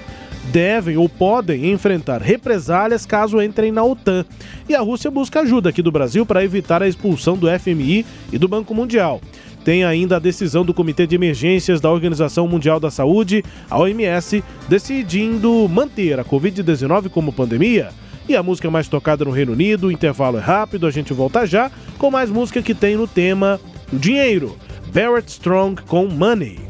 devem 0.49 0.97
ou 0.97 1.07
podem 1.07 1.71
enfrentar 1.71 2.21
represálias 2.21 3.05
caso 3.05 3.41
entrem 3.41 3.71
na 3.71 3.83
OTAN. 3.83 4.25
E 4.67 4.75
a 4.75 4.81
Rússia 4.81 5.09
busca 5.09 5.41
ajuda 5.41 5.69
aqui 5.69 5.81
do 5.81 5.91
Brasil 5.91 6.25
para 6.25 6.43
evitar 6.43 6.81
a 6.81 6.87
expulsão 6.87 7.37
do 7.37 7.47
FMI 7.59 8.05
e 8.31 8.37
do 8.37 8.47
Banco 8.47 8.73
Mundial. 8.73 9.21
Tem 9.69 9.83
ainda 9.83 10.15
a 10.15 10.19
decisão 10.19 10.65
do 10.65 10.73
Comitê 10.73 11.05
de 11.05 11.13
Emergências 11.13 11.79
da 11.79 11.91
Organização 11.91 12.47
Mundial 12.47 12.79
da 12.79 12.89
Saúde, 12.89 13.45
a 13.69 13.77
OMS, 13.77 14.43
decidindo 14.67 15.69
manter 15.69 16.19
a 16.19 16.25
Covid-19 16.25 17.07
como 17.09 17.31
pandemia. 17.31 17.89
E 18.27 18.35
a 18.35 18.41
música 18.41 18.71
mais 18.71 18.87
tocada 18.87 19.25
no 19.25 19.29
Reino 19.29 19.51
Unido, 19.51 19.85
o 19.85 19.91
intervalo 19.91 20.39
é 20.39 20.41
rápido, 20.41 20.87
a 20.87 20.89
gente 20.89 21.13
volta 21.13 21.45
já 21.45 21.69
com 21.99 22.09
mais 22.09 22.31
música 22.31 22.63
que 22.63 22.73
tem 22.73 22.97
no 22.97 23.07
tema 23.07 23.59
dinheiro. 23.93 24.57
Barrett 24.91 25.29
Strong 25.29 25.83
com 25.83 26.07
Money. 26.07 26.68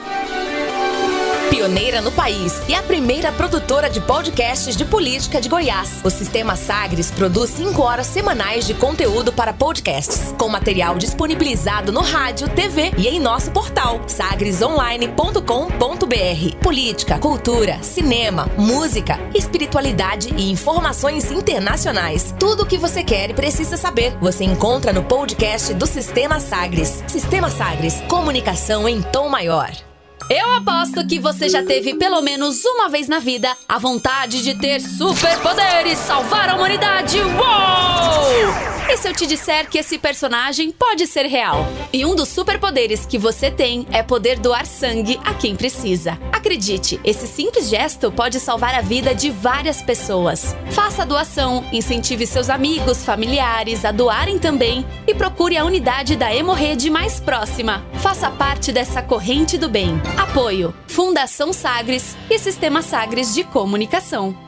Pioneira 1.67 2.01
no 2.01 2.13
país 2.13 2.63
e 2.69 2.77
a 2.77 2.83
primeira 2.83 3.33
produtora 3.33 3.91
de 3.91 4.01
podcasts 4.01 4.77
de 4.77 4.85
política 4.85 5.41
de 5.41 5.49
Goiás. 5.49 6.01
O 6.05 6.11
Sistema 6.11 6.55
Sagres 6.55 7.11
produz 7.11 7.51
5 7.51 7.83
horas 7.83 8.07
semanais 8.07 8.69
de 8.69 8.75
conteúdo 8.75 9.33
para 9.33 9.53
podcasts, 9.53 10.33
com 10.39 10.49
material 10.49 10.97
disponibilizado 10.97 11.91
no 11.91 12.03
rádio, 12.03 12.49
TV 12.51 12.93
e 12.97 13.09
em 13.09 13.19
nosso 13.19 13.51
portal 13.51 14.01
sagresonline.com.br. 14.07 16.57
Política, 16.63 17.19
cultura, 17.19 17.83
cinema, 17.83 18.49
música, 18.57 19.19
espiritualidade 19.35 20.33
e 20.37 20.53
informações 20.53 21.33
internacionais. 21.33 22.33
Tudo 22.39 22.63
o 22.63 22.67
que 22.67 22.79
você 22.79 23.03
quer 23.03 23.31
e 23.31 23.35
precisa 23.35 23.77
saber, 23.77 24.17
você 24.21 24.45
encontra 24.45 24.93
no 24.93 25.03
podcast 25.03 25.75
do 25.75 25.87
Sistema 25.87 26.39
Sagres. 26.39 27.03
Sistema 27.09 27.51
Sagres, 27.51 28.01
comunicação 28.09 28.89
em 28.89 29.03
tom 29.03 29.29
maior. 29.29 29.86
Eu 30.29 30.51
aposto 30.57 31.07
que 31.07 31.21
você 31.21 31.49
já 31.49 31.63
teve 31.63 31.95
pelo 31.95 32.21
menos 32.21 32.65
uma 32.65 32.89
vez 32.89 33.07
na 33.07 33.21
vida 33.21 33.57
a 33.69 33.79
vontade 33.79 34.43
de 34.43 34.55
ter 34.55 34.81
superpoderes, 34.81 35.99
salvar 35.99 36.49
a 36.49 36.57
humanidade. 36.57 37.19
Uou! 37.21 38.76
E 38.89 38.97
se 38.97 39.09
eu 39.09 39.13
te 39.13 39.27
disser 39.27 39.69
que 39.69 39.79
esse 39.79 39.99
personagem 39.99 40.71
pode 40.71 41.09
ser 41.09 41.27
real? 41.27 41.67
E 41.93 42.07
um 42.07 42.15
dos 42.15 42.29
superpoderes 42.29 43.05
que 43.05 43.19
você 43.19 43.51
tem 43.51 43.85
é 43.91 44.01
poder 44.01 44.39
doar 44.39 44.65
sangue 44.65 45.19
a 45.25 45.35
quem 45.35 45.57
precisa. 45.57 46.17
Acredite, 46.33 47.01
esse 47.03 47.27
simples 47.27 47.69
gesto 47.69 48.13
pode 48.13 48.39
salvar 48.39 48.75
a 48.77 48.81
vida 48.81 49.13
de 49.13 49.29
várias 49.29 49.83
pessoas. 49.83 50.55
Faça 50.71 51.03
a 51.03 51.05
doação, 51.05 51.65
incentive 51.73 52.29
seus 52.29 52.49
amigos, 52.49 53.05
familiares 53.05 53.85
a 53.85 53.91
doarem 53.91 54.39
também 54.39 54.87
e 55.05 55.13
procure 55.13 55.57
a 55.57 55.65
unidade 55.65 56.15
da 56.15 56.33
Hemorrede 56.33 56.89
mais 56.89 57.19
próxima. 57.19 57.85
Faça 57.95 58.31
parte 58.31 58.71
dessa 58.71 59.03
corrente 59.03 59.59
do 59.59 59.69
bem. 59.69 60.01
Apoio: 60.17 60.73
Fundação 60.87 61.53
Sagres 61.53 62.17
e 62.31 62.39
Sistema 62.39 62.83
Sagres 62.83 63.35
de 63.35 63.43
Comunicação. 63.43 64.46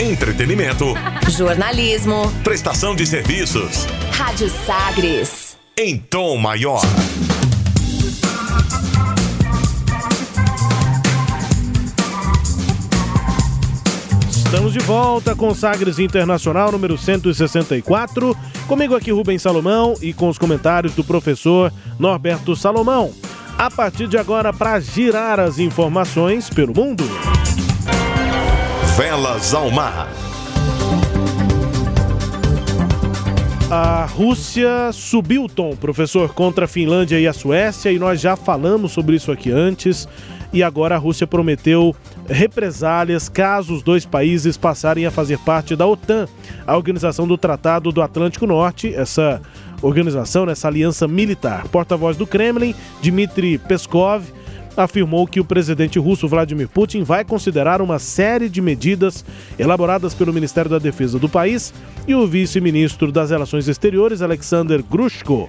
Entretenimento. 0.00 0.86
Jornalismo. 1.30 2.28
Prestação 2.42 2.96
de 2.96 3.06
serviços. 3.06 3.86
Rádio 4.10 4.50
Sagres. 4.66 5.56
Em 5.78 5.96
tom 5.98 6.36
maior. 6.36 6.82
Estamos 14.28 14.72
de 14.72 14.80
volta 14.80 15.36
com 15.36 15.54
Sagres 15.54 16.00
Internacional 16.00 16.72
número 16.72 16.98
164. 16.98 18.36
Comigo 18.66 18.96
aqui 18.96 19.12
Rubens 19.12 19.42
Salomão 19.42 19.94
e 20.02 20.12
com 20.12 20.28
os 20.28 20.38
comentários 20.38 20.92
do 20.94 21.04
professor 21.04 21.72
Norberto 22.00 22.56
Salomão. 22.56 23.12
A 23.56 23.70
partir 23.70 24.08
de 24.08 24.18
agora, 24.18 24.52
para 24.52 24.80
girar 24.80 25.38
as 25.38 25.60
informações 25.60 26.50
pelo 26.50 26.74
mundo. 26.74 27.04
Velas 28.96 29.52
ao 29.52 29.72
mar. 29.72 30.08
A 33.68 34.04
Rússia 34.04 34.92
subiu 34.92 35.46
o 35.46 35.48
tom, 35.48 35.74
professor, 35.74 36.32
contra 36.32 36.66
a 36.66 36.68
Finlândia 36.68 37.18
e 37.18 37.26
a 37.26 37.32
Suécia, 37.32 37.90
e 37.90 37.98
nós 37.98 38.20
já 38.20 38.36
falamos 38.36 38.92
sobre 38.92 39.16
isso 39.16 39.32
aqui 39.32 39.50
antes. 39.50 40.08
E 40.52 40.62
agora 40.62 40.94
a 40.94 40.98
Rússia 40.98 41.26
prometeu 41.26 41.92
represálias 42.28 43.28
caso 43.28 43.74
os 43.74 43.82
dois 43.82 44.06
países 44.06 44.56
passarem 44.56 45.06
a 45.06 45.10
fazer 45.10 45.40
parte 45.40 45.74
da 45.74 45.84
OTAN, 45.84 46.28
a 46.64 46.76
Organização 46.76 47.26
do 47.26 47.36
Tratado 47.36 47.90
do 47.90 48.00
Atlântico 48.00 48.46
Norte, 48.46 48.94
essa 48.94 49.42
organização, 49.82 50.48
essa 50.48 50.68
aliança 50.68 51.08
militar. 51.08 51.66
Porta-voz 51.66 52.16
do 52.16 52.28
Kremlin, 52.28 52.76
Dmitry 53.02 53.58
Peskov, 53.58 54.22
afirmou 54.76 55.26
que 55.26 55.40
o 55.40 55.44
presidente 55.44 55.98
russo 55.98 56.28
Vladimir 56.28 56.68
Putin 56.68 57.02
vai 57.02 57.24
considerar 57.24 57.80
uma 57.80 57.98
série 57.98 58.48
de 58.48 58.60
medidas 58.60 59.24
elaboradas 59.58 60.14
pelo 60.14 60.32
Ministério 60.32 60.70
da 60.70 60.78
Defesa 60.78 61.18
do 61.18 61.28
país 61.28 61.72
e 62.06 62.14
o 62.14 62.26
vice-ministro 62.26 63.12
das 63.12 63.30
Relações 63.30 63.68
Exteriores, 63.68 64.22
Alexander 64.22 64.82
Grushko, 64.82 65.48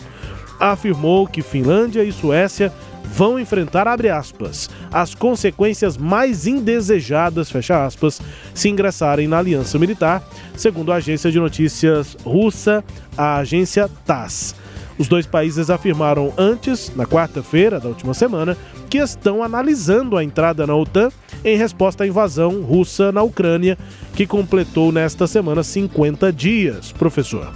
afirmou 0.59 1.27
que 1.27 1.41
Finlândia 1.41 2.03
e 2.03 2.11
Suécia 2.11 2.71
vão 3.03 3.39
enfrentar, 3.39 3.87
aspas, 3.87 4.69
as 4.91 5.13
consequências 5.13 5.95
mais 5.95 6.47
indesejadas, 6.47 7.51
aspas, 7.69 8.21
se 8.53 8.69
ingressarem 8.69 9.27
na 9.27 9.37
aliança 9.37 9.77
militar, 9.77 10.23
segundo 10.55 10.91
a 10.91 10.95
agência 10.95 11.31
de 11.31 11.39
notícias 11.39 12.17
russa, 12.25 12.83
a 13.17 13.37
agência 13.37 13.89
TASS. 14.05 14.55
Os 14.97 15.07
dois 15.07 15.25
países 15.25 15.69
afirmaram 15.69 16.33
antes, 16.37 16.91
na 16.95 17.05
quarta-feira 17.05 17.79
da 17.79 17.89
última 17.89 18.13
semana, 18.13 18.55
que 18.89 18.97
estão 18.97 19.43
analisando 19.43 20.15
a 20.15 20.23
entrada 20.23 20.65
na 20.65 20.73
OTAN 20.75 21.09
em 21.43 21.57
resposta 21.57 22.03
à 22.03 22.07
invasão 22.07 22.61
russa 22.61 23.11
na 23.11 23.21
Ucrânia, 23.21 23.77
que 24.15 24.25
completou 24.25 24.91
nesta 24.91 25.27
semana 25.27 25.63
50 25.63 26.31
dias. 26.31 26.91
Professor. 26.93 27.51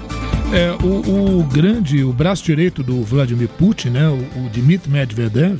É, 0.52 0.72
o, 0.84 1.40
o 1.40 1.44
grande, 1.44 2.04
o 2.04 2.12
braço 2.12 2.44
direito 2.44 2.84
do 2.84 3.04
Vladimir 3.04 3.48
Putin, 3.50 3.90
né, 3.92 4.08
o, 4.10 4.46
o 4.46 4.50
Dmitry 4.50 4.90
Medvedev, 4.92 5.60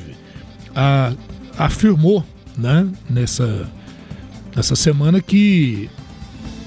a- 0.76 1.14
afirmou 1.58 2.26
né, 2.58 2.88
nessa, 3.10 3.70
nessa 4.56 4.76
semana 4.76 5.22
que, 5.22 5.90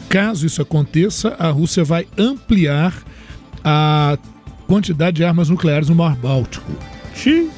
caso 0.08 0.46
isso 0.46 0.62
aconteça, 0.62 1.34
a 1.38 1.50
Rússia 1.50 1.82
vai 1.84 2.06
ampliar 2.16 2.94
a 3.64 4.16
quantidade 4.72 5.16
de 5.16 5.24
armas 5.24 5.50
nucleares 5.50 5.90
no 5.90 5.94
Mar 5.94 6.16
Báltico. 6.16 6.72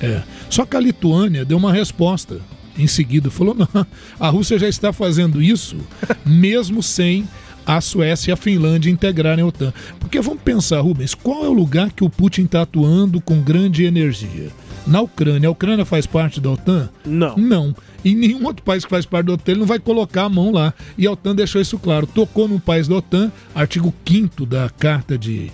É. 0.02 0.20
Só 0.50 0.66
que 0.66 0.76
a 0.76 0.80
Lituânia 0.80 1.44
deu 1.44 1.56
uma 1.56 1.72
resposta 1.72 2.40
em 2.76 2.88
seguida. 2.88 3.30
Falou: 3.30 3.54
não, 3.54 3.86
a 4.18 4.28
Rússia 4.28 4.58
já 4.58 4.68
está 4.68 4.92
fazendo 4.92 5.40
isso, 5.40 5.76
mesmo 6.26 6.82
sem 6.82 7.28
a 7.64 7.80
Suécia 7.80 8.30
e 8.30 8.34
a 8.34 8.36
Finlândia 8.36 8.90
integrarem 8.90 9.44
a 9.44 9.46
OTAN. 9.46 9.72
Porque 10.00 10.20
vamos 10.20 10.42
pensar, 10.42 10.80
Rubens, 10.80 11.14
qual 11.14 11.44
é 11.44 11.48
o 11.48 11.52
lugar 11.52 11.92
que 11.92 12.02
o 12.02 12.10
Putin 12.10 12.46
está 12.46 12.62
atuando 12.62 13.20
com 13.20 13.40
grande 13.40 13.84
energia? 13.84 14.50
Na 14.84 15.00
Ucrânia. 15.00 15.48
A 15.48 15.52
Ucrânia 15.52 15.84
faz 15.84 16.06
parte 16.06 16.40
da 16.40 16.50
OTAN? 16.50 16.90
Não. 17.06 17.36
Não. 17.36 17.76
E 18.04 18.12
nenhum 18.14 18.44
outro 18.44 18.62
país 18.64 18.84
que 18.84 18.90
faz 18.90 19.06
parte 19.06 19.26
da 19.26 19.34
OTAN 19.34 19.52
ele 19.52 19.60
não 19.60 19.66
vai 19.68 19.78
colocar 19.78 20.24
a 20.24 20.28
mão 20.28 20.50
lá. 20.50 20.74
E 20.98 21.06
a 21.06 21.12
OTAN 21.12 21.34
deixou 21.34 21.60
isso 21.60 21.78
claro. 21.78 22.08
Tocou 22.08 22.48
num 22.48 22.58
país 22.58 22.88
da 22.88 22.96
OTAN, 22.96 23.30
artigo 23.54 23.94
5 24.04 24.44
da 24.44 24.68
Carta 24.68 25.16
de, 25.16 25.50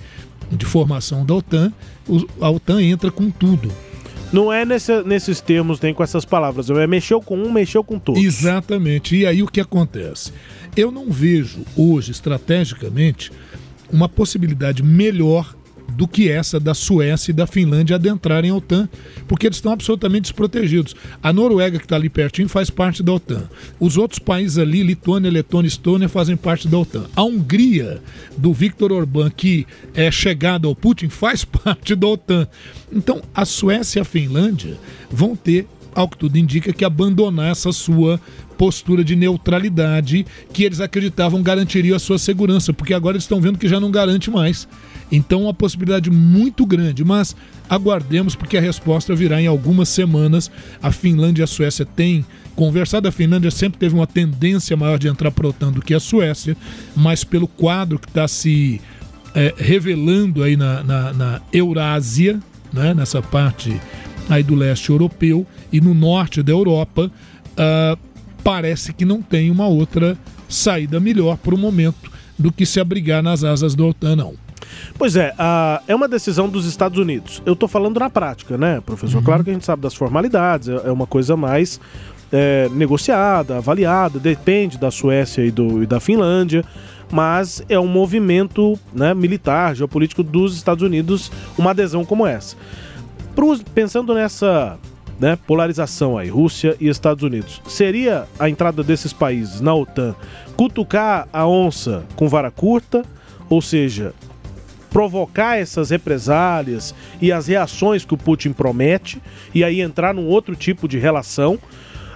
de 0.50 0.66
Formação 0.66 1.24
da 1.24 1.34
OTAN, 1.34 1.72
a 2.40 2.50
OTAN 2.50 2.82
entra 2.82 3.10
com 3.10 3.30
tudo. 3.30 3.70
Não 4.32 4.52
é 4.52 4.64
nesse- 4.64 5.02
nesses 5.02 5.40
termos 5.40 5.80
nem 5.80 5.92
com 5.92 6.02
essas 6.04 6.24
palavras. 6.24 6.70
É 6.70 6.86
mexeu 6.86 7.20
com 7.20 7.36
um, 7.36 7.50
mexeu 7.50 7.82
com 7.82 7.98
todos. 7.98 8.22
Exatamente. 8.22 9.16
E 9.16 9.26
aí 9.26 9.42
o 9.42 9.46
que 9.48 9.60
acontece? 9.60 10.32
Eu 10.76 10.92
não 10.92 11.10
vejo 11.10 11.60
hoje, 11.76 12.12
estrategicamente, 12.12 13.32
uma 13.92 14.08
possibilidade 14.08 14.82
melhor 14.84 15.56
do 15.96 16.06
que 16.08 16.28
essa 16.28 16.58
da 16.58 16.74
Suécia 16.74 17.30
e 17.30 17.34
da 17.34 17.46
Finlândia 17.46 17.96
adentrarem 17.96 18.50
a 18.50 18.54
OTAN, 18.54 18.88
porque 19.26 19.46
eles 19.46 19.58
estão 19.58 19.72
absolutamente 19.72 20.22
desprotegidos. 20.22 20.94
A 21.22 21.32
Noruega, 21.32 21.78
que 21.78 21.84
está 21.84 21.96
ali 21.96 22.08
pertinho, 22.08 22.48
faz 22.48 22.70
parte 22.70 23.02
da 23.02 23.12
OTAN. 23.12 23.48
Os 23.78 23.96
outros 23.96 24.18
países 24.18 24.58
ali, 24.58 24.82
Lituânia, 24.82 25.30
Letônia 25.30 25.68
Estônia, 25.68 26.08
fazem 26.08 26.36
parte 26.36 26.68
da 26.68 26.78
OTAN. 26.78 27.06
A 27.14 27.22
Hungria, 27.22 28.02
do 28.36 28.52
Viktor 28.52 28.92
Orbán, 28.92 29.30
que 29.30 29.66
é 29.94 30.10
chegado 30.10 30.68
ao 30.68 30.74
Putin, 30.74 31.08
faz 31.08 31.44
parte 31.46 31.94
da 31.94 32.06
OTAN. 32.06 32.46
Então, 32.92 33.22
a 33.34 33.44
Suécia 33.44 34.00
e 34.00 34.02
a 34.02 34.04
Finlândia 34.04 34.78
vão 35.10 35.36
ter 35.36 35.66
ao 35.94 36.08
que 36.08 36.16
tudo 36.16 36.36
indica, 36.36 36.72
que 36.72 36.84
abandonar 36.84 37.50
essa 37.50 37.72
sua 37.72 38.20
postura 38.60 39.02
de 39.02 39.16
neutralidade 39.16 40.26
que 40.52 40.64
eles 40.64 40.80
acreditavam 40.80 41.42
garantiria 41.42 41.96
a 41.96 41.98
sua 41.98 42.18
segurança, 42.18 42.74
porque 42.74 42.92
agora 42.92 43.16
eles 43.16 43.24
estão 43.24 43.40
vendo 43.40 43.58
que 43.58 43.66
já 43.66 43.80
não 43.80 43.90
garante 43.90 44.30
mais. 44.30 44.68
Então, 45.10 45.44
uma 45.44 45.54
possibilidade 45.54 46.10
muito 46.10 46.66
grande, 46.66 47.02
mas 47.02 47.34
aguardemos, 47.70 48.36
porque 48.36 48.58
a 48.58 48.60
resposta 48.60 49.14
virá 49.14 49.40
em 49.40 49.46
algumas 49.46 49.88
semanas. 49.88 50.50
A 50.82 50.92
Finlândia 50.92 51.40
e 51.40 51.44
a 51.44 51.46
Suécia 51.46 51.86
têm 51.86 52.22
conversado. 52.54 53.08
A 53.08 53.10
Finlândia 53.10 53.50
sempre 53.50 53.78
teve 53.78 53.94
uma 53.94 54.06
tendência 54.06 54.76
maior 54.76 54.98
de 54.98 55.08
entrar 55.08 55.30
para 55.30 55.46
a 55.46 55.48
OTAN 55.48 55.72
do 55.72 55.80
que 55.80 55.94
a 55.94 56.00
Suécia, 56.00 56.54
mas 56.94 57.24
pelo 57.24 57.48
quadro 57.48 57.98
que 57.98 58.08
está 58.08 58.28
se 58.28 58.78
é, 59.34 59.54
revelando 59.56 60.42
aí 60.42 60.54
na, 60.54 60.82
na, 60.82 61.12
na 61.14 61.40
Eurásia, 61.50 62.38
né, 62.70 62.92
nessa 62.92 63.22
parte 63.22 63.80
aí 64.28 64.42
do 64.42 64.54
leste 64.54 64.90
europeu 64.90 65.46
e 65.72 65.80
no 65.80 65.94
norte 65.94 66.42
da 66.42 66.52
Europa, 66.52 67.10
ah, 67.56 67.96
parece 68.42 68.92
que 68.92 69.04
não 69.04 69.22
tem 69.22 69.50
uma 69.50 69.66
outra 69.66 70.16
saída 70.48 70.98
melhor 71.00 71.36
para 71.36 71.54
o 71.54 71.58
momento 71.58 72.10
do 72.38 72.50
que 72.50 72.64
se 72.66 72.80
abrigar 72.80 73.22
nas 73.22 73.44
asas 73.44 73.74
da 73.74 73.84
OTAN, 73.84 74.16
não. 74.16 74.34
Pois 74.96 75.16
é, 75.16 75.34
a- 75.38 75.82
é 75.86 75.94
uma 75.94 76.08
decisão 76.08 76.48
dos 76.48 76.64
Estados 76.64 76.98
Unidos. 76.98 77.42
Eu 77.44 77.54
tô 77.56 77.66
falando 77.68 77.98
na 78.00 78.08
prática, 78.08 78.56
né, 78.56 78.80
professor? 78.84 79.22
Claro 79.22 79.42
que 79.44 79.50
a 79.50 79.52
gente 79.52 79.64
sabe 79.66 79.82
das 79.82 79.94
formalidades, 79.94 80.68
é 80.68 80.88
é 80.88 80.92
uma 80.92 81.06
coisa 81.06 81.36
mais 81.36 81.80
é, 82.32 82.68
negociada, 82.72 83.56
avaliada, 83.56 84.18
depende 84.20 84.78
da 84.78 84.90
Suécia 84.90 85.44
e, 85.44 85.50
do, 85.50 85.82
e 85.82 85.86
da 85.86 85.98
Finlândia, 85.98 86.64
mas 87.10 87.60
é 87.68 87.78
um 87.80 87.88
movimento 87.88 88.78
né, 88.94 89.12
militar, 89.12 89.74
geopolítico 89.74 90.22
dos 90.22 90.54
Estados 90.56 90.82
Unidos, 90.84 91.30
uma 91.58 91.72
adesão 91.72 92.04
como 92.04 92.24
essa. 92.26 92.56
Pros- 93.34 93.62
pensando 93.74 94.14
nessa 94.14 94.78
né? 95.20 95.38
Polarização 95.46 96.16
aí, 96.16 96.30
Rússia 96.30 96.76
e 96.80 96.88
Estados 96.88 97.22
Unidos. 97.22 97.60
Seria 97.68 98.26
a 98.38 98.48
entrada 98.48 98.82
desses 98.82 99.12
países 99.12 99.60
na 99.60 99.74
OTAN 99.74 100.14
cutucar 100.56 101.28
a 101.32 101.46
onça 101.46 102.04
com 102.16 102.28
vara 102.28 102.50
curta, 102.50 103.04
ou 103.48 103.60
seja, 103.60 104.14
provocar 104.90 105.56
essas 105.56 105.90
represálias 105.90 106.94
e 107.20 107.30
as 107.30 107.46
reações 107.46 108.04
que 108.04 108.14
o 108.14 108.18
Putin 108.18 108.52
promete 108.52 109.22
e 109.54 109.62
aí 109.62 109.80
entrar 109.80 110.14
num 110.14 110.26
outro 110.26 110.56
tipo 110.56 110.88
de 110.88 110.98
relação 110.98 111.58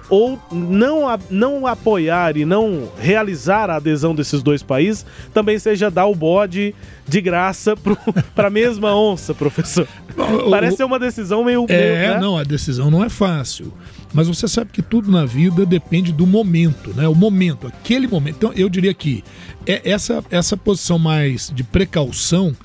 ou 0.09 0.39
não, 0.51 1.07
a- 1.09 1.19
não 1.29 1.65
apoiar 1.67 2.37
e 2.37 2.45
não 2.45 2.89
realizar 2.99 3.69
a 3.69 3.75
adesão 3.77 4.13
desses 4.15 4.43
dois 4.43 4.61
países 4.63 5.05
também 5.33 5.57
seja 5.59 5.89
dar 5.89 6.05
o 6.05 6.15
bode 6.15 6.73
de 7.07 7.21
graça 7.21 7.75
para 8.35 8.47
a 8.47 8.51
mesma 8.51 8.95
onça, 8.95 9.33
professor. 9.33 9.87
Parece 10.49 10.77
ser 10.77 10.83
uma 10.83 10.99
decisão 10.99 11.43
meio. 11.43 11.65
É, 11.69 11.77
meio, 11.99 12.13
né? 12.13 12.19
não, 12.19 12.37
a 12.37 12.43
decisão 12.43 12.89
não 12.89 13.03
é 13.03 13.09
fácil. 13.09 13.73
Mas 14.13 14.27
você 14.29 14.47
sabe 14.47 14.71
que 14.71 14.81
tudo 14.81 15.11
na 15.11 15.25
vida 15.25 15.65
depende 15.65 16.13
do 16.13 16.25
momento, 16.25 16.93
né? 16.95 17.05
O 17.05 17.13
momento, 17.13 17.67
aquele 17.67 18.07
momento. 18.07 18.35
Então, 18.37 18.53
eu 18.55 18.69
diria 18.69 18.93
que 18.93 19.21
é 19.67 19.81
essa, 19.83 20.23
essa 20.31 20.55
posição 20.55 20.97
mais 20.97 21.51
de 21.53 21.63
precaução, 21.63 22.55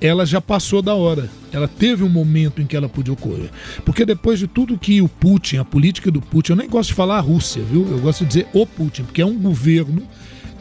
ela 0.00 0.26
já 0.26 0.40
passou 0.40 0.82
da 0.82 0.94
hora. 0.94 1.30
Ela 1.52 1.68
teve 1.68 2.02
um 2.04 2.08
momento 2.08 2.60
em 2.60 2.66
que 2.66 2.76
ela 2.76 2.88
podia 2.88 3.12
ocorrer. 3.12 3.50
Porque 3.84 4.04
depois 4.04 4.38
de 4.38 4.46
tudo 4.46 4.78
que 4.78 5.00
o 5.00 5.08
Putin, 5.08 5.58
a 5.58 5.64
política 5.64 6.10
do 6.10 6.20
Putin, 6.20 6.52
eu 6.52 6.56
nem 6.56 6.68
gosto 6.68 6.88
de 6.88 6.94
falar 6.94 7.18
a 7.18 7.20
Rússia, 7.20 7.62
viu? 7.62 7.86
Eu 7.90 7.98
gosto 7.98 8.20
de 8.20 8.28
dizer 8.28 8.46
o 8.52 8.66
Putin, 8.66 9.04
porque 9.04 9.22
é 9.22 9.26
um 9.26 9.38
governo 9.38 10.02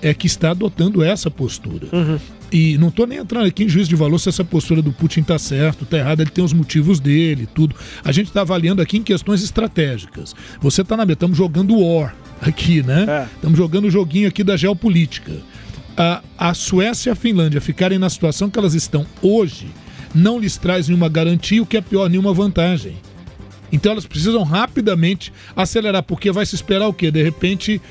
é 0.02 0.14
que 0.14 0.28
está 0.28 0.52
adotando 0.52 1.02
essa 1.02 1.32
postura. 1.32 1.88
E 2.52 2.78
não 2.78 2.90
estou 2.90 3.08
nem 3.08 3.18
entrando 3.18 3.48
aqui 3.48 3.64
em 3.64 3.70
juízo 3.70 3.90
de 3.90 3.96
valor 3.96 4.20
se 4.20 4.30
essa 4.30 4.44
postura 4.44 4.82
do 4.82 4.92
Putin 4.92 5.22
está 5.22 5.40
certo, 5.40 5.86
está 5.86 5.98
errada, 5.98 6.22
ele 6.22 6.30
tem 6.30 6.44
os 6.44 6.54
motivos 6.54 7.00
dele, 7.00 7.48
tudo. 7.48 7.76
A 8.04 8.12
gente 8.12 8.28
está 8.28 8.42
avaliando 8.42 8.82
aqui 8.82 8.98
em 8.98 9.02
questões 9.02 9.42
estratégicas. 9.42 10.36
Você 10.62 10.82
está 10.82 10.96
na 10.96 11.04
estamos 11.04 11.38
jogando 11.38 11.80
War 11.80 12.16
aqui, 12.42 12.84
né? 12.84 13.28
Estamos 13.34 13.58
jogando 13.58 13.86
o 13.86 13.90
joguinho 13.90 14.28
aqui 14.28 14.44
da 14.44 14.58
geopolítica. 14.58 15.32
A, 15.96 16.22
a 16.38 16.54
Suécia 16.54 17.10
e 17.10 17.14
a 17.14 17.16
Finlândia 17.16 17.62
ficarem 17.62 18.00
na 18.00 18.10
situação 18.10 18.50
que 18.50 18.58
elas 18.58 18.74
estão 18.74 19.06
hoje 19.22 19.68
não 20.16 20.40
lhes 20.40 20.58
traz 20.58 20.88
nenhuma 20.88 21.10
garantia, 21.10 21.62
o 21.62 21.66
que 21.66 21.78
é 21.78 21.82
pior, 21.82 22.10
nenhuma 22.10 22.34
vantagem. 22.34 22.96
Então 23.72 23.92
elas 23.92 24.06
precisam 24.06 24.44
rapidamente 24.44 25.34
acelerar, 25.56 26.04
porque 26.04 26.32
vai 26.32 26.46
se 26.46 26.54
esperar 26.54 26.88
o 26.88 26.94
quê? 26.94 27.10
De 27.10 27.24
repente, 27.24 27.82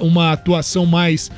uma 0.00 0.32
atuação 0.32 0.86
mais 0.86 1.30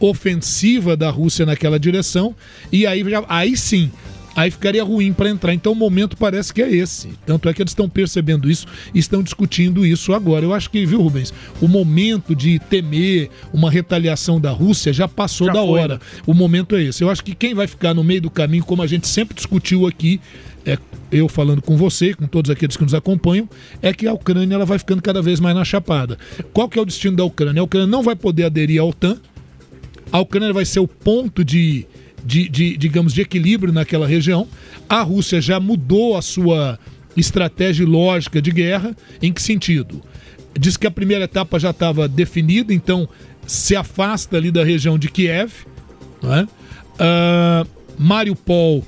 ofensiva 0.00 0.96
da 0.96 1.10
Rússia 1.10 1.46
naquela 1.46 1.78
direção, 1.78 2.34
e 2.72 2.86
aí, 2.86 3.08
já- 3.08 3.24
aí 3.28 3.56
sim, 3.56 3.90
aí 4.34 4.50
ficaria 4.50 4.82
ruim 4.82 5.12
para 5.12 5.28
entrar. 5.30 5.52
Então 5.54 5.72
o 5.72 5.76
momento 5.76 6.16
parece 6.16 6.52
que 6.52 6.62
é 6.62 6.70
esse. 6.70 7.10
Tanto 7.26 7.48
é 7.48 7.54
que 7.54 7.62
eles 7.62 7.72
estão 7.72 7.88
percebendo 7.88 8.50
isso 8.50 8.66
e 8.94 8.98
estão 8.98 9.22
discutindo 9.22 9.86
isso 9.86 10.12
agora. 10.12 10.44
Eu 10.44 10.54
acho 10.54 10.70
que, 10.70 10.84
viu, 10.84 11.00
Rubens, 11.00 11.32
o 11.60 11.68
momento 11.68 12.34
de 12.34 12.58
temer 12.58 13.30
uma 13.52 13.70
retaliação 13.70 14.40
da 14.40 14.50
Rússia 14.50 14.92
já 14.92 15.06
passou 15.08 15.46
Já 15.48 15.52
da 15.54 15.60
foi, 15.60 15.80
hora. 15.80 15.94
né? 15.94 16.00
O 16.26 16.34
momento 16.34 16.76
é 16.76 16.82
esse. 16.82 17.02
Eu 17.02 17.10
acho 17.10 17.22
que 17.22 17.34
quem 17.34 17.54
vai 17.54 17.66
ficar 17.66 17.94
no 17.94 18.04
meio 18.04 18.22
do 18.22 18.30
caminho, 18.30 18.64
como 18.64 18.82
a 18.82 18.86
gente 18.86 19.06
sempre 19.08 19.34
discutiu 19.34 19.86
aqui, 19.86 20.20
é 20.64 20.78
eu 21.10 21.28
falando 21.28 21.60
com 21.60 21.76
você, 21.76 22.14
com 22.14 22.26
todos 22.26 22.50
aqueles 22.50 22.76
que 22.76 22.82
nos 22.82 22.94
acompanham, 22.94 23.48
é 23.82 23.92
que 23.92 24.06
a 24.06 24.12
Ucrânia 24.12 24.54
ela 24.54 24.64
vai 24.64 24.78
ficando 24.78 25.02
cada 25.02 25.20
vez 25.20 25.40
mais 25.40 25.54
na 25.54 25.64
chapada. 25.64 26.16
Qual 26.52 26.68
que 26.68 26.78
é 26.78 26.82
o 26.82 26.86
destino 26.86 27.16
da 27.16 27.24
Ucrânia? 27.24 27.60
A 27.60 27.64
Ucrânia 27.64 27.86
não 27.86 28.02
vai 28.02 28.16
poder 28.16 28.44
aderir 28.44 28.80
à 28.80 28.84
OTAN. 28.84 29.18
A 30.10 30.20
Ucrânia 30.20 30.52
vai 30.52 30.64
ser 30.64 30.80
o 30.80 30.88
ponto 30.88 31.44
de, 31.44 31.86
de, 32.24 32.48
de, 32.48 32.76
digamos, 32.76 33.12
de 33.12 33.20
equilíbrio 33.20 33.72
naquela 33.72 34.06
região. 34.06 34.46
A 34.88 35.02
Rússia 35.02 35.40
já 35.40 35.58
mudou 35.58 36.16
a 36.16 36.22
sua 36.22 36.78
estratégia 37.16 37.82
e 37.82 37.86
lógica 37.86 38.40
de 38.40 38.50
guerra. 38.50 38.96
Em 39.20 39.32
que 39.32 39.42
sentido? 39.42 40.02
Diz 40.58 40.76
que 40.76 40.86
a 40.86 40.90
primeira 40.90 41.24
etapa 41.24 41.58
já 41.58 41.70
estava 41.70 42.06
definida, 42.06 42.72
então 42.74 43.08
se 43.46 43.74
afasta 43.74 44.36
ali 44.36 44.50
da 44.50 44.64
região 44.64 44.98
de 44.98 45.08
Kiev. 45.08 45.52
Não 46.22 46.34
é? 46.34 46.46
Ah, 46.98 47.66
Mariupol 47.98 48.84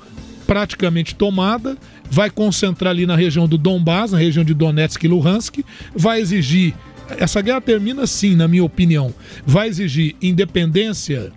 praticamente 0.47 1.15
tomada, 1.15 1.77
vai 2.11 2.31
concentrar 2.31 2.91
ali 2.91 3.07
na 3.07 3.17
região 3.17 3.49
do 3.49 3.57
Donbass, 3.57 4.13
na 4.13 4.19
região 4.19 4.45
de 4.45 4.55
Donetsk 4.55 5.03
e 5.03 5.09
Luhansk, 5.09 5.65
vai 5.95 6.21
exigir. 6.21 6.75
Essa 7.19 7.41
guerra 7.41 7.61
termina 7.61 8.07
sim, 8.07 8.35
na 8.35 8.49
minha 8.49 8.65
opinião. 8.65 9.13
Vai 9.47 9.69
exigir 9.69 10.15
independência, 10.23 11.33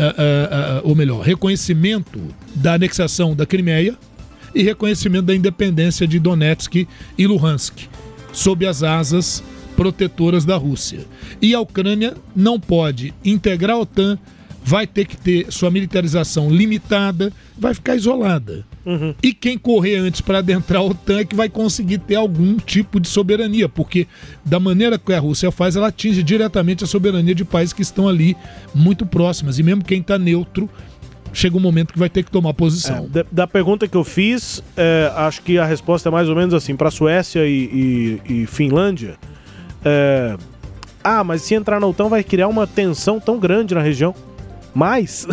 ah, 0.00 0.14
ah, 0.18 0.80
ou 0.82 0.94
melhor, 0.94 1.20
reconhecimento 1.22 2.20
da 2.54 2.74
anexação 2.74 3.36
da 3.36 3.44
Crimeia 3.44 3.96
e 4.54 4.62
reconhecimento 4.62 5.26
da 5.26 5.34
independência 5.34 6.06
de 6.06 6.18
Donetsk 6.18 6.86
e 7.16 7.26
Luhansk, 7.26 7.88
sob 8.32 8.66
as 8.66 8.82
asas 8.82 9.42
protetoras 9.76 10.44
da 10.44 10.56
Rússia. 10.56 11.00
E 11.40 11.54
a 11.54 11.60
Ucrânia 11.60 12.14
não 12.34 12.58
pode 12.58 13.14
integrar 13.24 13.76
a 13.76 13.80
OTAN, 13.80 14.18
vai 14.62 14.86
ter 14.86 15.06
que 15.06 15.16
ter 15.16 15.50
sua 15.50 15.70
militarização 15.70 16.50
limitada, 16.50 17.32
vai 17.56 17.74
ficar 17.74 17.96
isolada. 17.96 18.66
E 19.22 19.32
quem 19.34 19.58
correr 19.58 19.96
antes 19.96 20.20
para 20.20 20.38
adentrar 20.38 20.80
a 20.80 20.84
OTAN 20.84 21.18
é 21.20 21.24
que 21.24 21.34
vai 21.36 21.48
conseguir 21.48 21.98
ter 21.98 22.14
algum 22.14 22.56
tipo 22.56 22.98
de 22.98 23.08
soberania, 23.08 23.68
porque 23.68 24.06
da 24.44 24.58
maneira 24.58 24.98
que 24.98 25.12
a 25.12 25.18
Rússia 25.20 25.50
faz, 25.50 25.76
ela 25.76 25.88
atinge 25.88 26.22
diretamente 26.22 26.82
a 26.82 26.86
soberania 26.86 27.34
de 27.34 27.44
países 27.44 27.72
que 27.72 27.82
estão 27.82 28.08
ali 28.08 28.36
muito 28.74 29.04
próximas. 29.04 29.58
E 29.58 29.62
mesmo 29.62 29.84
quem 29.84 30.00
está 30.00 30.18
neutro, 30.18 30.68
chega 31.32 31.56
um 31.56 31.60
momento 31.60 31.92
que 31.92 31.98
vai 31.98 32.08
ter 32.08 32.22
que 32.24 32.30
tomar 32.30 32.54
posição. 32.54 33.04
É, 33.04 33.08
da, 33.08 33.26
da 33.30 33.46
pergunta 33.46 33.86
que 33.86 33.96
eu 33.96 34.02
fiz, 34.04 34.62
é, 34.76 35.12
acho 35.14 35.42
que 35.42 35.58
a 35.58 35.64
resposta 35.66 36.08
é 36.08 36.12
mais 36.12 36.28
ou 36.28 36.34
menos 36.34 36.54
assim: 36.54 36.74
para 36.74 36.90
Suécia 36.90 37.46
e, 37.46 38.18
e- 38.26 38.42
e 38.42 38.46
Finlândia. 38.46 39.16
é, 39.84 40.36
ah, 41.02 41.24
mas 41.24 41.42
se 41.42 41.54
entrar 41.54 41.80
na 41.80 41.86
OTAN 41.86 42.08
vai 42.08 42.22
criar 42.22 42.46
uma 42.48 42.66
tensão 42.66 43.18
tão 43.18 43.38
grande 43.38 43.74
na 43.74 43.80
região. 43.80 44.14
Mas, 44.74 45.26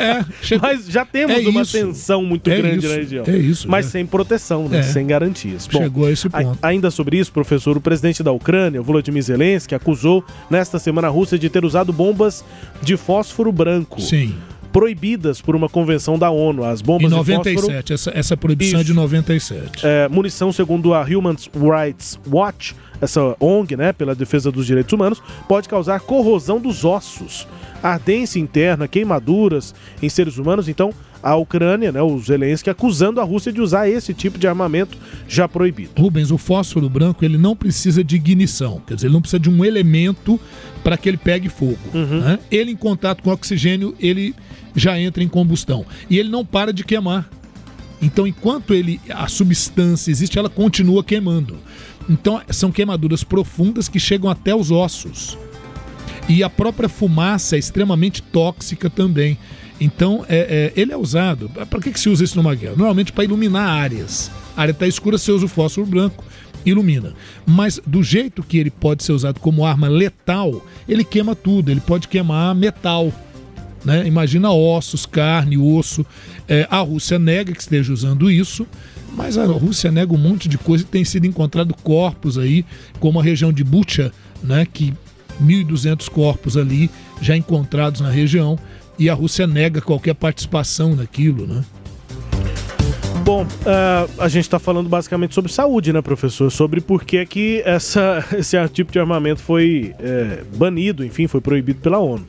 mas 0.60 0.86
já 0.86 1.04
temos 1.04 1.36
É 1.36 1.48
uma 1.48 1.62
isso. 1.62 1.72
tensão 1.72 2.24
muito 2.24 2.48
É 2.50 2.56
grande 2.56 2.78
isso, 2.78 2.88
na 2.88 2.94
região. 2.94 3.24
é 3.26 3.36
isso, 3.36 3.68
mas 3.68 3.86
é. 3.86 3.88
sem 3.90 4.06
proteção, 4.06 4.68
né? 4.68 4.78
É. 4.80 4.82
sem 4.82 5.06
garantias. 5.06 5.66
Bom, 5.66 5.80
Chegou 5.82 6.06
a 6.06 6.10
esse 6.10 6.28
ponto. 6.28 6.58
a- 6.62 6.68
ainda 6.68 6.90
sobre 6.90 7.18
isso, 7.18 7.32
professor, 7.32 7.76
o 7.76 7.80
presidente 7.80 8.22
da 8.22 8.32
Ucrânia, 8.32 8.80
Volodymyr 8.80 9.22
Zelensky, 9.22 9.74
acusou 9.74 10.24
nesta 10.50 10.78
semana 10.78 11.08
a 11.08 11.10
Rússia 11.10 11.38
de 11.38 11.48
ter 11.48 11.64
usado 11.64 11.92
bombas 11.92 12.44
de 12.82 12.96
fósforo 12.96 13.52
branco. 13.52 14.00
Sim. 14.00 14.34
Proibidas 14.72 15.40
por 15.40 15.56
uma 15.56 15.68
convenção 15.68 16.18
da 16.18 16.30
ONU. 16.30 16.64
As 16.64 16.82
bombas 16.82 17.10
Em 17.10 17.14
de 17.14 17.14
fósforo 17.14 17.36
97, 17.36 17.92
essa, 17.92 18.10
essa 18.14 18.36
proibição 18.36 18.80
é 18.80 18.84
de 18.84 18.92
97. 18.92 19.86
é, 19.86 20.08
munição, 20.08 20.52
segundo 20.52 20.94
a 20.94 21.02
Human 21.02 21.36
Rights 21.54 22.18
Watch, 22.26 22.74
essa 23.00 23.36
ONG, 23.40 23.76
né, 23.76 23.92
pela 23.92 24.14
defesa 24.14 24.50
dos 24.50 24.66
direitos 24.66 24.92
humanos, 24.92 25.22
pode 25.48 25.68
causar 25.68 26.00
corrosão 26.00 26.60
dos 26.60 26.84
ossos, 26.84 27.46
ardência 27.82 28.38
interna, 28.40 28.88
queimaduras 28.88 29.74
em 30.02 30.08
seres 30.08 30.36
humanos. 30.38 30.68
Então, 30.68 30.92
a 31.22 31.34
Ucrânia, 31.36 31.90
né, 31.90 32.00
o 32.00 32.18
Zelensky, 32.18 32.70
acusando 32.70 33.20
a 33.20 33.24
Rússia 33.24 33.52
de 33.52 33.60
usar 33.60 33.88
esse 33.88 34.14
tipo 34.14 34.38
de 34.38 34.46
armamento 34.46 34.96
já 35.26 35.48
proibido. 35.48 35.90
Rubens, 35.98 36.30
o 36.30 36.38
fósforo 36.38 36.88
branco 36.88 37.24
ele 37.24 37.36
não 37.36 37.56
precisa 37.56 38.04
de 38.04 38.16
ignição, 38.16 38.80
quer 38.86 38.94
dizer, 38.94 39.08
ele 39.08 39.14
não 39.14 39.20
precisa 39.20 39.40
de 39.40 39.50
um 39.50 39.64
elemento 39.64 40.38
para 40.82 40.96
que 40.96 41.08
ele 41.08 41.16
pegue 41.16 41.48
fogo. 41.48 41.78
né? 41.92 42.38
Ele 42.50 42.70
em 42.70 42.76
contato 42.76 43.22
com 43.22 43.30
oxigênio, 43.30 43.94
ele 43.98 44.34
já 44.74 44.98
entra 44.98 45.22
em 45.22 45.28
combustão 45.28 45.84
e 46.08 46.18
ele 46.18 46.28
não 46.28 46.44
para 46.44 46.72
de 46.72 46.84
queimar. 46.84 47.28
Então, 48.00 48.26
enquanto 48.26 48.72
ele 48.72 49.00
a 49.10 49.26
substância 49.26 50.10
existe, 50.10 50.38
ela 50.38 50.48
continua 50.48 51.02
queimando. 51.02 51.58
Então, 52.08 52.40
são 52.50 52.70
queimaduras 52.70 53.24
profundas 53.24 53.88
que 53.88 53.98
chegam 53.98 54.30
até 54.30 54.54
os 54.54 54.70
ossos. 54.70 55.36
E 56.28 56.42
a 56.42 56.50
própria 56.50 56.88
fumaça 56.88 57.56
é 57.56 57.58
extremamente 57.58 58.22
tóxica 58.22 58.88
também. 58.88 59.36
Então, 59.80 60.24
é, 60.28 60.72
é, 60.76 60.80
ele 60.80 60.92
é 60.92 60.96
usado. 60.96 61.48
Para 61.48 61.80
que, 61.80 61.92
que 61.92 62.00
se 62.00 62.08
usa 62.08 62.24
isso 62.24 62.36
numa 62.36 62.54
guerra? 62.54 62.74
Normalmente 62.76 63.12
para 63.12 63.24
iluminar 63.24 63.68
áreas. 63.68 64.30
A 64.56 64.62
área 64.62 64.72
está 64.72 64.86
escura, 64.86 65.16
você 65.16 65.30
usa 65.30 65.46
o 65.46 65.48
fósforo 65.48 65.86
branco, 65.86 66.24
ilumina. 66.64 67.14
Mas 67.46 67.80
do 67.86 68.02
jeito 68.02 68.42
que 68.42 68.58
ele 68.58 68.70
pode 68.70 69.04
ser 69.04 69.12
usado 69.12 69.38
como 69.40 69.64
arma 69.64 69.88
letal, 69.88 70.64
ele 70.88 71.04
queima 71.04 71.34
tudo. 71.36 71.70
Ele 71.70 71.80
pode 71.80 72.08
queimar 72.08 72.54
metal. 72.54 73.12
Né? 73.84 74.06
Imagina 74.06 74.50
ossos, 74.50 75.06
carne, 75.06 75.56
osso. 75.56 76.04
É, 76.48 76.66
a 76.70 76.78
Rússia 76.80 77.18
nega 77.18 77.52
que 77.52 77.60
esteja 77.60 77.92
usando 77.92 78.30
isso, 78.30 78.66
mas 79.14 79.38
a 79.38 79.44
Rússia 79.44 79.92
nega 79.92 80.12
um 80.12 80.18
monte 80.18 80.48
de 80.48 80.58
coisa 80.58 80.82
e 80.82 80.86
tem 80.86 81.04
sido 81.04 81.26
encontrado 81.26 81.74
corpos 81.82 82.36
aí, 82.36 82.64
como 82.98 83.20
a 83.20 83.22
região 83.22 83.52
de 83.52 83.62
Bucha, 83.62 84.12
né? 84.42 84.66
que 84.70 84.92
1.200 85.42 86.08
corpos 86.08 86.56
ali 86.56 86.90
já 87.20 87.36
encontrados 87.36 88.00
na 88.00 88.10
região, 88.10 88.58
e 88.98 89.08
a 89.08 89.14
Rússia 89.14 89.46
nega 89.46 89.80
qualquer 89.80 90.14
participação 90.14 90.96
naquilo. 90.96 91.46
Né? 91.46 91.64
Bom, 93.28 93.46
ah, 93.66 94.06
a 94.18 94.26
gente 94.28 94.44
está 94.44 94.58
falando 94.58 94.88
basicamente 94.88 95.34
sobre 95.34 95.52
saúde, 95.52 95.92
né, 95.92 96.00
professor? 96.00 96.50
Sobre 96.50 96.80
por 96.80 97.04
que, 97.04 97.26
que 97.26 97.62
essa, 97.64 98.24
esse 98.36 98.56
tipo 98.68 98.90
de 98.90 98.98
armamento 98.98 99.42
foi 99.42 99.94
é, 99.98 100.42
banido, 100.56 101.04
enfim, 101.04 101.26
foi 101.26 101.40
proibido 101.40 101.80
pela 101.80 101.98
ONU. 101.98 102.26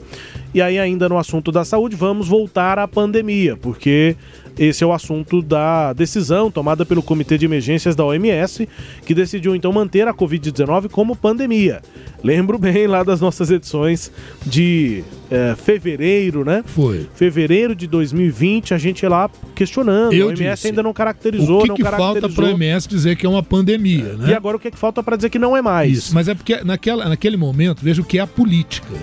E 0.54 0.62
aí, 0.62 0.78
ainda 0.78 1.08
no 1.08 1.18
assunto 1.18 1.52
da 1.52 1.64
saúde, 1.64 1.96
vamos 1.96 2.28
voltar 2.28 2.78
à 2.78 2.88
pandemia, 2.88 3.56
porque 3.56 4.16
Esse 4.60 4.84
é 4.84 4.88
o 4.88 4.92
assunto 4.92 5.42
da 5.42 5.94
decisão 5.94 6.52
tomada 6.52 6.86
pelo 6.86 7.02
Comitê 7.02 7.38
de 7.38 7.46
Emergências 7.46 7.96
da 7.96 8.04
OMS, 8.04 8.68
que 9.06 9.16
decidiu 9.16 9.56
então 9.56 9.72
manter 9.72 10.06
a 10.06 10.14
Covid-19 10.14 10.90
como 10.90 11.16
pandemia. 11.16 11.82
Lembro 12.22 12.58
bem 12.60 12.86
lá 12.86 13.02
das 13.02 13.22
nossas 13.22 13.50
edições 13.50 14.12
de 14.46 15.02
eh, 15.32 15.56
fevereiro, 15.56 16.44
né? 16.44 16.62
Foi. 16.66 17.08
Fevereiro 17.16 17.74
de 17.74 17.88
2020, 17.88 18.74
a 18.74 18.78
gente 18.78 19.04
ia 19.04 19.10
lá 19.10 19.30
questionando. 19.56 20.12
Eu 20.12 20.28
a 20.28 20.30
OMS 20.32 20.56
disse. 20.56 20.68
ainda 20.68 20.84
não 20.84 20.92
caracterizou, 20.92 21.60
O 21.60 21.62
que, 21.62 21.68
não 21.70 21.76
que 21.78 21.84
falta 21.84 22.28
para 22.28 22.48
a 22.48 22.50
OMS 22.50 22.86
dizer 22.86 23.16
que 23.16 23.26
é 23.26 23.30
uma 23.30 23.42
pandemia, 23.42 24.16
né? 24.16 24.32
E 24.32 24.34
agora 24.34 24.58
o 24.58 24.60
que, 24.60 24.70
que 24.70 24.78
falta 24.78 25.02
para 25.02 25.16
dizer 25.16 25.30
que 25.30 25.40
não 25.40 25.56
é 25.56 25.62
mais? 25.62 26.00
Isso, 26.00 26.14
mas 26.14 26.28
é 26.28 26.36
porque 26.36 26.62
naquela, 26.66 27.08
naquele 27.08 27.38
momento, 27.38 27.80
veja 27.82 28.02
o 28.02 28.06
que 28.06 28.18
é 28.18 28.22
a 28.22 28.28
política. 28.28 28.94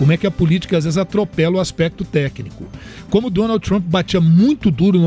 Como 0.00 0.12
é 0.12 0.16
que 0.16 0.26
a 0.26 0.30
política 0.30 0.78
às 0.78 0.84
vezes 0.84 0.96
atropela 0.96 1.56
o 1.58 1.60
aspecto 1.60 2.06
técnico. 2.06 2.64
Como 3.10 3.26
o 3.26 3.30
Donald 3.30 3.62
Trump 3.62 3.84
batia 3.86 4.18
muito 4.18 4.70
duro 4.70 4.98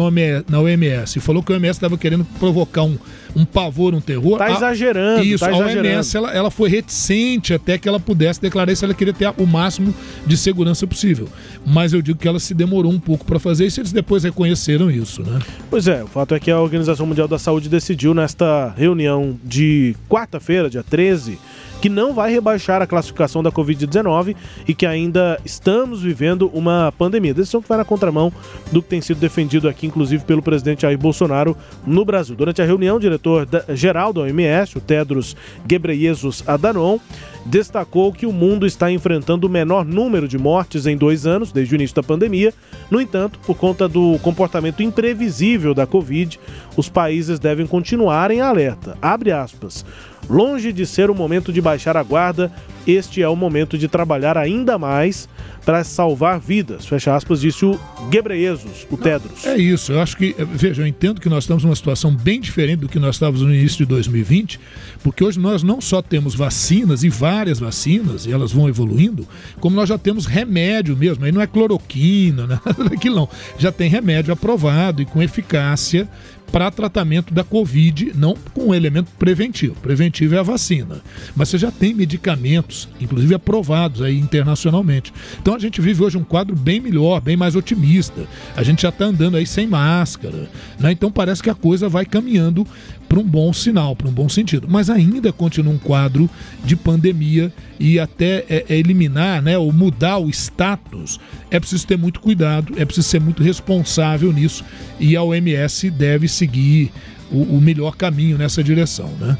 na 0.48 0.60
OMS, 0.60 1.18
e 1.18 1.20
falou 1.20 1.42
que 1.42 1.52
a 1.52 1.56
OMS 1.56 1.72
estava 1.78 1.98
querendo 1.98 2.24
provocar 2.40 2.84
um, 2.84 2.96
um 3.36 3.44
pavor, 3.44 3.96
um 3.96 4.00
terror. 4.00 4.38
Tá 4.38 4.46
a- 4.46 4.52
exagerando, 4.52 5.24
Isso, 5.24 5.44
tá 5.44 5.48
a 5.50 5.56
exagerando. 5.56 5.88
OMS 5.88 6.16
ela, 6.18 6.32
ela 6.32 6.52
foi 6.52 6.70
reticente 6.70 7.56
até 7.56 7.76
que 7.80 7.90
ela 7.90 8.00
pudesse 8.00 8.40
declarar 8.40 8.76
se 8.76 8.86
ela 8.86 8.94
queria 8.94 9.14
ter 9.16 9.34
o 9.36 9.48
máximo 9.48 9.96
de 10.28 10.38
segurança 10.38 10.86
possível. 10.86 11.28
Mas 11.66 11.92
eu 11.92 12.00
digo 12.00 12.20
que 12.20 12.28
ela 12.28 12.40
se 12.40 12.54
demorou 12.54 12.92
um 12.92 13.00
pouco 13.00 13.26
para 13.26 13.40
fazer 13.40 13.66
isso 13.66 13.80
e 13.80 13.82
eles 13.82 13.92
depois 13.92 14.24
reconheceram 14.24 14.92
isso, 14.92 15.24
né? 15.24 15.40
Pois 15.72 15.88
é, 15.88 16.04
o 16.04 16.08
fato 16.08 16.36
é 16.36 16.40
que 16.40 16.52
a 16.52 16.60
Organização 16.62 17.08
Mundial 17.08 17.28
da 17.28 17.40
Saúde 17.40 17.68
decidiu 17.68 18.14
nesta 18.14 18.72
reunião 18.78 19.36
de 19.44 19.96
quarta-feira, 20.08 20.70
dia 20.70 20.84
13, 20.88 21.40
que 21.84 21.90
não 21.90 22.14
vai 22.14 22.32
rebaixar 22.32 22.82
a 22.82 22.88
classificação 22.88 23.44
da 23.44 23.52
Covid-19 23.52 24.38
e 24.66 24.74
que 24.74 24.86
ainda 24.86 25.38
estamos 25.44 26.02
vivendo 26.02 26.50
uma 26.54 26.94
pandemia. 26.98 27.34
Decisão 27.34 27.62
que 27.62 27.68
vai 27.68 27.78
na 27.78 27.84
contramão 27.84 28.32
do 28.72 28.82
que 28.82 28.88
tem 28.88 29.02
sido 29.02 29.20
defendido 29.20 29.68
aqui, 29.68 29.86
inclusive 29.86 30.24
pelo 30.24 30.42
presidente 30.42 30.84
Jair 30.84 30.98
Bolsonaro 30.98 31.58
no 31.86 32.06
Brasil. 32.06 32.38
Durante 32.38 32.62
a 32.62 32.66
reunião, 32.66 32.96
o 32.96 33.00
diretor-geral 33.02 34.14
da 34.14 34.22
OMS, 34.22 34.78
o 34.78 34.80
Tedros 34.80 35.36
Ghebreyesus 35.68 36.42
Adhanom, 36.48 37.00
destacou 37.46 38.14
que 38.14 38.26
o 38.26 38.32
mundo 38.32 38.66
está 38.66 38.90
enfrentando 38.90 39.46
o 39.46 39.50
menor 39.50 39.84
número 39.84 40.26
de 40.26 40.38
mortes 40.38 40.86
em 40.86 40.96
dois 40.96 41.26
anos, 41.26 41.52
desde 41.52 41.76
o 41.76 41.76
início 41.76 41.98
da 41.98 42.04
pandemia. 42.04 42.54
No 42.90 43.02
entanto, 43.02 43.40
por 43.40 43.58
conta 43.58 43.90
do 43.90 44.18
comportamento 44.20 44.82
imprevisível 44.82 45.74
da 45.74 45.86
Covid, 45.86 46.40
os 46.78 46.88
países 46.88 47.40
devem 47.40 47.68
continuar 47.68 48.32
em 48.32 48.40
alerta. 48.40 48.98
Abre 49.02 49.34
aspas. 49.34 49.86
Longe 50.30 50.72
de 50.72 50.86
ser 50.86 51.10
o 51.10 51.16
momento 51.16 51.52
de 51.52 51.62
baixar 51.62 51.98
a 51.98 52.04
guarda, 52.04 52.52
este 52.88 53.22
é 53.22 53.28
o 53.28 53.36
momento 53.36 53.78
de 53.78 53.88
trabalhar 53.88 54.38
ainda 54.38 54.78
mais 54.78 55.28
para 55.66 55.84
salvar 55.84 56.40
vidas. 56.40 56.86
Fecha 56.86 57.16
aspas, 57.16 57.42
disse 57.42 57.66
o 57.66 57.80
Ghebreyesus, 58.10 58.86
o 58.90 58.98
Tedros. 58.98 59.46
É 59.46 59.58
isso, 59.58 59.94
eu 59.94 60.02
acho 60.02 60.18
que, 60.18 60.36
veja, 60.52 60.82
eu 60.82 60.88
entendo 60.88 61.22
que 61.22 61.30
nós 61.30 61.44
estamos 61.44 61.64
numa 61.64 61.76
situação 61.76 62.14
bem 62.14 62.40
diferente 62.40 62.80
do 62.80 62.90
que 62.90 63.00
nós 63.00 63.16
estávamos 63.16 63.42
no 63.42 63.54
início 63.54 63.78
de 63.80 63.86
2020, 63.86 64.60
porque 65.02 65.24
hoje 65.24 65.40
nós 65.40 65.64
não 65.64 65.80
só 65.80 66.02
temos 66.02 66.36
vacinas 66.36 67.04
e 67.04 67.10
várias 67.10 67.60
vacinas, 67.60 68.26
e 68.26 68.32
elas 68.32 68.52
vão 68.52 68.68
evoluindo, 68.68 69.28
como 69.60 69.76
nós 69.76 69.90
já 69.90 69.98
temos 69.98 70.26
remédio 70.26 70.96
mesmo, 70.96 71.26
aí 71.26 71.32
não 71.32 71.42
é 71.42 71.48
cloroquina, 71.48 72.48
nada 72.66 72.84
daquilo 72.90 73.16
não, 73.16 73.30
já 73.58 73.72
tem 73.72 73.90
remédio 73.90 74.34
aprovado 74.34 75.02
e 75.02 75.06
com 75.06 75.22
eficácia 75.22 76.08
para 76.54 76.70
tratamento 76.70 77.34
da 77.34 77.44
Covid, 77.44 78.12
não 78.14 78.36
com 78.54 78.68
um 78.68 78.76
elemento 78.76 79.10
preventivo. 79.18 79.74
Preventivo 79.82 80.36
é 80.36 80.38
a 80.38 80.44
vacina. 80.44 81.02
Mas 81.36 81.50
você 81.50 81.58
já 81.58 81.72
tem 81.72 81.96
medicamentos, 81.96 82.88
inclusive 83.02 83.34
aprovados 83.34 84.04
aí 84.04 84.20
internacionalmente. 84.20 85.12
Então 85.42 85.53
a 85.56 85.60
gente 85.60 85.82
vive 85.82 86.04
hoje 86.04 86.18
um 86.18 86.24
quadro 86.24 86.56
bem 86.56 86.80
melhor, 86.80 87.22
bem 87.22 87.38
mais 87.38 87.56
otimista. 87.56 88.26
A 88.56 88.64
gente 88.64 88.82
já 88.84 88.90
está 88.90 89.06
andando 89.06 89.38
aí 89.38 89.46
sem 89.46 89.68
máscara. 89.68 90.50
Né? 90.80 90.92
Então 90.92 91.12
parece 91.12 91.42
que 91.42 91.50
a 91.50 91.56
coisa 91.56 91.88
vai 91.88 92.06
caminhando 92.06 92.66
para 93.08 93.20
um 93.20 93.24
bom 93.24 93.54
sinal, 93.54 93.96
para 93.96 94.08
um 94.08 94.12
bom 94.12 94.28
sentido. 94.28 94.68
Mas 94.70 94.90
ainda 94.90 95.32
continua 95.32 95.74
um 95.74 95.78
quadro 95.78 96.30
de 96.64 96.76
pandemia 96.76 97.54
e 97.80 98.00
até 98.00 98.46
é, 98.50 98.66
é 98.70 98.78
eliminar, 98.78 99.42
né, 99.42 99.58
ou 99.58 99.72
mudar 99.72 100.18
o 100.18 100.30
status, 100.30 101.20
é 101.52 101.60
preciso 101.60 101.86
ter 101.86 101.98
muito 101.98 102.20
cuidado, 102.20 102.74
é 102.78 102.86
preciso 102.86 103.08
ser 103.08 103.22
muito 103.22 103.44
responsável 103.44 104.32
nisso 104.32 104.64
e 105.00 105.16
a 105.16 105.22
OMS 105.22 105.92
deve 105.92 106.28
seguir 106.28 106.92
o, 107.32 107.58
o 107.58 107.62
melhor 107.62 107.96
caminho 107.96 108.38
nessa 108.38 108.64
direção, 108.64 109.10
né? 109.20 109.38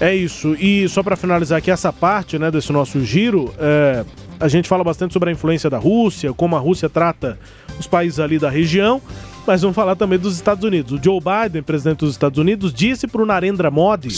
É 0.00 0.14
isso. 0.14 0.54
E 0.54 0.88
só 0.88 1.02
para 1.02 1.16
finalizar 1.16 1.58
aqui 1.58 1.70
essa 1.70 1.92
parte 1.92 2.38
né, 2.38 2.50
desse 2.50 2.72
nosso 2.72 3.04
giro, 3.04 3.52
é, 3.58 4.04
a 4.40 4.48
gente 4.48 4.68
fala 4.68 4.84
bastante 4.84 5.12
sobre 5.12 5.30
a 5.30 5.32
influência 5.32 5.68
da 5.70 5.78
Rússia, 5.78 6.32
como 6.32 6.56
a 6.56 6.58
Rússia 6.58 6.88
trata 6.88 7.38
os 7.78 7.86
países 7.86 8.18
ali 8.20 8.38
da 8.38 8.50
região, 8.50 9.00
mas 9.46 9.62
vamos 9.62 9.74
falar 9.74 9.96
também 9.96 10.18
dos 10.18 10.34
Estados 10.34 10.62
Unidos. 10.62 10.92
O 10.92 11.00
Joe 11.02 11.18
Biden, 11.20 11.62
presidente 11.62 12.00
dos 12.00 12.10
Estados 12.10 12.38
Unidos, 12.38 12.72
disse 12.72 13.06
para 13.06 13.22
o 13.22 13.26
Narendra 13.26 13.70
Modi 13.70 14.10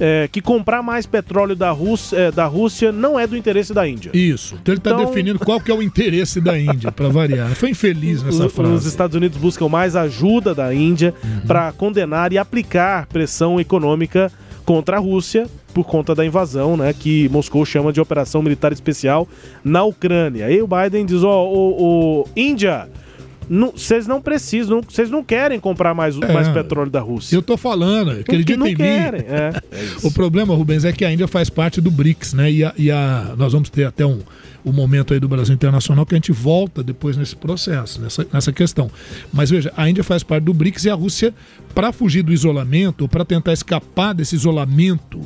é, 0.00 0.28
que 0.32 0.40
comprar 0.40 0.82
mais 0.82 1.06
petróleo 1.06 1.54
da 1.54 1.70
Rússia, 1.70 2.16
é, 2.16 2.30
da 2.32 2.46
Rússia 2.46 2.90
não 2.90 3.18
é 3.18 3.26
do 3.26 3.36
interesse 3.36 3.72
da 3.72 3.86
Índia. 3.86 4.10
Isso. 4.12 4.56
Então 4.60 4.72
ele 4.72 4.80
está 4.80 4.90
Então- 4.90 5.04
definindo 5.06 5.38
qual 5.38 5.60
que 5.60 5.70
é 5.70 5.74
o 5.74 5.80
interesse 5.82 6.40
da 6.40 6.58
Índia, 6.58 6.90
para 6.90 7.08
variar. 7.08 7.50
Foi 7.54 7.70
infeliz 7.70 8.22
nessa 8.22 8.38
Os- 8.40 8.46
Os 8.46 8.52
frase. 8.52 8.88
Estados 8.88 9.14
Unidos 9.16 9.38
buscam 9.38 9.68
mais 9.68 9.94
ajuda 9.94 10.54
da 10.54 10.74
Índia 10.74 11.14
Uhum. 11.22 11.40
para 11.46 11.70
condenar 11.72 12.32
e 12.32 12.38
aplicar 12.38 13.06
pressão 13.06 13.60
econômica 13.60 14.32
contra 14.64 14.96
a 14.96 15.00
Rússia 15.00 15.46
por 15.72 15.84
conta 15.84 16.14
da 16.14 16.24
invasão, 16.24 16.76
né, 16.76 16.92
que 16.92 17.28
Moscou 17.30 17.64
chama 17.66 17.92
de 17.92 18.00
operação 18.00 18.42
militar 18.42 18.72
especial 18.72 19.28
na 19.64 19.82
Ucrânia. 19.84 20.46
Aí 20.46 20.62
o 20.62 20.66
Biden 20.68 21.04
diz: 21.04 21.22
ó, 21.22 21.44
o, 21.46 22.20
o 22.22 22.28
Índia, 22.36 22.88
não- 23.48 23.72
vocês 23.72 24.06
não 24.06 24.22
precisam, 24.22 24.80
vocês 24.88 25.10
não 25.10 25.22
querem 25.22 25.60
comprar 25.60 25.92
mais, 25.94 26.16
É. 26.20 26.32
mais 26.32 26.48
petróleo 26.48 26.90
da 26.90 27.00
Rússia. 27.00 27.36
Eu 27.36 27.42
tô 27.42 27.56
falando, 27.56 28.12
acredita 28.12 28.56
não 28.58 28.66
em 28.66 28.74
querem, 28.76 29.20
mim. 29.20 29.26
é, 29.28 29.50
é 30.02 30.06
o 30.06 30.10
problema, 30.10 30.54
Rubens, 30.54 30.84
é 30.84 30.92
que 30.92 31.04
a 31.04 31.12
Índia 31.12 31.28
faz 31.28 31.50
parte 31.50 31.80
do 31.80 31.90
BRICS, 31.90 32.32
né? 32.34 32.50
E, 32.50 32.64
a, 32.64 32.72
e 32.78 32.90
a- 32.90 33.34
nós 33.36 33.52
vamos 33.52 33.68
ter 33.68 33.84
até 33.84 34.06
um, 34.06 34.20
um 34.64 34.72
momento 34.72 35.12
aí 35.12 35.20
do 35.20 35.28
Brasil 35.28 35.54
Internacional 35.54 36.06
que 36.06 36.14
a 36.14 36.16
gente 36.16 36.32
volta 36.32 36.82
depois 36.82 37.16
nesse 37.16 37.36
processo, 37.36 38.00
nessa, 38.00 38.26
nessa 38.32 38.52
questão. 38.52 38.90
Mas 39.32 39.50
veja, 39.50 39.72
a 39.76 39.88
Índia 39.88 40.02
faz 40.02 40.22
parte 40.22 40.44
do 40.44 40.54
BRICS 40.54 40.84
e 40.86 40.90
a 40.90 40.94
Rússia, 40.94 41.34
para 41.74 41.92
fugir 41.92 42.22
do 42.22 42.32
isolamento, 42.32 43.08
para 43.08 43.24
tentar 43.24 43.52
escapar 43.52 44.14
desse 44.14 44.36
isolamento 44.36 45.20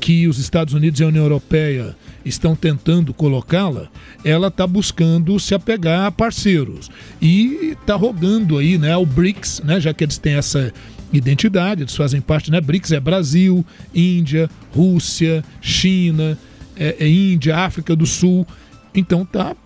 que 0.00 0.26
os 0.26 0.38
Estados 0.38 0.74
Unidos 0.74 1.00
e 1.00 1.04
a 1.04 1.06
União 1.06 1.24
Europeia 1.24 1.96
estão 2.24 2.54
tentando 2.54 3.14
colocá-la, 3.14 3.88
ela 4.24 4.48
está 4.48 4.66
buscando 4.66 5.38
se 5.38 5.54
apegar 5.54 6.06
a 6.06 6.10
parceiros 6.10 6.90
e 7.20 7.76
está 7.80 7.94
rogando 7.94 8.58
aí, 8.58 8.78
né, 8.78 8.92
ao 8.92 9.06
BRICS, 9.06 9.62
né, 9.64 9.80
já 9.80 9.94
que 9.94 10.04
eles 10.04 10.18
têm 10.18 10.34
essa 10.34 10.72
identidade, 11.12 11.82
eles 11.82 11.94
fazem 11.94 12.20
parte, 12.20 12.50
né? 12.50 12.60
BRICS 12.60 12.92
é 12.92 13.00
Brasil, 13.00 13.64
Índia, 13.94 14.48
Rússia, 14.74 15.44
China, 15.60 16.38
é, 16.76 16.96
é 16.98 17.08
Índia, 17.08 17.58
África 17.58 17.94
do 17.94 18.06
Sul. 18.06 18.46
Então 18.94 19.24
tá 19.24 19.56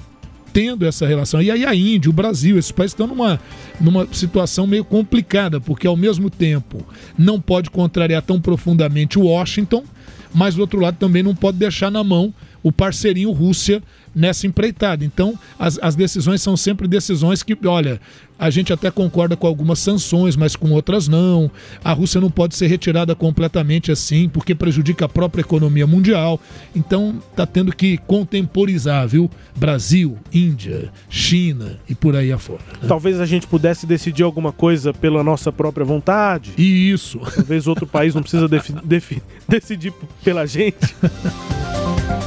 tendo 0.52 0.86
essa 0.86 1.06
relação. 1.06 1.42
E 1.42 1.50
aí 1.50 1.66
a 1.66 1.74
Índia, 1.74 2.08
o 2.08 2.14
Brasil, 2.14 2.58
esses 2.58 2.72
países 2.72 2.94
estão 2.94 3.06
numa, 3.06 3.38
numa 3.78 4.08
situação 4.10 4.66
meio 4.66 4.84
complicada, 4.84 5.60
porque 5.60 5.86
ao 5.86 5.96
mesmo 5.96 6.30
tempo 6.30 6.82
não 7.18 7.38
pode 7.38 7.68
contrariar 7.68 8.22
tão 8.22 8.40
profundamente 8.40 9.18
o 9.18 9.24
Washington, 9.24 9.84
mas 10.32 10.54
do 10.54 10.62
outro 10.62 10.80
lado 10.80 10.96
também 10.96 11.22
não 11.22 11.34
pode 11.34 11.58
deixar 11.58 11.90
na 11.90 12.02
mão 12.02 12.32
o 12.62 12.72
parceirinho 12.72 13.32
Rússia 13.32 13.82
nessa 14.16 14.46
empreitada. 14.46 15.04
Então, 15.04 15.38
as, 15.58 15.78
as 15.82 15.94
decisões 15.94 16.40
são 16.40 16.56
sempre 16.56 16.88
decisões 16.88 17.42
que, 17.42 17.54
olha, 17.66 18.00
a 18.38 18.48
gente 18.48 18.72
até 18.72 18.90
concorda 18.90 19.36
com 19.36 19.46
algumas 19.46 19.78
sanções, 19.78 20.36
mas 20.36 20.56
com 20.56 20.70
outras 20.70 21.06
não. 21.06 21.50
A 21.84 21.92
Rússia 21.92 22.20
não 22.20 22.30
pode 22.30 22.56
ser 22.56 22.66
retirada 22.66 23.14
completamente 23.14 23.92
assim, 23.92 24.28
porque 24.28 24.54
prejudica 24.54 25.04
a 25.04 25.08
própria 25.08 25.42
economia 25.42 25.86
mundial. 25.86 26.40
Então, 26.74 27.22
tá 27.34 27.46
tendo 27.46 27.74
que 27.74 27.98
contemporizar, 27.98 29.06
viu? 29.06 29.30
Brasil, 29.54 30.18
Índia, 30.32 30.90
China 31.08 31.78
e 31.88 31.94
por 31.94 32.16
aí 32.16 32.32
afora. 32.32 32.60
né? 32.80 32.88
Talvez 32.88 33.20
a 33.20 33.26
gente 33.26 33.46
pudesse 33.46 33.86
decidir 33.86 34.22
alguma 34.22 34.52
coisa 34.52 34.92
pela 34.94 35.22
nossa 35.22 35.52
própria 35.52 35.84
vontade. 35.84 36.52
Isso. 36.56 37.18
Talvez 37.18 37.66
outro 37.66 37.86
país 37.86 38.14
não 38.14 38.22
precisa 38.22 38.48
decidir 39.48 39.92
pela 40.22 40.46
gente. 40.46 40.94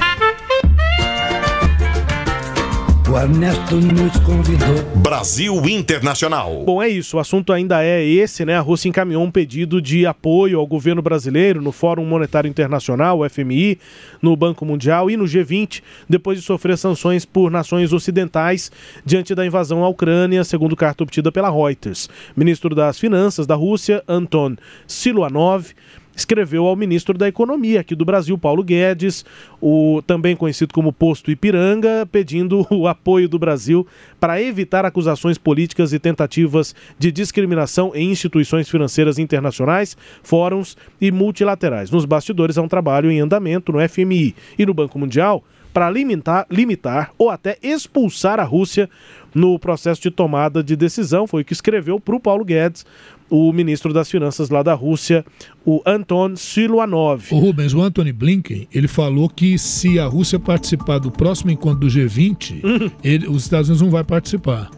O 3.12 3.18
Ernesto 3.18 3.76
nos 3.76 4.20
convidou. 4.20 5.02
Brasil 5.02 5.68
Internacional. 5.68 6.64
Bom, 6.64 6.80
é 6.80 6.88
isso. 6.88 7.18
O 7.18 7.20
assunto 7.20 7.52
ainda 7.52 7.84
é 7.84 8.06
esse, 8.06 8.46
né? 8.46 8.56
A 8.56 8.62
Rússia 8.62 8.88
encaminhou 8.88 9.24
um 9.24 9.32
pedido 9.32 9.82
de 9.82 10.06
apoio 10.06 10.60
ao 10.60 10.68
governo 10.68 11.02
brasileiro 11.02 11.60
no 11.60 11.72
Fórum 11.72 12.06
Monetário 12.06 12.48
Internacional, 12.48 13.20
o 13.20 13.28
FMI, 13.28 13.80
no 14.22 14.36
Banco 14.36 14.64
Mundial 14.64 15.10
e 15.10 15.18
no 15.18 15.24
G20, 15.24 15.82
depois 16.08 16.38
de 16.38 16.46
sofrer 16.46 16.78
sanções 16.78 17.26
por 17.26 17.50
nações 17.50 17.92
ocidentais 17.94 18.72
diante 19.04 19.34
da 19.34 19.44
invasão 19.44 19.84
à 19.84 19.90
Ucrânia, 19.90 20.44
segundo 20.44 20.76
carta 20.76 21.02
obtida 21.02 21.32
pela 21.32 21.50
Reuters. 21.50 22.08
Ministro 22.36 22.76
das 22.76 23.00
Finanças 23.00 23.48
da 23.48 23.56
Rússia, 23.56 24.04
Anton 24.08 24.56
Siluanov, 24.86 25.74
escreveu 26.20 26.66
ao 26.66 26.76
ministro 26.76 27.18
da 27.18 27.28
Economia 27.28 27.80
aqui 27.80 27.96
do 27.96 28.06
Brasil, 28.06 28.38
Paulo 28.38 28.64
Guedes, 28.64 29.26
o 29.62 30.02
também 30.06 30.36
conhecido 30.36 30.74
como 30.74 30.94
Posto 30.94 31.32
Ipiranga, 31.32 32.08
pedindo 32.12 32.68
o 32.72 32.88
apoio 32.88 33.28
do 33.28 33.40
Brasil 33.40 33.88
para 34.20 34.42
evitar 34.42 34.86
acusações 34.86 35.38
políticas 35.38 35.94
e 35.94 36.00
tentativas 36.00 36.76
de 36.98 37.12
discriminação 37.12 37.92
em 37.96 38.12
instituições 38.12 38.70
financeiras 38.70 39.18
internacionais, 39.18 39.98
fóruns 40.22 40.78
e 41.00 41.12
multilaterais. 41.12 41.90
Nos 41.90 42.06
bastidores 42.06 42.58
há 42.58 42.62
um 42.62 42.68
trabalho 42.68 43.10
em 43.10 43.20
andamento 43.20 43.72
no 43.72 43.90
FMI 43.90 44.36
e 44.58 44.66
no 44.66 44.74
Banco 44.74 45.00
Mundial 45.00 45.44
para 45.74 45.90
limitar, 45.90 46.46
limitar 46.50 47.12
ou 47.18 47.30
até 47.30 47.58
expulsar 47.62 48.40
a 48.40 48.44
Rússia 48.44 48.90
no 49.34 49.60
processo 49.60 50.02
de 50.02 50.12
tomada 50.12 50.64
de 50.64 50.76
decisão. 50.76 51.28
Foi 51.28 51.42
o 51.42 51.46
que 51.46 51.54
escreveu 51.54 52.00
para 52.00 52.16
o 52.16 52.20
Paulo 52.20 52.44
Guedes, 52.44 52.86
o 53.30 53.52
ministro 53.54 53.94
das 53.94 54.10
Finanças 54.10 54.50
lá 54.50 54.64
da 54.64 54.74
Rússia, 54.74 55.26
o 55.66 55.82
Anton 55.86 56.36
Siluanov. 56.36 57.24
O 57.32 57.38
Rubens, 57.40 57.74
o 57.74 57.82
Anthony 57.82 58.12
Blinken, 58.12 58.68
ele 58.74 58.88
falou 58.88 59.30
que 59.30 59.58
se 59.58 60.00
a 60.00 60.06
Rússia 60.08 60.40
participar 60.40 60.98
do 61.00 61.12
próximo 61.12 61.52
encontro 61.52 61.80
do 61.82 61.88
G20, 61.88 62.62
Uhum. 62.64 62.92
ele- 63.04 63.28
os 63.28 63.44
Estados 63.44 63.70
Unidos 63.70 63.82
não 63.84 63.92
vai 63.92 64.04
participar. 64.04 64.70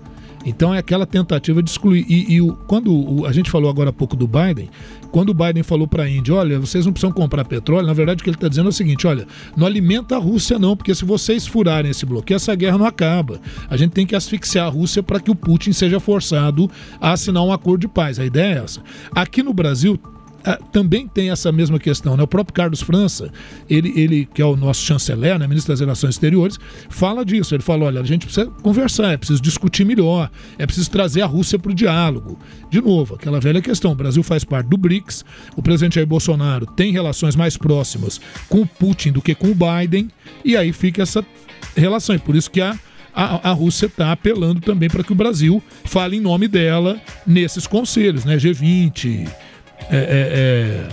Então 0.45 0.73
é 0.73 0.79
aquela 0.79 1.05
tentativa 1.05 1.61
de 1.61 1.69
excluir. 1.69 2.05
E, 2.09 2.33
e 2.33 2.41
o- 2.41 2.53
quando 2.67 2.91
o- 2.93 3.25
a 3.25 3.31
gente 3.31 3.49
falou 3.49 3.69
agora 3.69 3.89
há 3.91 3.93
pouco 3.93 4.15
do 4.15 4.27
Biden, 4.27 4.69
quando 5.11 5.29
o 5.29 5.33
Biden 5.33 5.61
falou 5.63 5.87
para 5.87 6.03
a 6.03 6.09
Índia, 6.09 6.33
olha, 6.33 6.59
vocês 6.59 6.85
não 6.85 6.93
precisam 6.93 7.11
comprar 7.13 7.45
petróleo, 7.45 7.85
na 7.85 7.93
verdade 7.93 8.21
o 8.21 8.23
que 8.23 8.29
ele 8.29 8.37
está 8.37 8.47
dizendo 8.47 8.67
é 8.67 8.69
o 8.69 8.73
seguinte, 8.73 9.05
olha, 9.05 9.27
não 9.55 9.67
alimenta 9.67 10.15
a 10.15 10.19
Rússia 10.19 10.57
não, 10.57 10.75
porque 10.75 10.95
se 10.95 11.05
vocês 11.05 11.45
furarem 11.45 11.91
esse 11.91 12.05
bloqueio, 12.05 12.37
essa 12.37 12.55
guerra 12.55 12.77
não 12.77 12.85
acaba. 12.85 13.39
A 13.69 13.77
gente 13.77 13.91
tem 13.91 14.05
que 14.05 14.15
asfixiar 14.15 14.67
a 14.67 14.69
Rússia 14.69 15.03
para 15.03 15.19
que 15.19 15.29
o 15.29 15.35
Putin 15.35 15.73
seja 15.73 15.99
forçado 15.99 16.69
a 16.99 17.11
assinar 17.11 17.43
um 17.43 17.51
acordo 17.51 17.81
de 17.81 17.87
paz. 17.87 18.19
A 18.19 18.25
ideia 18.25 18.55
é 18.59 18.63
essa. 18.63 18.81
Aqui 19.13 19.43
no 19.43 19.53
Brasil, 19.53 19.99
também 20.71 21.07
tem 21.07 21.29
essa 21.29 21.51
mesma 21.51 21.79
questão, 21.79 22.17
né? 22.17 22.23
O 22.23 22.27
próprio 22.27 22.53
Carlos 22.53 22.81
França, 22.81 23.31
ele, 23.69 23.93
ele 23.95 24.25
que 24.25 24.41
é 24.41 24.45
o 24.45 24.55
nosso 24.55 24.81
chanceler, 24.81 25.37
né, 25.37 25.47
ministro 25.47 25.71
das 25.71 25.79
Relações 25.79 26.15
Exteriores, 26.15 26.57
fala 26.89 27.23
disso. 27.23 27.53
Ele 27.55 27.63
fala: 27.63 27.85
olha, 27.85 28.01
a 28.01 28.03
gente 28.03 28.25
precisa 28.25 28.47
conversar, 28.47 29.13
é 29.13 29.17
preciso 29.17 29.41
discutir 29.41 29.85
melhor, 29.85 30.29
é 30.57 30.65
preciso 30.65 30.89
trazer 30.89 31.21
a 31.21 31.25
Rússia 31.25 31.59
para 31.59 31.71
o 31.71 31.75
diálogo. 31.75 32.39
De 32.69 32.81
novo, 32.81 33.15
aquela 33.15 33.39
velha 33.39 33.61
questão: 33.61 33.91
o 33.91 33.95
Brasil 33.95 34.23
faz 34.23 34.43
parte 34.43 34.67
do 34.67 34.77
BRICS, 34.77 35.23
o 35.55 35.61
presidente 35.61 35.95
Jair 35.95 36.07
Bolsonaro 36.07 36.65
tem 36.65 36.91
relações 36.91 37.35
mais 37.35 37.57
próximas 37.57 38.19
com 38.49 38.61
o 38.61 38.67
Putin 38.67 39.11
do 39.11 39.21
que 39.21 39.35
com 39.35 39.47
o 39.47 39.55
Biden, 39.55 40.09
e 40.43 40.57
aí 40.57 40.73
fica 40.73 41.03
essa 41.03 41.25
relação. 41.75 42.15
E 42.15 42.19
por 42.19 42.35
isso 42.35 42.49
que 42.49 42.61
a 42.61 42.77
a, 43.13 43.49
a 43.49 43.53
Rússia 43.53 43.87
está 43.87 44.11
apelando 44.11 44.61
também 44.61 44.89
para 44.89 45.03
que 45.03 45.11
o 45.11 45.15
Brasil 45.15 45.61
fale 45.83 46.17
em 46.17 46.21
nome 46.21 46.47
dela 46.47 46.99
nesses 47.25 47.67
conselhos, 47.67 48.25
né? 48.25 48.37
G20, 48.37 49.29
é, 49.89 49.97
é, 49.97 50.87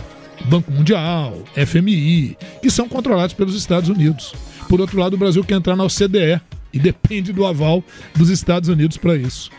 é, 0.44 0.44
Banco 0.44 0.70
Mundial, 0.70 1.42
FMI, 1.54 2.36
que 2.62 2.70
são 2.70 2.88
controlados 2.88 3.34
pelos 3.34 3.54
Estados 3.54 3.88
Unidos. 3.88 4.34
Por 4.68 4.80
outro 4.80 4.98
lado, 4.98 5.14
o 5.14 5.18
Brasil 5.18 5.42
quer 5.44 5.54
entrar 5.54 5.76
na 5.76 5.84
OCDE 5.84 6.40
e 6.72 6.78
depende 6.78 7.32
do 7.32 7.46
aval 7.46 7.82
dos 8.14 8.28
Estados 8.28 8.68
Unidos 8.68 8.96
para 8.96 9.16
isso. 9.16 9.50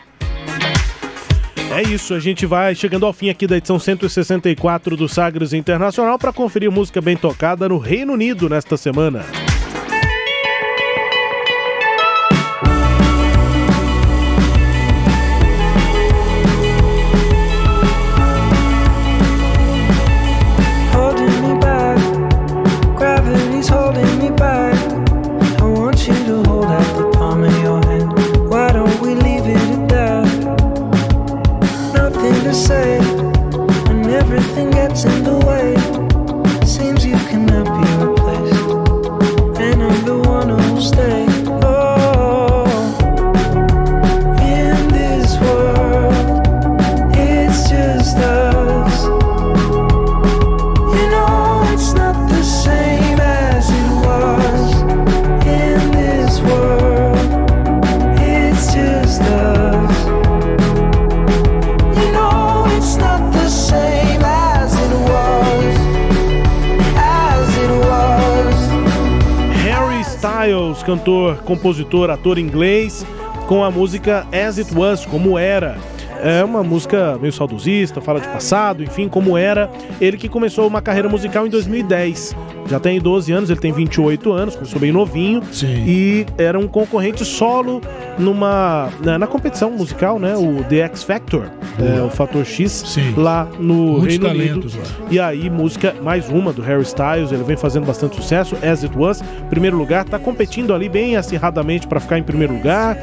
É 1.72 1.82
isso, 1.82 2.14
a 2.14 2.18
gente 2.18 2.46
vai 2.46 2.74
chegando 2.74 3.06
ao 3.06 3.12
fim 3.12 3.30
aqui 3.30 3.46
da 3.46 3.56
edição 3.56 3.78
164 3.78 4.96
do 4.96 5.08
Sagres 5.08 5.52
Internacional 5.52 6.18
para 6.18 6.32
conferir 6.32 6.70
música 6.70 7.00
bem 7.00 7.16
tocada 7.16 7.68
no 7.68 7.78
Reino 7.78 8.12
Unido 8.14 8.48
nesta 8.48 8.76
semana. 8.76 9.24
Cantor, 70.90 71.36
compositor, 71.44 72.10
ator 72.10 72.36
inglês, 72.36 73.06
com 73.46 73.62
a 73.62 73.70
música 73.70 74.26
As 74.32 74.58
It 74.58 74.74
Was, 74.74 75.06
como 75.06 75.38
era. 75.38 75.78
É 76.22 76.44
uma 76.44 76.62
música 76.62 77.18
meio 77.20 77.32
saudosista, 77.32 78.00
fala 78.00 78.20
de 78.20 78.28
passado, 78.28 78.82
enfim, 78.82 79.08
como 79.08 79.36
era. 79.36 79.70
Ele 80.00 80.16
que 80.16 80.28
começou 80.28 80.66
uma 80.66 80.82
carreira 80.82 81.08
musical 81.08 81.46
em 81.46 81.50
2010. 81.50 82.36
Já 82.66 82.78
tem 82.78 83.00
12 83.00 83.32
anos, 83.32 83.50
ele 83.50 83.58
tem 83.58 83.72
28 83.72 84.32
anos, 84.32 84.54
começou 84.54 84.78
bem 84.78 84.92
novinho. 84.92 85.42
E 85.86 86.24
era 86.38 86.56
um 86.58 86.68
concorrente 86.68 87.24
solo 87.24 87.80
numa 88.16 88.90
na, 89.02 89.18
na 89.18 89.26
competição 89.26 89.70
musical, 89.72 90.18
né? 90.20 90.36
O 90.36 90.62
The 90.64 90.80
X 90.82 91.02
Factor, 91.02 91.46
é, 91.78 92.00
o 92.00 92.10
Fator 92.10 92.44
X, 92.44 92.96
lá 93.16 93.48
no 93.58 93.98
Muitos 93.98 94.18
Reino 94.18 94.28
Unido. 94.28 94.68
lá. 94.78 94.84
E 95.10 95.18
aí, 95.18 95.50
música, 95.50 95.96
mais 96.00 96.28
uma 96.28 96.52
do 96.52 96.62
Harry 96.62 96.82
Styles, 96.82 97.32
ele 97.32 97.42
vem 97.42 97.56
fazendo 97.56 97.86
bastante 97.86 98.14
sucesso, 98.14 98.54
As 98.56 98.84
It 98.84 98.96
Was, 98.96 99.20
primeiro 99.48 99.76
lugar, 99.76 100.04
tá 100.04 100.18
competindo 100.18 100.72
ali 100.72 100.88
bem 100.88 101.16
acirradamente 101.16 101.88
para 101.88 101.98
ficar 101.98 102.18
em 102.18 102.22
primeiro 102.22 102.54
lugar, 102.54 102.96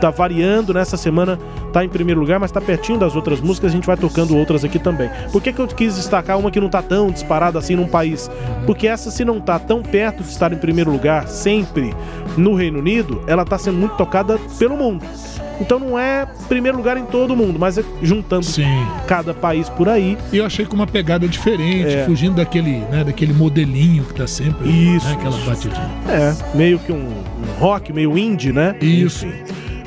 tá 0.00 0.08
variando, 0.10 0.72
nessa 0.72 0.96
semana 0.96 1.38
tá 1.72 1.84
em 1.84 1.88
primeiro 1.88 2.20
lugar, 2.20 2.40
mas 2.40 2.50
tá 2.50 2.59
pertinho 2.60 2.98
das 2.98 3.14
outras 3.16 3.40
músicas, 3.40 3.70
a 3.70 3.74
gente 3.74 3.86
vai 3.86 3.96
tocando 3.96 4.36
outras 4.36 4.64
aqui 4.64 4.78
também. 4.78 5.10
Por 5.32 5.42
que, 5.42 5.52
que 5.52 5.58
eu 5.60 5.66
quis 5.66 5.96
destacar 5.96 6.38
uma 6.38 6.50
que 6.50 6.60
não 6.60 6.68
tá 6.68 6.82
tão 6.82 7.10
disparada 7.10 7.58
assim 7.58 7.74
num 7.76 7.86
país? 7.88 8.30
Porque 8.66 8.86
essa, 8.86 9.10
se 9.10 9.24
não 9.24 9.40
tá 9.40 9.58
tão 9.58 9.82
perto 9.82 10.22
de 10.22 10.28
estar 10.30 10.52
em 10.52 10.56
primeiro 10.58 10.90
lugar, 10.90 11.26
sempre 11.28 11.94
no 12.36 12.54
Reino 12.54 12.78
Unido, 12.78 13.22
ela 13.26 13.44
tá 13.44 13.58
sendo 13.58 13.78
muito 13.78 13.96
tocada 13.96 14.38
pelo 14.58 14.76
mundo. 14.76 15.04
Então 15.60 15.78
não 15.78 15.98
é 15.98 16.26
primeiro 16.48 16.78
lugar 16.78 16.96
em 16.96 17.04
todo 17.04 17.36
mundo, 17.36 17.58
mas 17.58 17.76
é 17.76 17.84
juntando 18.02 18.46
cada 19.06 19.34
país 19.34 19.68
por 19.68 19.90
aí. 19.90 20.16
E 20.32 20.38
eu 20.38 20.46
achei 20.46 20.64
com 20.64 20.74
uma 20.74 20.86
pegada 20.86 21.28
diferente, 21.28 21.94
É. 21.96 22.04
fugindo 22.06 22.36
daquele, 22.36 22.78
né, 22.90 23.04
daquele 23.04 23.34
modelinho 23.34 24.04
que 24.04 24.14
tá 24.14 24.26
sempre. 24.26 24.70
Isso, 24.70 25.06
Né, 25.06 25.12
aquela 25.18 25.36
batidinha. 25.44 25.90
É, 26.08 26.56
meio 26.56 26.78
que 26.78 26.90
um, 26.90 26.96
um 26.96 27.58
rock, 27.58 27.92
meio 27.92 28.16
indie, 28.16 28.52
né? 28.52 28.74
Isso. 28.80 29.26
Enfim. 29.26 29.34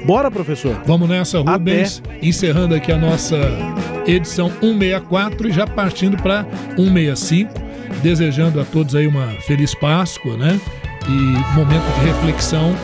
Bora, 0.05 0.29
professor? 0.29 0.75
Vamos 0.85 1.07
nessa, 1.07 1.39
Rubens. 1.39 2.03
Encerrando 2.21 2.75
aqui 2.75 2.91
a 2.91 2.97
nossa 2.97 3.37
edição 4.05 4.49
164 4.59 5.47
e 5.47 5.51
já 5.51 5.65
partindo 5.65 6.21
para 6.21 6.45
165. 6.75 7.53
Desejando 8.01 8.59
a 8.59 8.65
todos 8.65 8.95
aí 8.95 9.07
uma 9.07 9.27
feliz 9.47 9.73
Páscoa, 9.73 10.35
né? 10.35 10.59
E 11.07 11.55
momento 11.55 11.83
de 11.99 12.05
reflexão. 12.05 12.75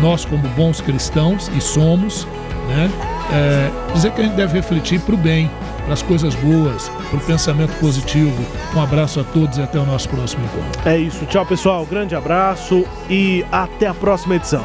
Nós, 0.00 0.24
como 0.24 0.46
bons 0.50 0.80
cristãos, 0.80 1.50
e 1.56 1.60
somos, 1.60 2.26
né? 2.68 2.88
É, 3.32 3.92
dizer 3.92 4.12
que 4.12 4.20
a 4.20 4.24
gente 4.24 4.36
deve 4.36 4.54
refletir 4.54 5.00
para 5.00 5.14
o 5.14 5.18
bem, 5.18 5.50
para 5.84 5.94
as 5.94 6.02
coisas 6.02 6.34
boas, 6.36 6.88
para 7.10 7.18
o 7.18 7.20
pensamento 7.20 7.72
positivo. 7.80 8.44
Um 8.76 8.80
abraço 8.80 9.18
a 9.18 9.24
todos 9.24 9.58
e 9.58 9.62
até 9.62 9.78
o 9.78 9.84
nosso 9.84 10.08
próximo 10.08 10.44
encontro. 10.44 10.88
É 10.88 10.96
isso. 10.96 11.26
Tchau, 11.26 11.44
pessoal. 11.44 11.84
Grande 11.84 12.14
abraço 12.14 12.84
e 13.08 13.44
até 13.50 13.88
a 13.88 13.94
próxima 13.94 14.36
edição. 14.36 14.64